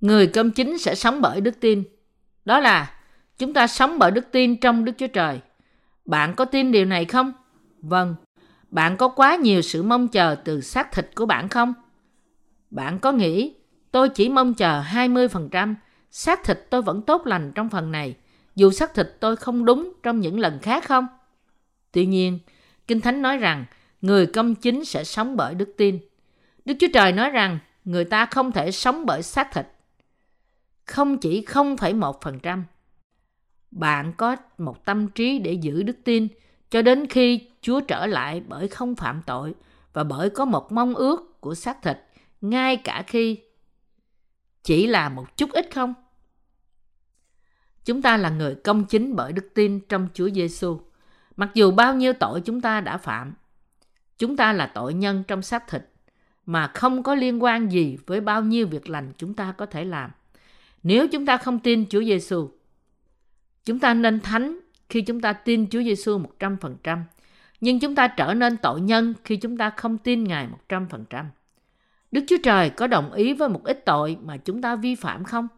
Người 0.00 0.26
công 0.26 0.50
chính 0.50 0.78
sẽ 0.78 0.94
sống 0.94 1.20
bởi 1.20 1.40
đức 1.40 1.60
tin. 1.60 1.84
Đó 2.44 2.60
là, 2.60 3.00
chúng 3.38 3.54
ta 3.54 3.66
sống 3.66 3.98
bởi 3.98 4.10
đức 4.10 4.24
tin 4.32 4.60
trong 4.60 4.84
Đức 4.84 4.92
Chúa 4.98 5.06
Trời. 5.06 5.40
Bạn 6.04 6.34
có 6.34 6.44
tin 6.44 6.72
điều 6.72 6.84
này 6.84 7.04
không? 7.04 7.32
Vâng. 7.82 8.14
Bạn 8.70 8.96
có 8.96 9.08
quá 9.08 9.36
nhiều 9.36 9.62
sự 9.62 9.82
mong 9.82 10.08
chờ 10.08 10.34
từ 10.44 10.60
xác 10.60 10.92
thịt 10.92 11.10
của 11.14 11.26
bạn 11.26 11.48
không? 11.48 11.74
Bạn 12.70 12.98
có 12.98 13.12
nghĩ 13.12 13.57
tôi 13.90 14.08
chỉ 14.08 14.28
mong 14.28 14.54
chờ 14.54 14.82
20%, 14.82 15.74
xác 16.10 16.44
thịt 16.44 16.66
tôi 16.70 16.82
vẫn 16.82 17.02
tốt 17.02 17.26
lành 17.26 17.52
trong 17.54 17.68
phần 17.68 17.92
này, 17.92 18.14
dù 18.56 18.70
xác 18.70 18.94
thịt 18.94 19.06
tôi 19.20 19.36
không 19.36 19.64
đúng 19.64 19.92
trong 20.02 20.20
những 20.20 20.40
lần 20.40 20.58
khác 20.58 20.84
không? 20.84 21.06
Tuy 21.92 22.06
nhiên, 22.06 22.38
Kinh 22.86 23.00
Thánh 23.00 23.22
nói 23.22 23.36
rằng 23.36 23.64
người 24.00 24.26
công 24.26 24.54
chính 24.54 24.84
sẽ 24.84 25.04
sống 25.04 25.36
bởi 25.36 25.54
đức 25.54 25.74
tin. 25.76 25.98
Đức 26.64 26.74
Chúa 26.80 26.86
Trời 26.94 27.12
nói 27.12 27.30
rằng 27.30 27.58
người 27.84 28.04
ta 28.04 28.26
không 28.26 28.52
thể 28.52 28.70
sống 28.70 29.06
bởi 29.06 29.22
xác 29.22 29.52
thịt. 29.52 29.66
Không 30.84 31.18
chỉ 31.18 31.44
0,1%. 31.46 32.62
Bạn 33.70 34.12
có 34.16 34.36
một 34.58 34.84
tâm 34.84 35.08
trí 35.08 35.38
để 35.38 35.52
giữ 35.52 35.82
đức 35.82 35.96
tin 36.04 36.28
cho 36.70 36.82
đến 36.82 37.06
khi 37.06 37.48
Chúa 37.60 37.80
trở 37.80 38.06
lại 38.06 38.42
bởi 38.48 38.68
không 38.68 38.94
phạm 38.94 39.22
tội 39.26 39.54
và 39.92 40.04
bởi 40.04 40.30
có 40.30 40.44
một 40.44 40.72
mong 40.72 40.94
ước 40.94 41.40
của 41.40 41.54
xác 41.54 41.82
thịt 41.82 41.98
ngay 42.40 42.76
cả 42.76 43.04
khi 43.06 43.38
chỉ 44.62 44.86
là 44.86 45.08
một 45.08 45.36
chút 45.36 45.52
ít 45.52 45.68
không? 45.74 45.94
Chúng 47.84 48.02
ta 48.02 48.16
là 48.16 48.30
người 48.30 48.54
công 48.54 48.84
chính 48.84 49.16
bởi 49.16 49.32
đức 49.32 49.48
tin 49.54 49.80
trong 49.88 50.08
Chúa 50.14 50.30
Giêsu. 50.30 50.80
Mặc 51.36 51.50
dù 51.54 51.70
bao 51.70 51.94
nhiêu 51.94 52.12
tội 52.12 52.40
chúng 52.40 52.60
ta 52.60 52.80
đã 52.80 52.98
phạm, 52.98 53.34
chúng 54.18 54.36
ta 54.36 54.52
là 54.52 54.66
tội 54.66 54.94
nhân 54.94 55.24
trong 55.28 55.42
xác 55.42 55.68
thịt 55.68 55.82
mà 56.46 56.70
không 56.74 57.02
có 57.02 57.14
liên 57.14 57.42
quan 57.42 57.72
gì 57.72 57.98
với 58.06 58.20
bao 58.20 58.42
nhiêu 58.42 58.66
việc 58.66 58.88
lành 58.88 59.12
chúng 59.18 59.34
ta 59.34 59.52
có 59.52 59.66
thể 59.66 59.84
làm. 59.84 60.10
Nếu 60.82 61.08
chúng 61.08 61.26
ta 61.26 61.36
không 61.36 61.58
tin 61.58 61.86
Chúa 61.88 62.02
Giêsu, 62.02 62.50
chúng 63.64 63.78
ta 63.78 63.94
nên 63.94 64.20
thánh 64.20 64.58
khi 64.88 65.00
chúng 65.02 65.20
ta 65.20 65.32
tin 65.32 65.66
Chúa 65.70 65.82
Giêsu 65.82 66.18
100%, 66.38 67.02
nhưng 67.60 67.80
chúng 67.80 67.94
ta 67.94 68.08
trở 68.08 68.34
nên 68.34 68.56
tội 68.56 68.80
nhân 68.80 69.14
khi 69.24 69.36
chúng 69.36 69.56
ta 69.56 69.70
không 69.70 69.98
tin 69.98 70.24
Ngài 70.24 70.48
100%. 70.68 71.24
Đức 72.10 72.24
Chúa 72.28 72.36
Trời 72.42 72.70
có 72.70 72.86
đồng 72.86 73.12
ý 73.12 73.32
với 73.34 73.48
một 73.48 73.64
ít 73.64 73.82
tội 73.86 74.16
mà 74.22 74.36
chúng 74.36 74.62
ta 74.62 74.76
vi 74.76 74.94
phạm 74.94 75.24
không? 75.24 75.48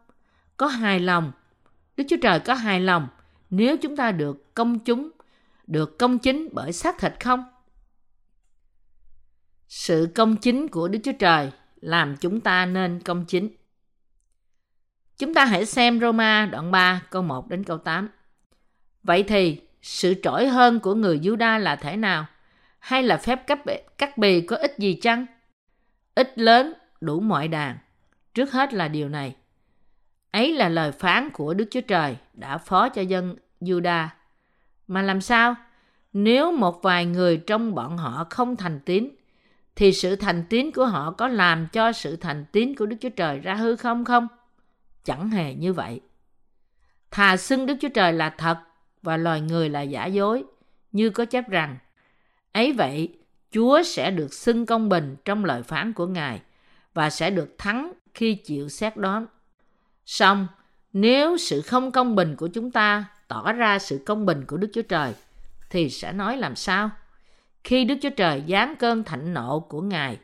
Có 0.56 0.66
hài 0.66 1.00
lòng. 1.00 1.32
Đức 1.96 2.04
Chúa 2.08 2.16
Trời 2.22 2.40
có 2.40 2.54
hài 2.54 2.80
lòng 2.80 3.08
nếu 3.50 3.76
chúng 3.76 3.96
ta 3.96 4.12
được 4.12 4.54
công 4.54 4.78
chúng, 4.78 5.10
được 5.66 5.98
công 5.98 6.18
chính 6.18 6.48
bởi 6.52 6.72
xác 6.72 6.98
thịt 6.98 7.12
không? 7.24 7.44
Sự 9.68 10.08
công 10.14 10.36
chính 10.36 10.68
của 10.68 10.88
Đức 10.88 10.98
Chúa 11.04 11.12
Trời 11.18 11.50
làm 11.80 12.16
chúng 12.16 12.40
ta 12.40 12.66
nên 12.66 13.00
công 13.00 13.24
chính. 13.24 13.48
Chúng 15.18 15.34
ta 15.34 15.44
hãy 15.44 15.66
xem 15.66 16.00
Roma 16.00 16.46
đoạn 16.46 16.70
3 16.70 17.02
câu 17.10 17.22
1 17.22 17.48
đến 17.48 17.64
câu 17.64 17.78
8. 17.78 18.08
Vậy 19.02 19.22
thì 19.22 19.60
sự 19.82 20.14
trỗi 20.22 20.48
hơn 20.48 20.80
của 20.80 20.94
người 20.94 21.18
Juda 21.18 21.58
là 21.58 21.76
thế 21.76 21.96
nào? 21.96 22.26
Hay 22.78 23.02
là 23.02 23.16
phép 23.16 23.46
cắt, 23.46 23.58
cắt 23.98 24.18
bì 24.18 24.40
có 24.40 24.56
ích 24.56 24.74
gì 24.78 24.98
chăng? 25.02 25.26
Ít 26.14 26.38
lớn 26.38 26.72
đủ 27.00 27.20
mọi 27.20 27.48
đàn. 27.48 27.78
Trước 28.34 28.52
hết 28.52 28.74
là 28.74 28.88
điều 28.88 29.08
này. 29.08 29.36
Ấy 30.30 30.54
là 30.54 30.68
lời 30.68 30.92
phán 30.92 31.30
của 31.30 31.54
Đức 31.54 31.64
Chúa 31.70 31.80
Trời 31.80 32.16
đã 32.32 32.58
phó 32.58 32.88
cho 32.88 33.02
dân 33.02 33.36
Juda. 33.60 34.06
Mà 34.88 35.02
làm 35.02 35.20
sao? 35.20 35.54
Nếu 36.12 36.52
một 36.52 36.82
vài 36.82 37.06
người 37.06 37.36
trong 37.36 37.74
bọn 37.74 37.98
họ 37.98 38.26
không 38.30 38.56
thành 38.56 38.80
tín, 38.80 39.08
thì 39.76 39.92
sự 39.92 40.16
thành 40.16 40.44
tín 40.50 40.70
của 40.72 40.86
họ 40.86 41.10
có 41.10 41.28
làm 41.28 41.66
cho 41.72 41.92
sự 41.92 42.16
thành 42.16 42.44
tín 42.52 42.74
của 42.74 42.86
Đức 42.86 42.96
Chúa 43.00 43.08
Trời 43.08 43.38
ra 43.38 43.54
hư 43.54 43.76
không 43.76 44.04
không? 44.04 44.28
Chẳng 45.04 45.30
hề 45.30 45.54
như 45.54 45.72
vậy. 45.72 46.00
Thà 47.10 47.36
xưng 47.36 47.66
Đức 47.66 47.74
Chúa 47.80 47.88
Trời 47.88 48.12
là 48.12 48.30
thật 48.30 48.58
và 49.02 49.16
loài 49.16 49.40
người 49.40 49.68
là 49.68 49.82
giả 49.82 50.06
dối, 50.06 50.44
như 50.92 51.10
có 51.10 51.24
chép 51.24 51.48
rằng, 51.48 51.76
ấy 52.52 52.72
vậy 52.72 53.19
Chúa 53.50 53.82
sẽ 53.82 54.10
được 54.10 54.34
xưng 54.34 54.66
công 54.66 54.88
bình 54.88 55.16
trong 55.24 55.44
lời 55.44 55.62
phán 55.62 55.92
của 55.92 56.06
Ngài 56.06 56.40
và 56.94 57.10
sẽ 57.10 57.30
được 57.30 57.54
thắng 57.58 57.92
khi 58.14 58.34
chịu 58.34 58.68
xét 58.68 58.96
đoán. 58.96 59.26
Xong, 60.06 60.46
nếu 60.92 61.36
sự 61.36 61.60
không 61.60 61.92
công 61.92 62.14
bình 62.14 62.36
của 62.36 62.48
chúng 62.48 62.70
ta 62.70 63.04
tỏ 63.28 63.52
ra 63.52 63.78
sự 63.78 64.02
công 64.06 64.26
bình 64.26 64.44
của 64.46 64.56
Đức 64.56 64.70
Chúa 64.72 64.82
Trời, 64.82 65.14
thì 65.70 65.90
sẽ 65.90 66.12
nói 66.12 66.36
làm 66.36 66.56
sao? 66.56 66.90
Khi 67.64 67.84
Đức 67.84 67.94
Chúa 68.02 68.10
Trời 68.10 68.44
giáng 68.48 68.76
cơn 68.76 69.04
thạnh 69.04 69.34
nộ 69.34 69.60
của 69.60 69.80
Ngài, 69.80 70.18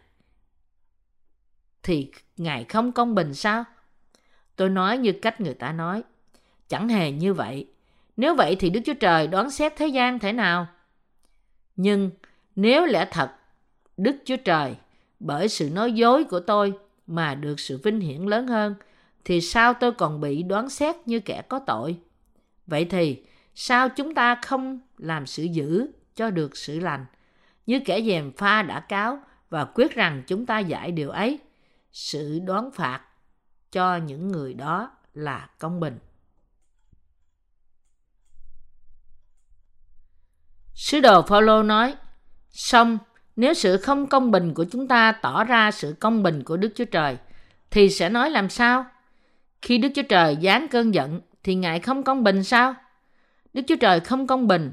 thì 1.82 2.10
Ngài 2.36 2.64
không 2.64 2.92
công 2.92 3.14
bình 3.14 3.34
sao? 3.34 3.64
Tôi 4.56 4.70
nói 4.70 4.98
như 4.98 5.12
cách 5.12 5.40
người 5.40 5.54
ta 5.54 5.72
nói. 5.72 6.02
Chẳng 6.68 6.88
hề 6.88 7.10
như 7.10 7.34
vậy. 7.34 7.66
Nếu 8.16 8.34
vậy 8.34 8.56
thì 8.58 8.70
Đức 8.70 8.80
Chúa 8.84 8.94
Trời 8.94 9.26
đoán 9.26 9.50
xét 9.50 9.72
thế 9.76 9.86
gian 9.86 10.18
thế 10.18 10.32
nào? 10.32 10.66
Nhưng 11.76 12.10
nếu 12.56 12.86
lẽ 12.86 13.08
thật, 13.10 13.30
Đức 13.96 14.16
Chúa 14.24 14.36
Trời 14.36 14.76
bởi 15.20 15.48
sự 15.48 15.70
nói 15.70 15.92
dối 15.92 16.24
của 16.24 16.40
tôi 16.40 16.72
mà 17.06 17.34
được 17.34 17.60
sự 17.60 17.80
vinh 17.84 18.00
hiển 18.00 18.22
lớn 18.22 18.46
hơn, 18.46 18.74
thì 19.24 19.40
sao 19.40 19.74
tôi 19.74 19.92
còn 19.92 20.20
bị 20.20 20.42
đoán 20.42 20.70
xét 20.70 20.96
như 21.06 21.20
kẻ 21.20 21.42
có 21.48 21.58
tội? 21.66 21.98
Vậy 22.66 22.84
thì 22.84 23.24
sao 23.54 23.88
chúng 23.88 24.14
ta 24.14 24.38
không 24.42 24.80
làm 24.98 25.26
sự 25.26 25.42
dữ 25.42 25.86
cho 26.14 26.30
được 26.30 26.56
sự 26.56 26.80
lành? 26.80 27.06
Như 27.66 27.80
kẻ 27.84 28.02
dèm 28.02 28.32
pha 28.32 28.62
đã 28.62 28.80
cáo 28.80 29.18
và 29.50 29.64
quyết 29.64 29.94
rằng 29.94 30.22
chúng 30.26 30.46
ta 30.46 30.58
giải 30.58 30.92
điều 30.92 31.10
ấy. 31.10 31.38
Sự 31.92 32.38
đoán 32.38 32.70
phạt 32.70 33.00
cho 33.72 33.96
những 33.96 34.28
người 34.28 34.54
đó 34.54 34.96
là 35.14 35.50
công 35.58 35.80
bình. 35.80 35.98
Sứ 40.74 41.00
đồ 41.00 41.22
Phaolô 41.22 41.62
nói, 41.62 41.96
xong 42.56 42.98
nếu 43.36 43.54
sự 43.54 43.76
không 43.76 44.06
công 44.06 44.30
bình 44.30 44.54
của 44.54 44.64
chúng 44.64 44.88
ta 44.88 45.12
tỏ 45.12 45.44
ra 45.44 45.70
sự 45.70 45.94
công 46.00 46.22
bình 46.22 46.42
của 46.42 46.56
Đức 46.56 46.72
Chúa 46.74 46.84
Trời, 46.84 47.16
thì 47.70 47.90
sẽ 47.90 48.08
nói 48.08 48.30
làm 48.30 48.48
sao? 48.48 48.86
Khi 49.62 49.78
Đức 49.78 49.88
Chúa 49.94 50.02
Trời 50.02 50.36
giáng 50.42 50.68
cơn 50.68 50.94
giận, 50.94 51.20
thì 51.42 51.54
Ngài 51.54 51.80
không 51.80 52.02
công 52.02 52.24
bình 52.24 52.44
sao? 52.44 52.74
Đức 53.52 53.62
Chúa 53.68 53.76
Trời 53.76 54.00
không 54.00 54.26
công 54.26 54.48
bình 54.48 54.72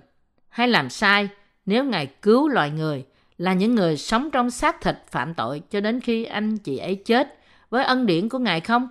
hay 0.50 0.68
làm 0.68 0.90
sai 0.90 1.30
nếu 1.66 1.84
Ngài 1.84 2.06
cứu 2.06 2.48
loài 2.48 2.72
người 2.72 3.06
là 3.38 3.54
những 3.54 3.76
người 3.76 3.98
sống 3.98 4.32
trong 4.32 4.52
xác 4.52 4.82
thịt 4.82 4.96
phạm 5.12 5.34
tội 5.34 5.62
cho 5.70 5.80
đến 5.80 6.00
khi 6.00 6.24
anh 6.24 6.58
chị 6.58 6.78
ấy 6.78 6.96
chết 6.96 7.40
với 7.70 7.84
ân 7.84 8.06
điển 8.06 8.30
của 8.30 8.40
Ngài 8.40 8.62
không? 8.62 8.88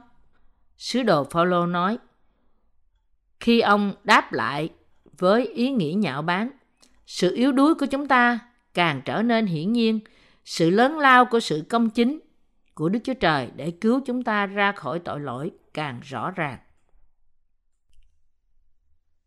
Sứ 0.78 1.02
đồ 1.02 1.24
Phaolô 1.24 1.66
nói, 1.66 1.98
khi 3.40 3.60
ông 3.60 3.94
đáp 4.04 4.32
lại 4.32 4.68
với 5.18 5.46
ý 5.46 5.70
nghĩa 5.70 5.92
nhạo 5.96 6.22
báng, 6.22 6.50
sự 7.06 7.34
yếu 7.34 7.52
đuối 7.52 7.74
của 7.74 7.86
chúng 7.86 8.08
ta 8.08 8.38
càng 8.74 9.02
trở 9.04 9.22
nên 9.22 9.46
hiển 9.46 9.72
nhiên, 9.72 10.00
sự 10.44 10.70
lớn 10.70 10.98
lao 10.98 11.24
của 11.24 11.40
sự 11.40 11.64
công 11.68 11.90
chính 11.90 12.20
của 12.74 12.88
Đức 12.88 12.98
Chúa 13.04 13.14
Trời 13.14 13.50
để 13.56 13.70
cứu 13.70 14.00
chúng 14.06 14.22
ta 14.22 14.46
ra 14.46 14.72
khỏi 14.72 14.98
tội 14.98 15.20
lỗi 15.20 15.50
càng 15.74 16.00
rõ 16.02 16.30
ràng. 16.30 16.58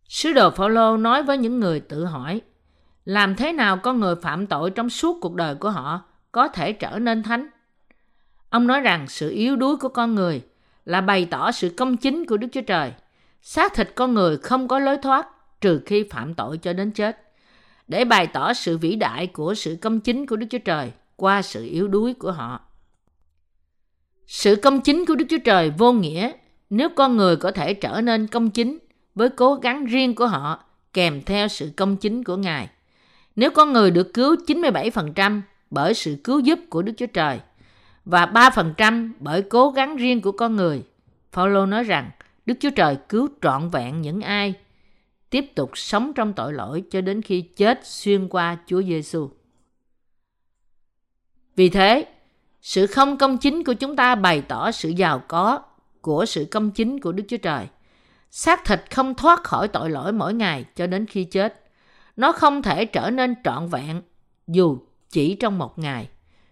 Sứ 0.07 0.33
đồ 0.33 0.49
Phaolô 0.49 0.97
nói 0.97 1.23
với 1.23 1.37
những 1.37 1.59
người 1.59 1.79
tự 1.79 2.05
hỏi, 2.05 2.41
làm 3.05 3.35
thế 3.35 3.53
nào 3.53 3.77
con 3.77 3.99
người 3.99 4.15
phạm 4.15 4.47
tội 4.47 4.71
trong 4.71 4.89
suốt 4.89 5.17
cuộc 5.21 5.35
đời 5.35 5.55
của 5.55 5.69
họ 5.69 6.01
có 6.31 6.47
thể 6.47 6.73
trở 6.73 6.99
nên 6.99 7.23
thánh? 7.23 7.47
Ông 8.49 8.67
nói 8.67 8.81
rằng 8.81 9.07
sự 9.07 9.29
yếu 9.29 9.55
đuối 9.55 9.77
của 9.77 9.89
con 9.89 10.15
người 10.15 10.41
là 10.85 11.01
bày 11.01 11.27
tỏ 11.31 11.51
sự 11.51 11.73
công 11.77 11.97
chính 11.97 12.25
của 12.25 12.37
Đức 12.37 12.47
Chúa 12.51 12.61
Trời. 12.61 12.93
Xác 13.41 13.73
thịt 13.73 13.91
con 13.95 14.13
người 14.13 14.37
không 14.37 14.67
có 14.67 14.79
lối 14.79 14.97
thoát 14.97 15.27
trừ 15.61 15.81
khi 15.85 16.03
phạm 16.11 16.33
tội 16.33 16.57
cho 16.57 16.73
đến 16.73 16.91
chết. 16.91 17.24
Để 17.87 18.05
bày 18.05 18.27
tỏ 18.27 18.53
sự 18.53 18.77
vĩ 18.77 18.95
đại 18.95 19.27
của 19.27 19.53
sự 19.53 19.77
công 19.81 19.99
chính 19.99 20.25
của 20.25 20.35
Đức 20.35 20.47
Chúa 20.49 20.57
Trời 20.57 20.91
qua 21.15 21.41
sự 21.41 21.65
yếu 21.65 21.87
đuối 21.87 22.13
của 22.13 22.31
họ. 22.31 22.61
Sự 24.27 24.55
công 24.55 24.81
chính 24.81 25.05
của 25.05 25.15
Đức 25.15 25.25
Chúa 25.29 25.37
Trời 25.45 25.71
vô 25.77 25.91
nghĩa 25.91 26.31
nếu 26.69 26.89
con 26.89 27.17
người 27.17 27.35
có 27.35 27.51
thể 27.51 27.73
trở 27.73 28.01
nên 28.01 28.27
công 28.27 28.49
chính 28.49 28.77
với 29.15 29.29
cố 29.29 29.55
gắng 29.55 29.85
riêng 29.85 30.15
của 30.15 30.27
họ 30.27 30.63
kèm 30.93 31.21
theo 31.21 31.47
sự 31.47 31.71
công 31.77 31.97
chính 31.97 32.23
của 32.23 32.37
Ngài. 32.37 32.69
Nếu 33.35 33.51
con 33.51 33.73
người 33.73 33.91
được 33.91 34.13
cứu 34.13 34.35
97% 34.47 35.41
bởi 35.69 35.93
sự 35.93 36.17
cứu 36.23 36.39
giúp 36.39 36.59
của 36.69 36.81
Đức 36.81 36.93
Chúa 36.97 37.05
Trời 37.05 37.39
và 38.05 38.25
3% 38.25 39.09
bởi 39.19 39.41
cố 39.41 39.69
gắng 39.69 39.95
riêng 39.95 40.21
của 40.21 40.31
con 40.31 40.55
người, 40.55 40.83
Phaolô 41.31 41.65
nói 41.65 41.83
rằng 41.83 42.11
Đức 42.45 42.53
Chúa 42.59 42.69
Trời 42.69 42.97
cứu 43.09 43.27
trọn 43.41 43.69
vẹn 43.69 44.01
những 44.01 44.21
ai 44.21 44.53
tiếp 45.35 45.55
tục 45.55 45.77
sống 45.77 46.13
trong 46.13 46.33
tội 46.33 46.53
lỗi 46.53 46.83
cho 46.91 47.01
đến 47.01 47.21
khi 47.21 47.41
chết 47.41 47.79
xuyên 47.83 48.27
qua 48.27 48.57
Chúa 48.67 48.81
Giêsu. 48.81 49.29
Vì 51.55 51.69
thế, 51.69 52.05
sự 52.61 52.87
không 52.87 53.17
công 53.17 53.37
chính 53.37 53.63
của 53.63 53.73
chúng 53.73 53.95
ta 53.95 54.15
bày 54.15 54.41
tỏ 54.41 54.71
sự 54.71 54.89
giàu 54.89 55.23
có 55.27 55.59
của 56.01 56.25
sự 56.25 56.47
công 56.51 56.71
chính 56.71 56.99
của 56.99 57.11
Đức 57.11 57.23
Chúa 57.27 57.37
Trời. 57.37 57.67
Xác 58.31 58.65
thịt 58.65 58.81
không 58.91 59.15
thoát 59.15 59.43
khỏi 59.43 59.67
tội 59.67 59.89
lỗi 59.89 60.11
mỗi 60.11 60.33
ngày 60.33 60.65
cho 60.75 60.87
đến 60.87 61.05
khi 61.05 61.23
chết. 61.23 61.69
Nó 62.15 62.31
không 62.31 62.61
thể 62.61 62.85
trở 62.85 63.09
nên 63.09 63.35
trọn 63.43 63.67
vẹn 63.67 64.01
dù 64.47 64.77
chỉ 65.09 65.35
trong 65.35 65.57
một 65.57 65.79
ngày. 65.79 66.09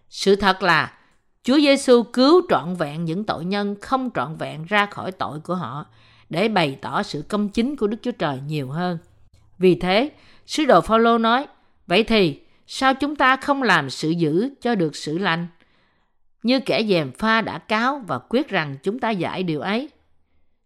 Sự 0.10 0.36
thật 0.36 0.64
là 0.64 0.98
Chúa 1.44 1.58
Giêsu 1.58 2.04
cứu 2.04 2.42
trọn 2.50 2.76
vẹn 2.76 3.06
những 3.06 3.24
tội 3.24 3.46
nhân 3.46 3.76
không 3.82 4.10
trọn 4.16 4.36
vẹn 4.38 4.66
ra 4.66 4.86
khỏi 4.86 5.12
tội 5.12 5.40
của 5.40 5.56
họ 5.56 5.86
để 6.30 6.48
bày 6.48 6.78
tỏ 6.82 7.04
sự 7.04 7.24
công 7.30 7.50
chính 7.50 7.76
của 7.76 7.88
Đức 7.88 7.98
Chúa 8.02 8.12
Trời 8.12 8.40
nhiều 8.48 8.70
hơn. 8.70 8.98
Vì 9.58 9.76
thế, 9.76 10.12
sứ 10.46 10.66
đồ 10.66 10.82
Phaolô 10.82 11.18
nói: 11.18 11.48
"Vậy 11.88 12.04
thì 12.04 12.42
sao 12.68 12.94
chúng 12.94 13.16
ta 13.16 13.36
không 13.36 13.64
làm 13.64 13.90
sự 13.90 14.10
dữ 14.10 14.50
cho 14.62 14.76
được 14.76 14.96
sự 14.96 15.18
lành?" 15.18 15.48
Như 16.44 16.60
kẻ 16.60 16.84
dèm 16.84 17.12
pha 17.12 17.42
đã 17.42 17.58
cáo 17.58 18.04
và 18.08 18.20
quyết 18.30 18.50
rằng 18.50 18.78
chúng 18.84 19.00
ta 19.00 19.10
giải 19.10 19.44
điều 19.44 19.62
ấy. 19.62 19.90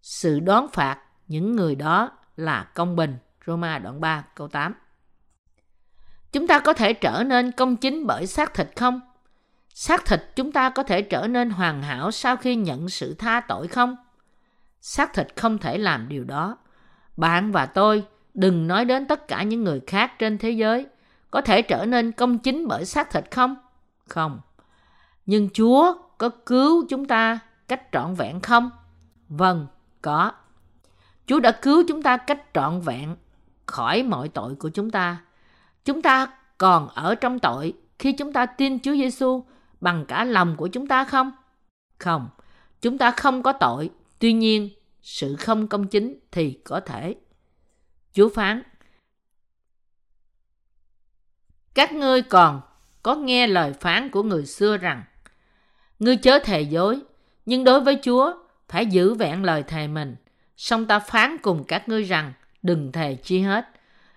Sự 0.02 0.40
đón 0.40 0.68
phạt 0.74 1.00
những 1.28 1.56
người 1.56 1.76
đó 1.76 2.12
là 2.38 2.64
công 2.64 2.96
bình. 2.96 3.18
Roma 3.48 3.80
đoạn 3.80 4.02
3 4.02 4.24
câu 4.36 4.48
8 4.48 4.74
Chúng 6.32 6.48
ta 6.48 6.60
có 6.60 6.74
thể 6.74 6.94
trở 6.94 7.24
nên 7.24 7.52
công 7.52 7.76
chính 7.76 8.08
bởi 8.08 8.28
xác 8.28 8.54
thịt 8.54 8.68
không? 8.76 9.02
Xác 9.74 10.06
thịt 10.06 10.24
chúng 10.36 10.52
ta 10.52 10.70
có 10.70 10.84
thể 10.84 11.02
trở 11.02 11.28
nên 11.28 11.50
hoàn 11.50 11.82
hảo 11.82 12.12
sau 12.12 12.38
khi 12.38 12.56
nhận 12.56 12.90
sự 12.90 13.14
tha 13.14 13.40
tội 13.48 13.68
không? 13.68 13.96
Xác 14.90 15.14
thịt 15.14 15.28
không 15.36 15.58
thể 15.58 15.78
làm 15.78 16.10
điều 16.10 16.24
đó. 16.24 16.58
Bạn 17.18 17.52
và 17.52 17.66
tôi 17.66 18.06
đừng 18.34 18.68
nói 18.68 18.86
đến 18.86 19.08
tất 19.08 19.28
cả 19.28 19.44
những 19.44 19.64
người 19.64 19.82
khác 19.88 20.12
trên 20.20 20.38
thế 20.38 20.52
giới 20.52 20.86
có 21.32 21.42
thể 21.42 21.62
trở 21.62 21.86
nên 21.86 22.12
công 22.12 22.40
chính 22.40 22.68
bởi 22.68 22.86
xác 22.86 23.12
thịt 23.12 23.24
không? 23.32 23.56
Không. 24.08 24.40
Nhưng 25.26 25.50
Chúa 25.54 25.94
có 26.18 26.30
cứu 26.30 26.86
chúng 26.90 27.06
ta 27.06 27.40
cách 27.68 27.82
trọn 27.92 28.14
vẹn 28.14 28.42
không? 28.42 28.70
Vâng, 29.30 29.68
có. 30.02 30.32
Chúa 31.26 31.40
đã 31.40 31.52
cứu 31.52 31.84
chúng 31.88 32.04
ta 32.04 32.18
cách 32.18 32.42
trọn 32.54 32.82
vẹn 32.82 33.16
khỏi 33.66 34.04
mọi 34.04 34.30
tội 34.30 34.56
của 34.56 34.70
chúng 34.70 34.90
ta. 34.90 35.18
Chúng 35.86 36.02
ta 36.02 36.28
còn 36.58 36.88
ở 36.88 37.16
trong 37.16 37.40
tội 37.40 37.74
khi 38.00 38.12
chúng 38.12 38.34
ta 38.34 38.46
tin 38.46 38.80
Chúa 38.80 38.94
Giêsu 38.94 39.44
bằng 39.82 40.06
cả 40.06 40.24
lòng 40.24 40.56
của 40.56 40.68
chúng 40.68 40.88
ta 40.88 41.06
không? 41.06 41.32
Không, 41.98 42.30
chúng 42.82 42.98
ta 42.98 43.12
không 43.12 43.44
có 43.44 43.54
tội. 43.54 43.90
Tuy 44.20 44.34
nhiên, 44.34 44.70
sự 45.08 45.36
không 45.36 45.68
công 45.68 45.88
chính 45.88 46.20
thì 46.32 46.60
có 46.64 46.80
thể. 46.80 47.16
Chúa 48.14 48.30
phán, 48.30 48.64
các 51.74 51.94
ngươi 51.94 52.22
còn 52.22 52.62
có 53.04 53.16
nghe 53.16 53.48
lời 53.48 53.74
phán 53.74 54.10
của 54.10 54.24
người 54.24 54.46
xưa 54.46 54.78
rằng 54.78 55.04
Ngươi 56.00 56.18
chớ 56.18 56.40
thề 56.40 56.62
dối, 56.62 57.00
nhưng 57.46 57.64
đối 57.64 57.82
với 57.82 58.00
Chúa 58.04 58.34
phải 58.70 58.86
giữ 58.86 59.14
vẹn 59.14 59.44
lời 59.44 59.64
thề 59.64 59.88
mình. 59.88 60.16
Song 60.58 60.86
ta 60.86 61.00
phán 61.00 61.38
cùng 61.42 61.64
các 61.64 61.90
ngươi 61.90 62.04
rằng 62.04 62.34
đừng 62.62 62.92
thề 62.92 63.16
chi 63.16 63.40
hết. 63.40 63.66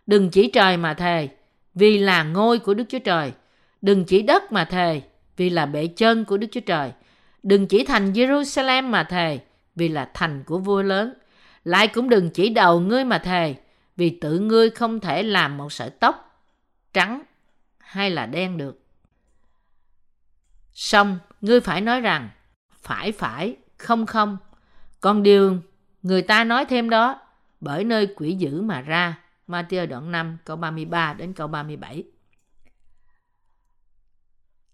Đừng 0.07 0.31
chỉ 0.31 0.51
trời 0.51 0.77
mà 0.77 0.95
thề, 0.95 1.29
vì 1.75 1.99
là 1.99 2.23
ngôi 2.23 2.59
của 2.59 2.75
Đức 2.75 2.85
Chúa 2.89 2.99
Trời. 2.99 3.33
Đừng 3.83 4.05
chỉ 4.05 4.23
đất 4.23 4.53
mà 4.53 4.65
thề, 4.65 5.03
vì 5.37 5.51
là 5.51 5.67
bệ 5.67 5.87
chân 5.87 6.25
của 6.25 6.37
Đức 6.37 6.47
Chúa 6.53 6.61
Trời. 6.61 6.93
Đừng 7.43 7.67
chỉ 7.67 7.85
thành 7.85 8.13
Jerusalem 8.13 8.85
mà 8.85 9.05
thề, 9.05 9.41
vì 9.81 9.89
là 9.89 10.11
thành 10.15 10.45
của 10.45 10.59
vua 10.59 10.83
lớn. 10.83 11.15
Lại 11.65 11.89
cũng 11.89 12.09
đừng 12.09 12.31
chỉ 12.31 12.49
đầu 12.49 12.81
ngươi 12.81 13.05
mà 13.05 13.19
thề, 13.19 13.55
vì 13.97 14.19
tự 14.21 14.39
ngươi 14.39 14.71
không 14.71 15.01
thể 15.01 15.23
làm 15.23 15.57
một 15.57 15.73
sợi 15.73 15.91
tóc 15.91 16.43
trắng 16.93 17.23
hay 17.79 18.11
là 18.11 18.27
đen 18.27 18.57
được. 18.57 18.83
Xong, 20.73 21.19
ngươi 21.41 21.61
phải 21.61 21.81
nói 21.81 22.01
rằng, 22.01 22.29
phải 22.83 23.13
phải, 23.13 23.57
không 23.79 24.07
không. 24.07 24.37
Còn 25.01 25.23
điều 25.23 25.57
người 26.03 26.23
ta 26.23 26.45
nói 26.45 26.65
thêm 26.65 26.91
đó, 26.91 27.21
bởi 27.61 27.85
nơi 27.85 28.15
quỷ 28.17 28.35
dữ 28.35 28.63
mà 28.63 28.81
ra. 28.81 29.19
Matthew 29.49 29.87
đoạn 29.87 30.13
5 30.13 30.39
câu 30.45 30.57
33 30.57 31.15
đến 31.15 31.33
câu 31.33 31.49
37. 31.49 32.05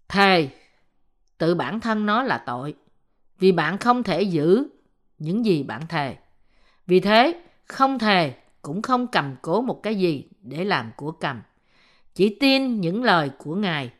Thề, 0.07 0.49
tự 1.37 1.55
bản 1.55 1.79
thân 1.79 2.05
nó 2.05 2.23
là 2.23 2.43
tội, 2.45 2.75
vì 3.39 3.51
bạn 3.51 3.77
không 3.77 4.03
thể 4.03 4.21
giữ 4.21 4.67
những 5.19 5.45
gì 5.45 5.63
bạn 5.63 5.87
thề. 5.87 6.15
Vì 6.87 6.99
thế, 6.99 7.41
không 7.65 7.99
thề 7.99 8.33
cũng 8.61 8.81
không 8.81 9.07
cầm 9.07 9.35
cố 9.41 9.61
một 9.61 9.83
cái 9.83 9.95
gì 9.95 10.27
để 10.41 10.65
làm 10.65 10.91
của 10.95 11.11
cầm. 11.11 11.41
Chỉ 12.15 12.37
tin 12.39 12.81
những 12.81 13.03
lời 13.03 13.31
của 13.37 13.55
Ngài. 13.55 13.91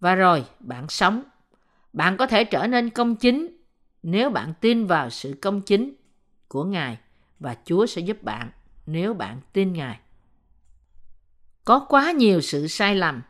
Và 0.00 0.14
rồi 0.14 0.44
bạn 0.60 0.88
sống 0.88 1.22
bạn 1.92 2.16
có 2.16 2.26
thể 2.26 2.44
trở 2.44 2.66
nên 2.66 2.90
công 2.90 3.16
chính 3.16 3.56
nếu 4.02 4.30
bạn 4.30 4.54
tin 4.60 4.86
vào 4.86 5.10
sự 5.10 5.38
công 5.42 5.60
chính 5.60 5.94
của 6.48 6.64
Ngài 6.64 6.98
và 7.40 7.56
Chúa 7.64 7.86
sẽ 7.86 8.00
giúp 8.00 8.22
bạn 8.22 8.50
nếu 8.86 9.14
bạn 9.14 9.40
tin 9.52 9.72
Ngài. 9.72 9.98
Có 11.64 11.78
quá 11.78 12.12
nhiều 12.12 12.40
sự 12.40 12.68
sai 12.68 12.94
lầm. 12.94 13.22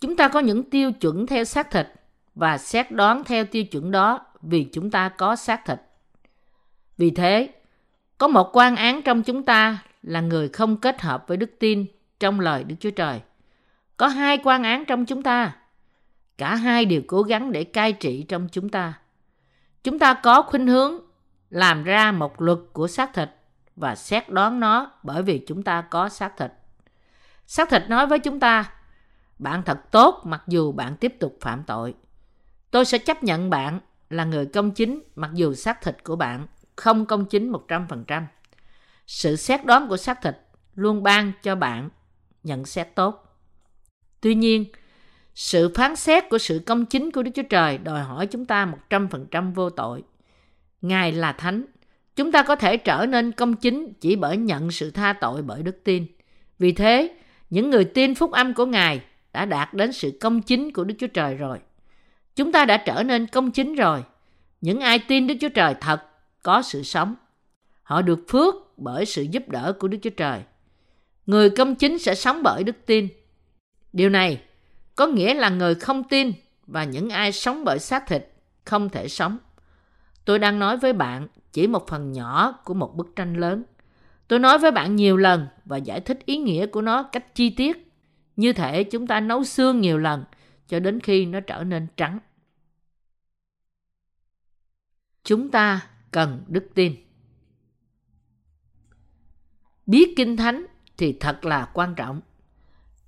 Chúng 0.00 0.16
ta 0.16 0.28
có 0.28 0.40
những 0.40 0.70
tiêu 0.70 0.92
chuẩn 0.92 1.26
theo 1.26 1.44
xác 1.44 1.70
thịt 1.70 1.86
và 2.34 2.58
xét 2.58 2.90
đoán 2.90 3.24
theo 3.24 3.44
tiêu 3.44 3.64
chuẩn 3.64 3.90
đó 3.90 4.26
vì 4.42 4.64
chúng 4.72 4.90
ta 4.90 5.08
có 5.08 5.36
xác 5.36 5.64
thịt. 5.66 5.78
Vì 6.98 7.10
thế, 7.10 7.50
có 8.18 8.28
một 8.28 8.56
quan 8.56 8.76
án 8.76 9.02
trong 9.02 9.22
chúng 9.22 9.42
ta 9.42 9.78
là 10.02 10.20
người 10.20 10.48
không 10.48 10.76
kết 10.76 11.00
hợp 11.00 11.24
với 11.28 11.36
đức 11.36 11.50
tin 11.58 11.86
trong 12.20 12.40
lời 12.40 12.64
Đức 12.64 12.74
Chúa 12.80 12.90
Trời. 12.90 13.20
Có 13.96 14.08
hai 14.08 14.38
quan 14.44 14.62
án 14.62 14.84
trong 14.84 15.06
chúng 15.06 15.22
ta 15.22 15.52
Cả 16.38 16.54
hai 16.54 16.84
đều 16.84 17.02
cố 17.06 17.22
gắng 17.22 17.52
để 17.52 17.64
cai 17.64 17.92
trị 17.92 18.22
trong 18.28 18.48
chúng 18.52 18.68
ta. 18.68 18.98
Chúng 19.84 19.98
ta 19.98 20.14
có 20.14 20.42
khuynh 20.42 20.66
hướng 20.66 20.98
làm 21.50 21.84
ra 21.84 22.12
một 22.12 22.42
luật 22.42 22.58
của 22.72 22.88
xác 22.88 23.14
thịt 23.14 23.30
và 23.76 23.94
xét 23.94 24.28
đoán 24.28 24.60
nó 24.60 24.90
bởi 25.02 25.22
vì 25.22 25.44
chúng 25.46 25.62
ta 25.62 25.80
có 25.80 26.08
xác 26.08 26.36
thịt. 26.36 26.52
Xác 27.46 27.70
thịt 27.70 27.82
nói 27.88 28.06
với 28.06 28.18
chúng 28.18 28.40
ta, 28.40 28.72
bạn 29.38 29.62
thật 29.62 29.78
tốt 29.90 30.20
mặc 30.24 30.42
dù 30.46 30.72
bạn 30.72 30.96
tiếp 30.96 31.14
tục 31.20 31.38
phạm 31.40 31.62
tội. 31.66 31.94
Tôi 32.70 32.84
sẽ 32.84 32.98
chấp 32.98 33.22
nhận 33.22 33.50
bạn 33.50 33.80
là 34.10 34.24
người 34.24 34.46
công 34.46 34.70
chính 34.70 35.02
mặc 35.16 35.30
dù 35.34 35.54
xác 35.54 35.82
thịt 35.82 36.04
của 36.04 36.16
bạn 36.16 36.46
không 36.76 37.06
công 37.06 37.24
chính 37.24 37.52
100%. 37.52 38.22
Sự 39.06 39.36
xét 39.36 39.64
đoán 39.64 39.88
của 39.88 39.96
xác 39.96 40.22
thịt 40.22 40.34
luôn 40.74 41.02
ban 41.02 41.32
cho 41.42 41.54
bạn 41.54 41.88
nhận 42.42 42.66
xét 42.66 42.94
tốt. 42.94 43.38
Tuy 44.20 44.34
nhiên, 44.34 44.64
sự 45.34 45.72
phán 45.74 45.96
xét 45.96 46.28
của 46.30 46.38
sự 46.38 46.62
công 46.66 46.86
chính 46.86 47.10
của 47.10 47.22
Đức 47.22 47.30
Chúa 47.34 47.42
Trời 47.42 47.78
đòi 47.78 48.02
hỏi 48.02 48.26
chúng 48.26 48.44
ta 48.44 48.72
100% 48.88 49.54
vô 49.54 49.70
tội. 49.70 50.02
Ngài 50.82 51.12
là 51.12 51.32
thánh. 51.32 51.64
Chúng 52.16 52.32
ta 52.32 52.42
có 52.42 52.56
thể 52.56 52.76
trở 52.76 53.06
nên 53.06 53.32
công 53.32 53.56
chính 53.56 53.92
chỉ 54.00 54.16
bởi 54.16 54.36
nhận 54.36 54.70
sự 54.70 54.90
tha 54.90 55.12
tội 55.12 55.42
bởi 55.42 55.62
đức 55.62 55.84
tin. 55.84 56.06
Vì 56.58 56.72
thế, 56.72 57.14
những 57.50 57.70
người 57.70 57.84
tin 57.84 58.14
phúc 58.14 58.32
âm 58.32 58.54
của 58.54 58.66
Ngài 58.66 59.00
đã 59.32 59.44
đạt 59.44 59.74
đến 59.74 59.92
sự 59.92 60.18
công 60.20 60.42
chính 60.42 60.72
của 60.72 60.84
Đức 60.84 60.94
Chúa 60.98 61.06
Trời 61.06 61.34
rồi. 61.34 61.58
Chúng 62.36 62.52
ta 62.52 62.64
đã 62.64 62.76
trở 62.76 63.02
nên 63.02 63.26
công 63.26 63.50
chính 63.50 63.74
rồi. 63.74 64.04
Những 64.60 64.80
ai 64.80 64.98
tin 64.98 65.26
Đức 65.26 65.34
Chúa 65.40 65.48
Trời 65.48 65.74
thật 65.80 66.02
có 66.44 66.62
sự 66.62 66.82
sống. 66.82 67.14
Họ 67.82 68.02
được 68.02 68.20
phước 68.28 68.54
bởi 68.76 69.06
sự 69.06 69.22
giúp 69.22 69.48
đỡ 69.48 69.72
của 69.78 69.88
Đức 69.88 69.98
Chúa 70.02 70.10
Trời. 70.10 70.42
Người 71.26 71.50
công 71.50 71.74
chính 71.74 71.98
sẽ 71.98 72.14
sống 72.14 72.42
bởi 72.42 72.64
đức 72.64 72.76
tin. 72.86 73.08
Điều 73.92 74.10
này 74.10 74.42
có 74.96 75.06
nghĩa 75.06 75.34
là 75.34 75.48
người 75.48 75.74
không 75.74 76.04
tin 76.04 76.32
và 76.66 76.84
những 76.84 77.10
ai 77.10 77.32
sống 77.32 77.64
bởi 77.64 77.78
xác 77.78 78.06
thịt 78.06 78.28
không 78.64 78.88
thể 78.88 79.08
sống. 79.08 79.38
Tôi 80.24 80.38
đang 80.38 80.58
nói 80.58 80.76
với 80.76 80.92
bạn 80.92 81.28
chỉ 81.52 81.66
một 81.66 81.88
phần 81.88 82.12
nhỏ 82.12 82.52
của 82.64 82.74
một 82.74 82.96
bức 82.96 83.16
tranh 83.16 83.34
lớn. 83.34 83.62
Tôi 84.28 84.38
nói 84.38 84.58
với 84.58 84.70
bạn 84.70 84.96
nhiều 84.96 85.16
lần 85.16 85.46
và 85.64 85.76
giải 85.76 86.00
thích 86.00 86.18
ý 86.26 86.36
nghĩa 86.36 86.66
của 86.66 86.82
nó 86.82 87.02
cách 87.02 87.34
chi 87.34 87.50
tiết. 87.50 87.92
Như 88.36 88.52
thể 88.52 88.84
chúng 88.84 89.06
ta 89.06 89.20
nấu 89.20 89.44
xương 89.44 89.80
nhiều 89.80 89.98
lần 89.98 90.24
cho 90.68 90.80
đến 90.80 91.00
khi 91.00 91.26
nó 91.26 91.40
trở 91.40 91.64
nên 91.64 91.86
trắng. 91.96 92.18
Chúng 95.24 95.50
ta 95.50 95.88
cần 96.14 96.44
đức 96.46 96.68
tin. 96.74 96.94
Biết 99.86 100.14
kinh 100.16 100.36
thánh 100.36 100.66
thì 100.96 101.16
thật 101.20 101.44
là 101.44 101.68
quan 101.74 101.94
trọng. 101.94 102.20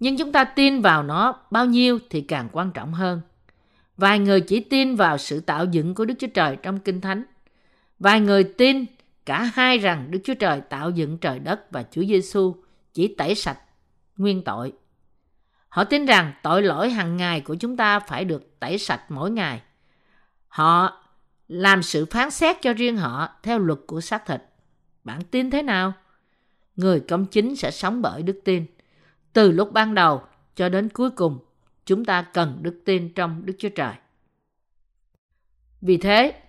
Nhưng 0.00 0.16
chúng 0.16 0.32
ta 0.32 0.44
tin 0.44 0.80
vào 0.80 1.02
nó 1.02 1.42
bao 1.50 1.66
nhiêu 1.66 1.98
thì 2.10 2.20
càng 2.20 2.48
quan 2.52 2.72
trọng 2.72 2.94
hơn. 2.94 3.20
Vài 3.96 4.18
người 4.18 4.40
chỉ 4.40 4.60
tin 4.60 4.96
vào 4.96 5.18
sự 5.18 5.40
tạo 5.40 5.64
dựng 5.64 5.94
của 5.94 6.04
Đức 6.04 6.14
Chúa 6.18 6.26
Trời 6.34 6.56
trong 6.62 6.78
Kinh 6.78 7.00
Thánh. 7.00 7.22
Vài 7.98 8.20
người 8.20 8.44
tin 8.44 8.84
cả 9.26 9.42
hai 9.54 9.78
rằng 9.78 10.10
Đức 10.10 10.20
Chúa 10.24 10.34
Trời 10.34 10.60
tạo 10.60 10.90
dựng 10.90 11.18
trời 11.18 11.38
đất 11.38 11.72
và 11.72 11.84
Chúa 11.90 12.04
Giêsu 12.04 12.56
chỉ 12.92 13.14
tẩy 13.14 13.34
sạch 13.34 13.58
nguyên 14.16 14.44
tội. 14.44 14.72
Họ 15.68 15.84
tin 15.84 16.06
rằng 16.06 16.32
tội 16.42 16.62
lỗi 16.62 16.90
hàng 16.90 17.16
ngày 17.16 17.40
của 17.40 17.54
chúng 17.54 17.76
ta 17.76 18.00
phải 18.00 18.24
được 18.24 18.60
tẩy 18.60 18.78
sạch 18.78 19.10
mỗi 19.10 19.30
ngày. 19.30 19.62
Họ 20.48 21.05
làm 21.48 21.82
sự 21.82 22.06
phán 22.06 22.30
xét 22.30 22.56
cho 22.62 22.72
riêng 22.72 22.96
họ 22.96 23.28
theo 23.42 23.58
luật 23.58 23.78
của 23.86 24.00
xác 24.00 24.26
thịt. 24.26 24.42
Bạn 25.04 25.20
tin 25.30 25.50
thế 25.50 25.62
nào? 25.62 25.92
Người 26.76 27.00
công 27.00 27.26
chính 27.26 27.56
sẽ 27.56 27.70
sống 27.70 28.02
bởi 28.02 28.22
đức 28.22 28.40
tin. 28.44 28.66
Từ 29.32 29.52
lúc 29.52 29.72
ban 29.72 29.94
đầu 29.94 30.22
cho 30.54 30.68
đến 30.68 30.88
cuối 30.88 31.10
cùng, 31.10 31.38
chúng 31.84 32.04
ta 32.04 32.22
cần 32.22 32.58
đức 32.62 32.82
tin 32.84 33.14
trong 33.14 33.46
Đức 33.46 33.52
Chúa 33.58 33.68
Trời. 33.68 33.94
Vì 35.80 35.96
thế, 35.96 36.42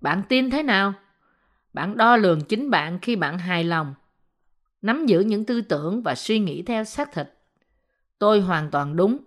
bạn 0.00 0.22
tin 0.28 0.50
thế 0.50 0.62
nào? 0.62 0.94
Bạn 1.72 1.96
đo 1.96 2.16
lường 2.16 2.40
chính 2.40 2.70
bạn 2.70 2.98
khi 3.02 3.16
bạn 3.16 3.38
hài 3.38 3.64
lòng, 3.64 3.94
nắm 4.82 5.06
giữ 5.06 5.20
những 5.20 5.44
tư 5.44 5.60
tưởng 5.60 6.02
và 6.02 6.14
suy 6.14 6.38
nghĩ 6.38 6.62
theo 6.62 6.84
xác 6.84 7.12
thịt. 7.12 7.28
Tôi 8.18 8.40
hoàn 8.40 8.70
toàn 8.70 8.96
đúng, 8.96 9.18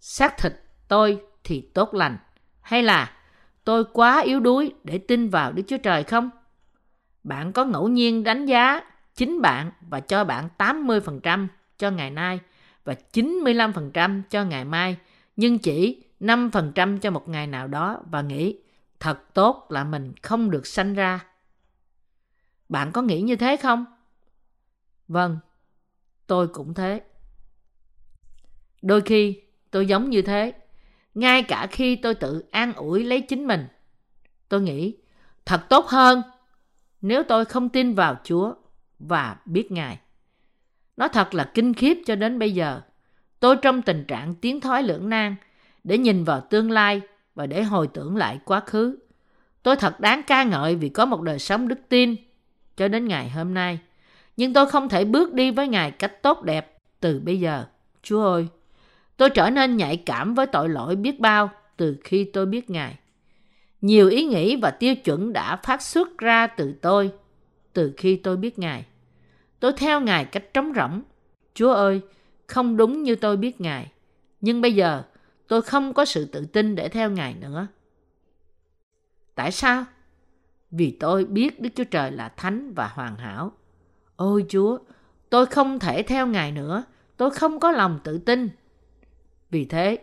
xác 0.00 0.38
thịt 0.38 0.52
tôi 0.88 1.20
thì 1.44 1.60
tốt 1.74 1.94
lành. 1.94 2.18
Hay 2.60 2.82
là 2.82 3.17
tôi 3.68 3.84
quá 3.92 4.20
yếu 4.20 4.40
đuối 4.40 4.72
để 4.84 4.98
tin 4.98 5.28
vào 5.28 5.52
Đức 5.52 5.62
Chúa 5.66 5.78
Trời 5.78 6.04
không? 6.04 6.30
Bạn 7.24 7.52
có 7.52 7.64
ngẫu 7.64 7.88
nhiên 7.88 8.24
đánh 8.24 8.46
giá 8.46 8.80
chính 9.14 9.42
bạn 9.42 9.70
và 9.80 10.00
cho 10.00 10.24
bạn 10.24 10.48
80% 10.58 11.46
cho 11.78 11.90
ngày 11.90 12.10
nay 12.10 12.40
và 12.84 12.94
95% 13.12 14.22
cho 14.30 14.44
ngày 14.44 14.64
mai, 14.64 14.96
nhưng 15.36 15.58
chỉ 15.58 16.04
5% 16.20 16.98
cho 16.98 17.10
một 17.10 17.28
ngày 17.28 17.46
nào 17.46 17.68
đó 17.68 18.00
và 18.10 18.22
nghĩ 18.22 18.58
thật 19.00 19.34
tốt 19.34 19.66
là 19.70 19.84
mình 19.84 20.12
không 20.22 20.50
được 20.50 20.66
sanh 20.66 20.94
ra. 20.94 21.24
Bạn 22.68 22.92
có 22.92 23.02
nghĩ 23.02 23.20
như 23.20 23.36
thế 23.36 23.56
không? 23.56 23.84
Vâng, 25.08 25.38
tôi 26.26 26.48
cũng 26.48 26.74
thế. 26.74 27.02
Đôi 28.82 29.00
khi 29.00 29.42
tôi 29.70 29.86
giống 29.86 30.10
như 30.10 30.22
thế, 30.22 30.52
ngay 31.18 31.42
cả 31.42 31.66
khi 31.66 31.96
tôi 31.96 32.14
tự 32.14 32.44
an 32.50 32.72
ủi 32.72 33.04
lấy 33.04 33.20
chính 33.20 33.46
mình. 33.46 33.66
Tôi 34.48 34.60
nghĩ 34.60 34.96
thật 35.46 35.68
tốt 35.68 35.86
hơn 35.86 36.22
nếu 37.00 37.22
tôi 37.22 37.44
không 37.44 37.68
tin 37.68 37.94
vào 37.94 38.16
Chúa 38.24 38.54
và 38.98 39.36
biết 39.44 39.72
Ngài. 39.72 39.98
Nó 40.96 41.08
thật 41.08 41.34
là 41.34 41.50
kinh 41.54 41.74
khiếp 41.74 41.98
cho 42.06 42.14
đến 42.14 42.38
bây 42.38 42.54
giờ. 42.54 42.80
Tôi 43.40 43.56
trong 43.56 43.82
tình 43.82 44.04
trạng 44.04 44.34
tiến 44.34 44.60
thoái 44.60 44.82
lưỡng 44.82 45.08
nan 45.08 45.36
để 45.84 45.98
nhìn 45.98 46.24
vào 46.24 46.40
tương 46.40 46.70
lai 46.70 47.00
và 47.34 47.46
để 47.46 47.62
hồi 47.62 47.88
tưởng 47.94 48.16
lại 48.16 48.38
quá 48.44 48.60
khứ. 48.60 48.98
Tôi 49.62 49.76
thật 49.76 50.00
đáng 50.00 50.22
ca 50.26 50.44
ngợi 50.44 50.76
vì 50.76 50.88
có 50.88 51.06
một 51.06 51.22
đời 51.22 51.38
sống 51.38 51.68
đức 51.68 51.78
tin 51.88 52.16
cho 52.76 52.88
đến 52.88 53.08
ngày 53.08 53.30
hôm 53.30 53.54
nay. 53.54 53.78
Nhưng 54.36 54.52
tôi 54.52 54.66
không 54.66 54.88
thể 54.88 55.04
bước 55.04 55.32
đi 55.32 55.50
với 55.50 55.68
Ngài 55.68 55.90
cách 55.90 56.22
tốt 56.22 56.42
đẹp 56.42 56.78
từ 57.00 57.20
bây 57.20 57.40
giờ. 57.40 57.64
Chúa 58.02 58.24
ơi, 58.24 58.48
tôi 59.18 59.30
trở 59.30 59.50
nên 59.50 59.76
nhạy 59.76 59.96
cảm 59.96 60.34
với 60.34 60.46
tội 60.46 60.68
lỗi 60.68 60.96
biết 60.96 61.20
bao 61.20 61.50
từ 61.76 61.96
khi 62.04 62.24
tôi 62.24 62.46
biết 62.46 62.70
Ngài. 62.70 62.98
Nhiều 63.80 64.08
ý 64.08 64.24
nghĩ 64.24 64.56
và 64.56 64.70
tiêu 64.70 64.94
chuẩn 64.96 65.32
đã 65.32 65.56
phát 65.56 65.82
xuất 65.82 66.18
ra 66.18 66.46
từ 66.46 66.74
tôi 66.82 67.12
từ 67.72 67.92
khi 67.96 68.16
tôi 68.16 68.36
biết 68.36 68.58
Ngài. 68.58 68.86
Tôi 69.60 69.72
theo 69.76 70.00
Ngài 70.00 70.24
cách 70.24 70.54
trống 70.54 70.72
rỗng. 70.76 71.02
Chúa 71.54 71.72
ơi, 71.72 72.00
không 72.46 72.76
đúng 72.76 73.02
như 73.02 73.16
tôi 73.16 73.36
biết 73.36 73.60
Ngài. 73.60 73.92
Nhưng 74.40 74.60
bây 74.60 74.74
giờ, 74.74 75.02
tôi 75.48 75.62
không 75.62 75.92
có 75.92 76.04
sự 76.04 76.24
tự 76.24 76.46
tin 76.46 76.74
để 76.74 76.88
theo 76.88 77.10
Ngài 77.10 77.34
nữa. 77.34 77.66
Tại 79.34 79.52
sao? 79.52 79.84
Vì 80.70 80.96
tôi 81.00 81.24
biết 81.24 81.60
Đức 81.60 81.70
Chúa 81.74 81.84
Trời 81.84 82.10
là 82.10 82.28
thánh 82.28 82.74
và 82.74 82.88
hoàn 82.88 83.16
hảo. 83.16 83.52
Ôi 84.16 84.44
Chúa, 84.48 84.78
tôi 85.30 85.46
không 85.46 85.78
thể 85.78 86.02
theo 86.02 86.26
Ngài 86.26 86.52
nữa. 86.52 86.84
Tôi 87.16 87.30
không 87.30 87.60
có 87.60 87.70
lòng 87.70 88.00
tự 88.04 88.18
tin. 88.18 88.48
Vì 89.50 89.64
thế, 89.64 89.98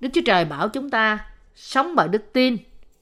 Đức 0.00 0.08
Chúa 0.12 0.20
Trời 0.26 0.44
bảo 0.44 0.68
chúng 0.68 0.90
ta 0.90 1.26
sống 1.54 1.94
bởi 1.96 2.08
đức 2.08 2.32
tin 2.32 2.56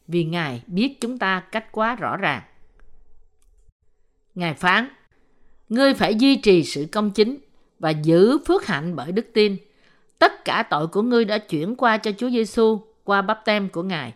vì 0.08 0.24
Ngài 0.24 0.62
biết 0.66 1.00
chúng 1.00 1.18
ta 1.18 1.40
cách 1.40 1.72
quá 1.72 1.94
rõ 1.94 2.16
ràng. 2.16 2.42
Ngài 4.34 4.54
phán, 4.54 4.88
ngươi 5.68 5.94
phải 5.94 6.14
duy 6.14 6.36
trì 6.36 6.64
sự 6.64 6.86
công 6.92 7.10
chính 7.10 7.38
và 7.78 7.90
giữ 7.90 8.38
phước 8.46 8.66
hạnh 8.66 8.96
bởi 8.96 9.12
đức 9.12 9.26
tin. 9.34 9.56
Tất 10.18 10.44
cả 10.44 10.62
tội 10.70 10.86
của 10.86 11.02
ngươi 11.02 11.24
đã 11.24 11.38
chuyển 11.38 11.76
qua 11.76 11.96
cho 11.96 12.12
Chúa 12.18 12.30
Giêsu 12.30 12.80
qua 13.04 13.22
bắp 13.22 13.44
tem 13.44 13.68
của 13.68 13.82
Ngài. 13.82 14.14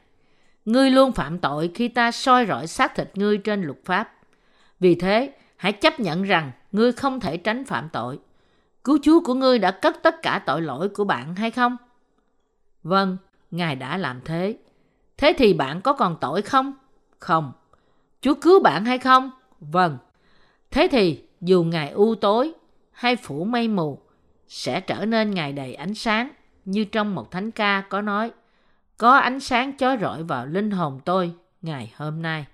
Ngươi 0.65 0.91
luôn 0.91 1.13
phạm 1.13 1.39
tội 1.39 1.71
khi 1.75 1.89
ta 1.89 2.11
soi 2.11 2.47
rọi 2.47 2.67
xác 2.67 2.95
thịt 2.95 3.11
ngươi 3.15 3.39
trên 3.39 3.63
luật 3.63 3.79
pháp. 3.85 4.15
Vì 4.81 4.95
thế, 4.95 5.33
hãy 5.57 5.73
chấp 5.73 6.01
nhận 6.01 6.23
rằng 6.23 6.53
ngươi 6.73 6.93
không 6.93 7.21
thể 7.21 7.37
tránh 7.37 7.65
phạm 7.65 7.89
tội. 7.93 8.19
Cứu 8.85 8.99
Chúa 9.03 9.21
của 9.21 9.35
ngươi 9.35 9.59
đã 9.59 9.71
cất 9.71 9.97
tất 10.03 10.23
cả 10.23 10.43
tội 10.47 10.63
lỗi 10.63 10.89
của 10.89 11.05
bạn 11.05 11.35
hay 11.35 11.51
không? 11.51 11.77
Vâng, 12.83 13.17
Ngài 13.51 13.77
đã 13.77 13.97
làm 13.97 14.21
thế. 14.25 14.57
Thế 15.17 15.33
thì 15.39 15.55
bạn 15.55 15.81
có 15.81 15.93
còn 15.93 16.17
tội 16.21 16.43
không? 16.43 16.73
Không. 17.19 17.53
Chúa 18.21 18.35
cứu 18.35 18.61
bạn 18.63 18.85
hay 18.85 18.99
không? 18.99 19.31
Vâng. 19.61 19.99
Thế 20.71 20.89
thì 20.91 21.25
dù 21.41 21.65
ngày 21.65 21.91
u 21.91 22.15
tối 22.15 22.53
hay 22.91 23.17
phủ 23.17 23.45
mây 23.45 23.69
mù 23.69 23.99
sẽ 24.49 24.81
trở 24.81 25.05
nên 25.05 25.31
ngày 25.31 25.53
đầy 25.53 25.75
ánh 25.75 25.95
sáng 25.95 26.31
như 26.65 26.85
trong 26.85 27.15
một 27.15 27.31
thánh 27.31 27.51
ca 27.51 27.81
có 27.81 28.01
nói 28.01 28.33
có 28.97 29.17
ánh 29.17 29.41
sáng 29.41 29.77
chói 29.77 29.99
rọi 30.01 30.23
vào 30.23 30.47
linh 30.47 30.71
hồn 30.71 31.01
tôi 31.05 31.33
ngày 31.63 31.93
hôm 31.97 32.23
nay. 32.23 32.47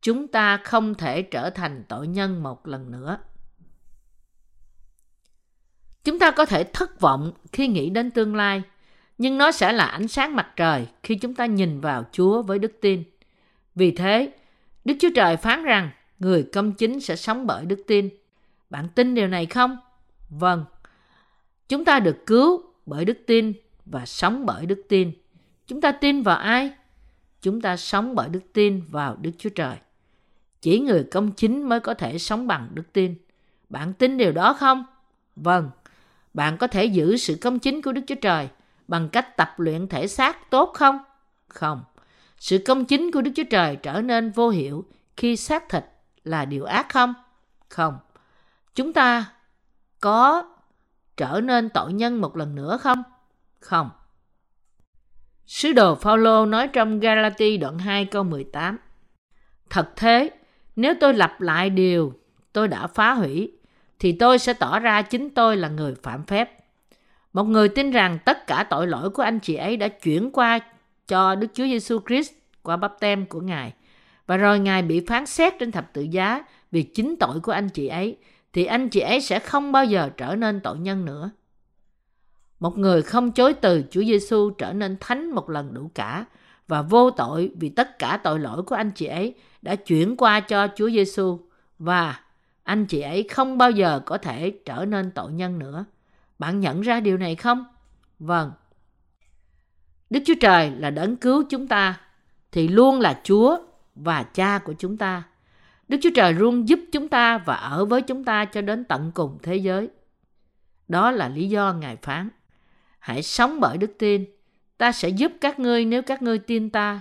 Chúng 0.00 0.28
ta 0.28 0.56
không 0.56 0.94
thể 0.94 1.22
trở 1.22 1.50
thành 1.50 1.84
tội 1.88 2.06
nhân 2.06 2.42
một 2.42 2.66
lần 2.66 2.90
nữa. 2.90 3.18
Chúng 6.04 6.18
ta 6.18 6.30
có 6.30 6.46
thể 6.46 6.64
thất 6.64 7.00
vọng 7.00 7.32
khi 7.52 7.68
nghĩ 7.68 7.90
đến 7.90 8.10
tương 8.10 8.36
lai, 8.36 8.62
nhưng 9.18 9.38
nó 9.38 9.52
sẽ 9.52 9.72
là 9.72 9.84
ánh 9.84 10.08
sáng 10.08 10.36
mặt 10.36 10.48
trời 10.56 10.86
khi 11.02 11.14
chúng 11.14 11.34
ta 11.34 11.46
nhìn 11.46 11.80
vào 11.80 12.04
Chúa 12.12 12.42
với 12.42 12.58
đức 12.58 12.72
tin. 12.80 13.04
Vì 13.74 13.90
thế, 13.90 14.32
Đức 14.84 14.94
Chúa 15.00 15.10
Trời 15.14 15.36
phán 15.36 15.64
rằng 15.64 15.90
người 16.18 16.42
công 16.42 16.72
chính 16.72 17.00
sẽ 17.00 17.16
sống 17.16 17.46
bởi 17.46 17.66
đức 17.66 17.82
tin. 17.86 18.08
Bạn 18.70 18.88
tin 18.94 19.14
điều 19.14 19.28
này 19.28 19.46
không? 19.46 19.76
Vâng. 20.30 20.64
Chúng 21.68 21.84
ta 21.84 22.00
được 22.00 22.26
cứu 22.26 22.62
bởi 22.86 23.04
đức 23.04 23.18
tin 23.26 23.52
và 23.86 24.06
sống 24.06 24.46
bởi 24.46 24.66
đức 24.66 24.82
tin. 24.88 25.12
Chúng 25.66 25.80
ta 25.80 25.92
tin 25.92 26.22
vào 26.22 26.36
ai? 26.36 26.72
chúng 27.42 27.60
ta 27.60 27.76
sống 27.76 28.14
bởi 28.14 28.28
đức 28.28 28.52
tin 28.52 28.82
vào 28.90 29.16
Đức 29.20 29.30
Chúa 29.38 29.50
Trời. 29.50 29.76
Chỉ 30.60 30.80
người 30.80 31.04
công 31.04 31.32
chính 31.32 31.68
mới 31.68 31.80
có 31.80 31.94
thể 31.94 32.18
sống 32.18 32.46
bằng 32.46 32.68
đức 32.74 32.92
tin. 32.92 33.14
Bạn 33.68 33.92
tin 33.92 34.16
điều 34.16 34.32
đó 34.32 34.52
không? 34.52 34.84
Vâng, 35.36 35.70
bạn 36.34 36.58
có 36.58 36.66
thể 36.66 36.84
giữ 36.84 37.16
sự 37.16 37.38
công 37.40 37.58
chính 37.58 37.82
của 37.82 37.92
Đức 37.92 38.02
Chúa 38.06 38.14
Trời 38.14 38.48
bằng 38.88 39.08
cách 39.08 39.36
tập 39.36 39.54
luyện 39.56 39.88
thể 39.88 40.06
xác 40.06 40.50
tốt 40.50 40.72
không? 40.74 40.98
Không. 41.48 41.84
Sự 42.38 42.58
công 42.66 42.84
chính 42.84 43.10
của 43.12 43.20
Đức 43.22 43.30
Chúa 43.36 43.44
Trời 43.50 43.76
trở 43.76 44.00
nên 44.00 44.30
vô 44.30 44.48
hiệu 44.48 44.84
khi 45.16 45.36
xác 45.36 45.68
thịt 45.68 45.84
là 46.24 46.44
điều 46.44 46.64
ác 46.64 46.88
không? 46.88 47.14
Không. 47.68 47.98
Chúng 48.74 48.92
ta 48.92 49.24
có 50.00 50.42
trở 51.16 51.40
nên 51.44 51.68
tội 51.68 51.92
nhân 51.92 52.20
một 52.20 52.36
lần 52.36 52.54
nữa 52.54 52.78
không? 52.80 53.02
Không. 53.60 53.90
Sứ 55.46 55.72
đồ 55.72 55.94
Phaolô 55.94 56.46
nói 56.46 56.68
trong 56.68 57.00
Galati 57.00 57.56
đoạn 57.56 57.78
2 57.78 58.04
câu 58.04 58.24
18. 58.24 58.78
Thật 59.70 59.90
thế, 59.96 60.30
nếu 60.76 60.94
tôi 61.00 61.14
lặp 61.14 61.40
lại 61.40 61.70
điều 61.70 62.14
tôi 62.52 62.68
đã 62.68 62.86
phá 62.86 63.12
hủy, 63.12 63.52
thì 64.00 64.12
tôi 64.12 64.38
sẽ 64.38 64.52
tỏ 64.52 64.78
ra 64.78 65.02
chính 65.02 65.30
tôi 65.30 65.56
là 65.56 65.68
người 65.68 65.94
phạm 66.02 66.24
phép. 66.24 66.50
Một 67.32 67.44
người 67.44 67.68
tin 67.68 67.90
rằng 67.90 68.18
tất 68.24 68.46
cả 68.46 68.66
tội 68.70 68.86
lỗi 68.86 69.10
của 69.10 69.22
anh 69.22 69.40
chị 69.40 69.54
ấy 69.54 69.76
đã 69.76 69.88
chuyển 69.88 70.30
qua 70.30 70.58
cho 71.08 71.34
Đức 71.34 71.46
Chúa 71.54 71.64
Giêsu 71.64 71.98
Christ 72.08 72.32
qua 72.62 72.76
bắp 72.76 73.00
tem 73.00 73.26
của 73.26 73.40
Ngài. 73.40 73.72
Và 74.26 74.36
rồi 74.36 74.58
Ngài 74.58 74.82
bị 74.82 75.00
phán 75.06 75.26
xét 75.26 75.54
trên 75.58 75.72
thập 75.72 75.92
tự 75.92 76.02
giá 76.02 76.44
vì 76.70 76.82
chính 76.82 77.16
tội 77.16 77.40
của 77.40 77.52
anh 77.52 77.68
chị 77.68 77.86
ấy, 77.86 78.16
thì 78.52 78.64
anh 78.64 78.88
chị 78.88 79.00
ấy 79.00 79.20
sẽ 79.20 79.38
không 79.38 79.72
bao 79.72 79.84
giờ 79.84 80.10
trở 80.16 80.34
nên 80.34 80.60
tội 80.60 80.78
nhân 80.78 81.04
nữa. 81.04 81.30
Một 82.60 82.78
người 82.78 83.02
không 83.02 83.32
chối 83.32 83.54
từ 83.54 83.82
Chúa 83.90 84.04
Giêsu 84.04 84.50
trở 84.50 84.72
nên 84.72 84.96
thánh 85.00 85.30
một 85.30 85.50
lần 85.50 85.74
đủ 85.74 85.90
cả 85.94 86.24
và 86.68 86.82
vô 86.82 87.10
tội 87.10 87.50
vì 87.54 87.68
tất 87.68 87.98
cả 87.98 88.20
tội 88.24 88.38
lỗi 88.38 88.62
của 88.62 88.74
anh 88.74 88.90
chị 88.90 89.06
ấy 89.06 89.34
đã 89.62 89.74
chuyển 89.74 90.16
qua 90.16 90.40
cho 90.40 90.68
Chúa 90.76 90.90
Giêsu 90.90 91.38
và 91.78 92.20
anh 92.62 92.86
chị 92.86 93.00
ấy 93.00 93.26
không 93.30 93.58
bao 93.58 93.70
giờ 93.70 94.00
có 94.06 94.18
thể 94.18 94.50
trở 94.64 94.84
nên 94.84 95.10
tội 95.10 95.32
nhân 95.32 95.58
nữa. 95.58 95.84
Bạn 96.38 96.60
nhận 96.60 96.80
ra 96.80 97.00
điều 97.00 97.16
này 97.16 97.36
không? 97.36 97.64
Vâng. 98.18 98.52
Đức 100.10 100.20
Chúa 100.26 100.34
Trời 100.40 100.70
là 100.70 100.90
đấng 100.90 101.16
cứu 101.16 101.44
chúng 101.48 101.68
ta, 101.68 102.00
thì 102.52 102.68
luôn 102.68 103.00
là 103.00 103.20
Chúa 103.24 103.58
và 103.94 104.22
Cha 104.22 104.58
của 104.58 104.74
chúng 104.78 104.96
ta. 104.96 105.22
Đức 105.88 105.98
Chúa 106.02 106.10
Trời 106.14 106.32
luôn 106.32 106.68
giúp 106.68 106.80
chúng 106.92 107.08
ta 107.08 107.38
và 107.38 107.54
ở 107.54 107.84
với 107.84 108.02
chúng 108.02 108.24
ta 108.24 108.44
cho 108.44 108.60
đến 108.60 108.84
tận 108.84 109.12
cùng 109.14 109.38
thế 109.42 109.56
giới. 109.56 109.88
Đó 110.88 111.10
là 111.10 111.28
lý 111.28 111.48
do 111.48 111.72
Ngài 111.72 111.96
phán. 111.96 112.28
Hãy 112.98 113.22
sống 113.22 113.60
bởi 113.60 113.78
đức 113.78 113.94
tin. 113.98 114.24
Ta 114.78 114.92
sẽ 114.92 115.08
giúp 115.08 115.32
các 115.40 115.58
ngươi 115.58 115.84
nếu 115.84 116.02
các 116.02 116.22
ngươi 116.22 116.38
tin 116.38 116.70
ta. 116.70 117.00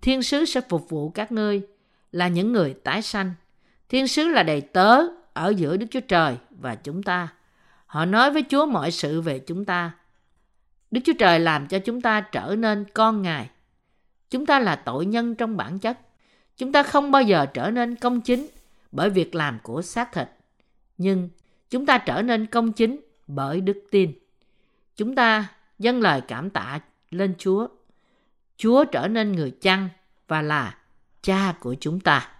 Thiên 0.00 0.22
sứ 0.22 0.44
sẽ 0.44 0.60
phục 0.68 0.88
vụ 0.88 1.10
các 1.10 1.32
ngươi, 1.32 1.62
là 2.12 2.28
những 2.28 2.52
người 2.52 2.74
tái 2.84 3.02
sanh. 3.02 3.32
Thiên 3.88 4.08
sứ 4.08 4.28
là 4.28 4.42
đầy 4.42 4.60
tớ 4.60 5.02
ở 5.32 5.48
giữa 5.48 5.76
Đức 5.76 5.86
Chúa 5.90 6.00
Trời 6.00 6.36
và 6.50 6.74
chúng 6.74 7.02
ta. 7.02 7.28
Họ 7.86 8.04
nói 8.04 8.30
với 8.30 8.44
Chúa 8.48 8.66
mọi 8.66 8.90
sự 8.90 9.20
về 9.20 9.38
chúng 9.38 9.64
ta. 9.64 9.90
Đức 10.90 11.00
Chúa 11.04 11.12
Trời 11.18 11.40
làm 11.40 11.66
cho 11.66 11.78
chúng 11.78 12.00
ta 12.00 12.20
trở 12.20 12.54
nên 12.58 12.84
con 12.94 13.22
Ngài. 13.22 13.50
Chúng 14.30 14.46
ta 14.46 14.58
là 14.58 14.76
tội 14.76 15.06
nhân 15.06 15.34
trong 15.34 15.56
bản 15.56 15.78
chất. 15.78 15.98
Chúng 16.56 16.72
ta 16.72 16.82
không 16.82 17.10
bao 17.10 17.22
giờ 17.22 17.46
trở 17.46 17.70
nên 17.70 17.96
công 17.96 18.20
chính 18.20 18.46
bởi 18.92 19.10
việc 19.10 19.34
làm 19.34 19.58
của 19.62 19.82
xác 19.82 20.12
thịt. 20.12 20.28
Nhưng 20.98 21.28
chúng 21.70 21.86
ta 21.86 21.98
trở 21.98 22.22
nên 22.22 22.46
công 22.46 22.72
chính 22.72 23.00
bởi 23.26 23.60
đức 23.60 23.84
tin. 23.90 24.12
Chúng 24.96 25.14
ta 25.14 25.48
dâng 25.78 26.00
lời 26.00 26.20
cảm 26.28 26.50
tạ 26.50 26.80
lên 27.10 27.34
Chúa. 27.38 27.68
Chúa 28.56 28.84
trở 28.84 29.08
nên 29.08 29.32
người 29.32 29.50
chăn 29.50 29.88
và 30.28 30.42
là 30.42 30.76
cha 31.22 31.54
của 31.60 31.74
chúng 31.80 32.00
ta. 32.00 32.30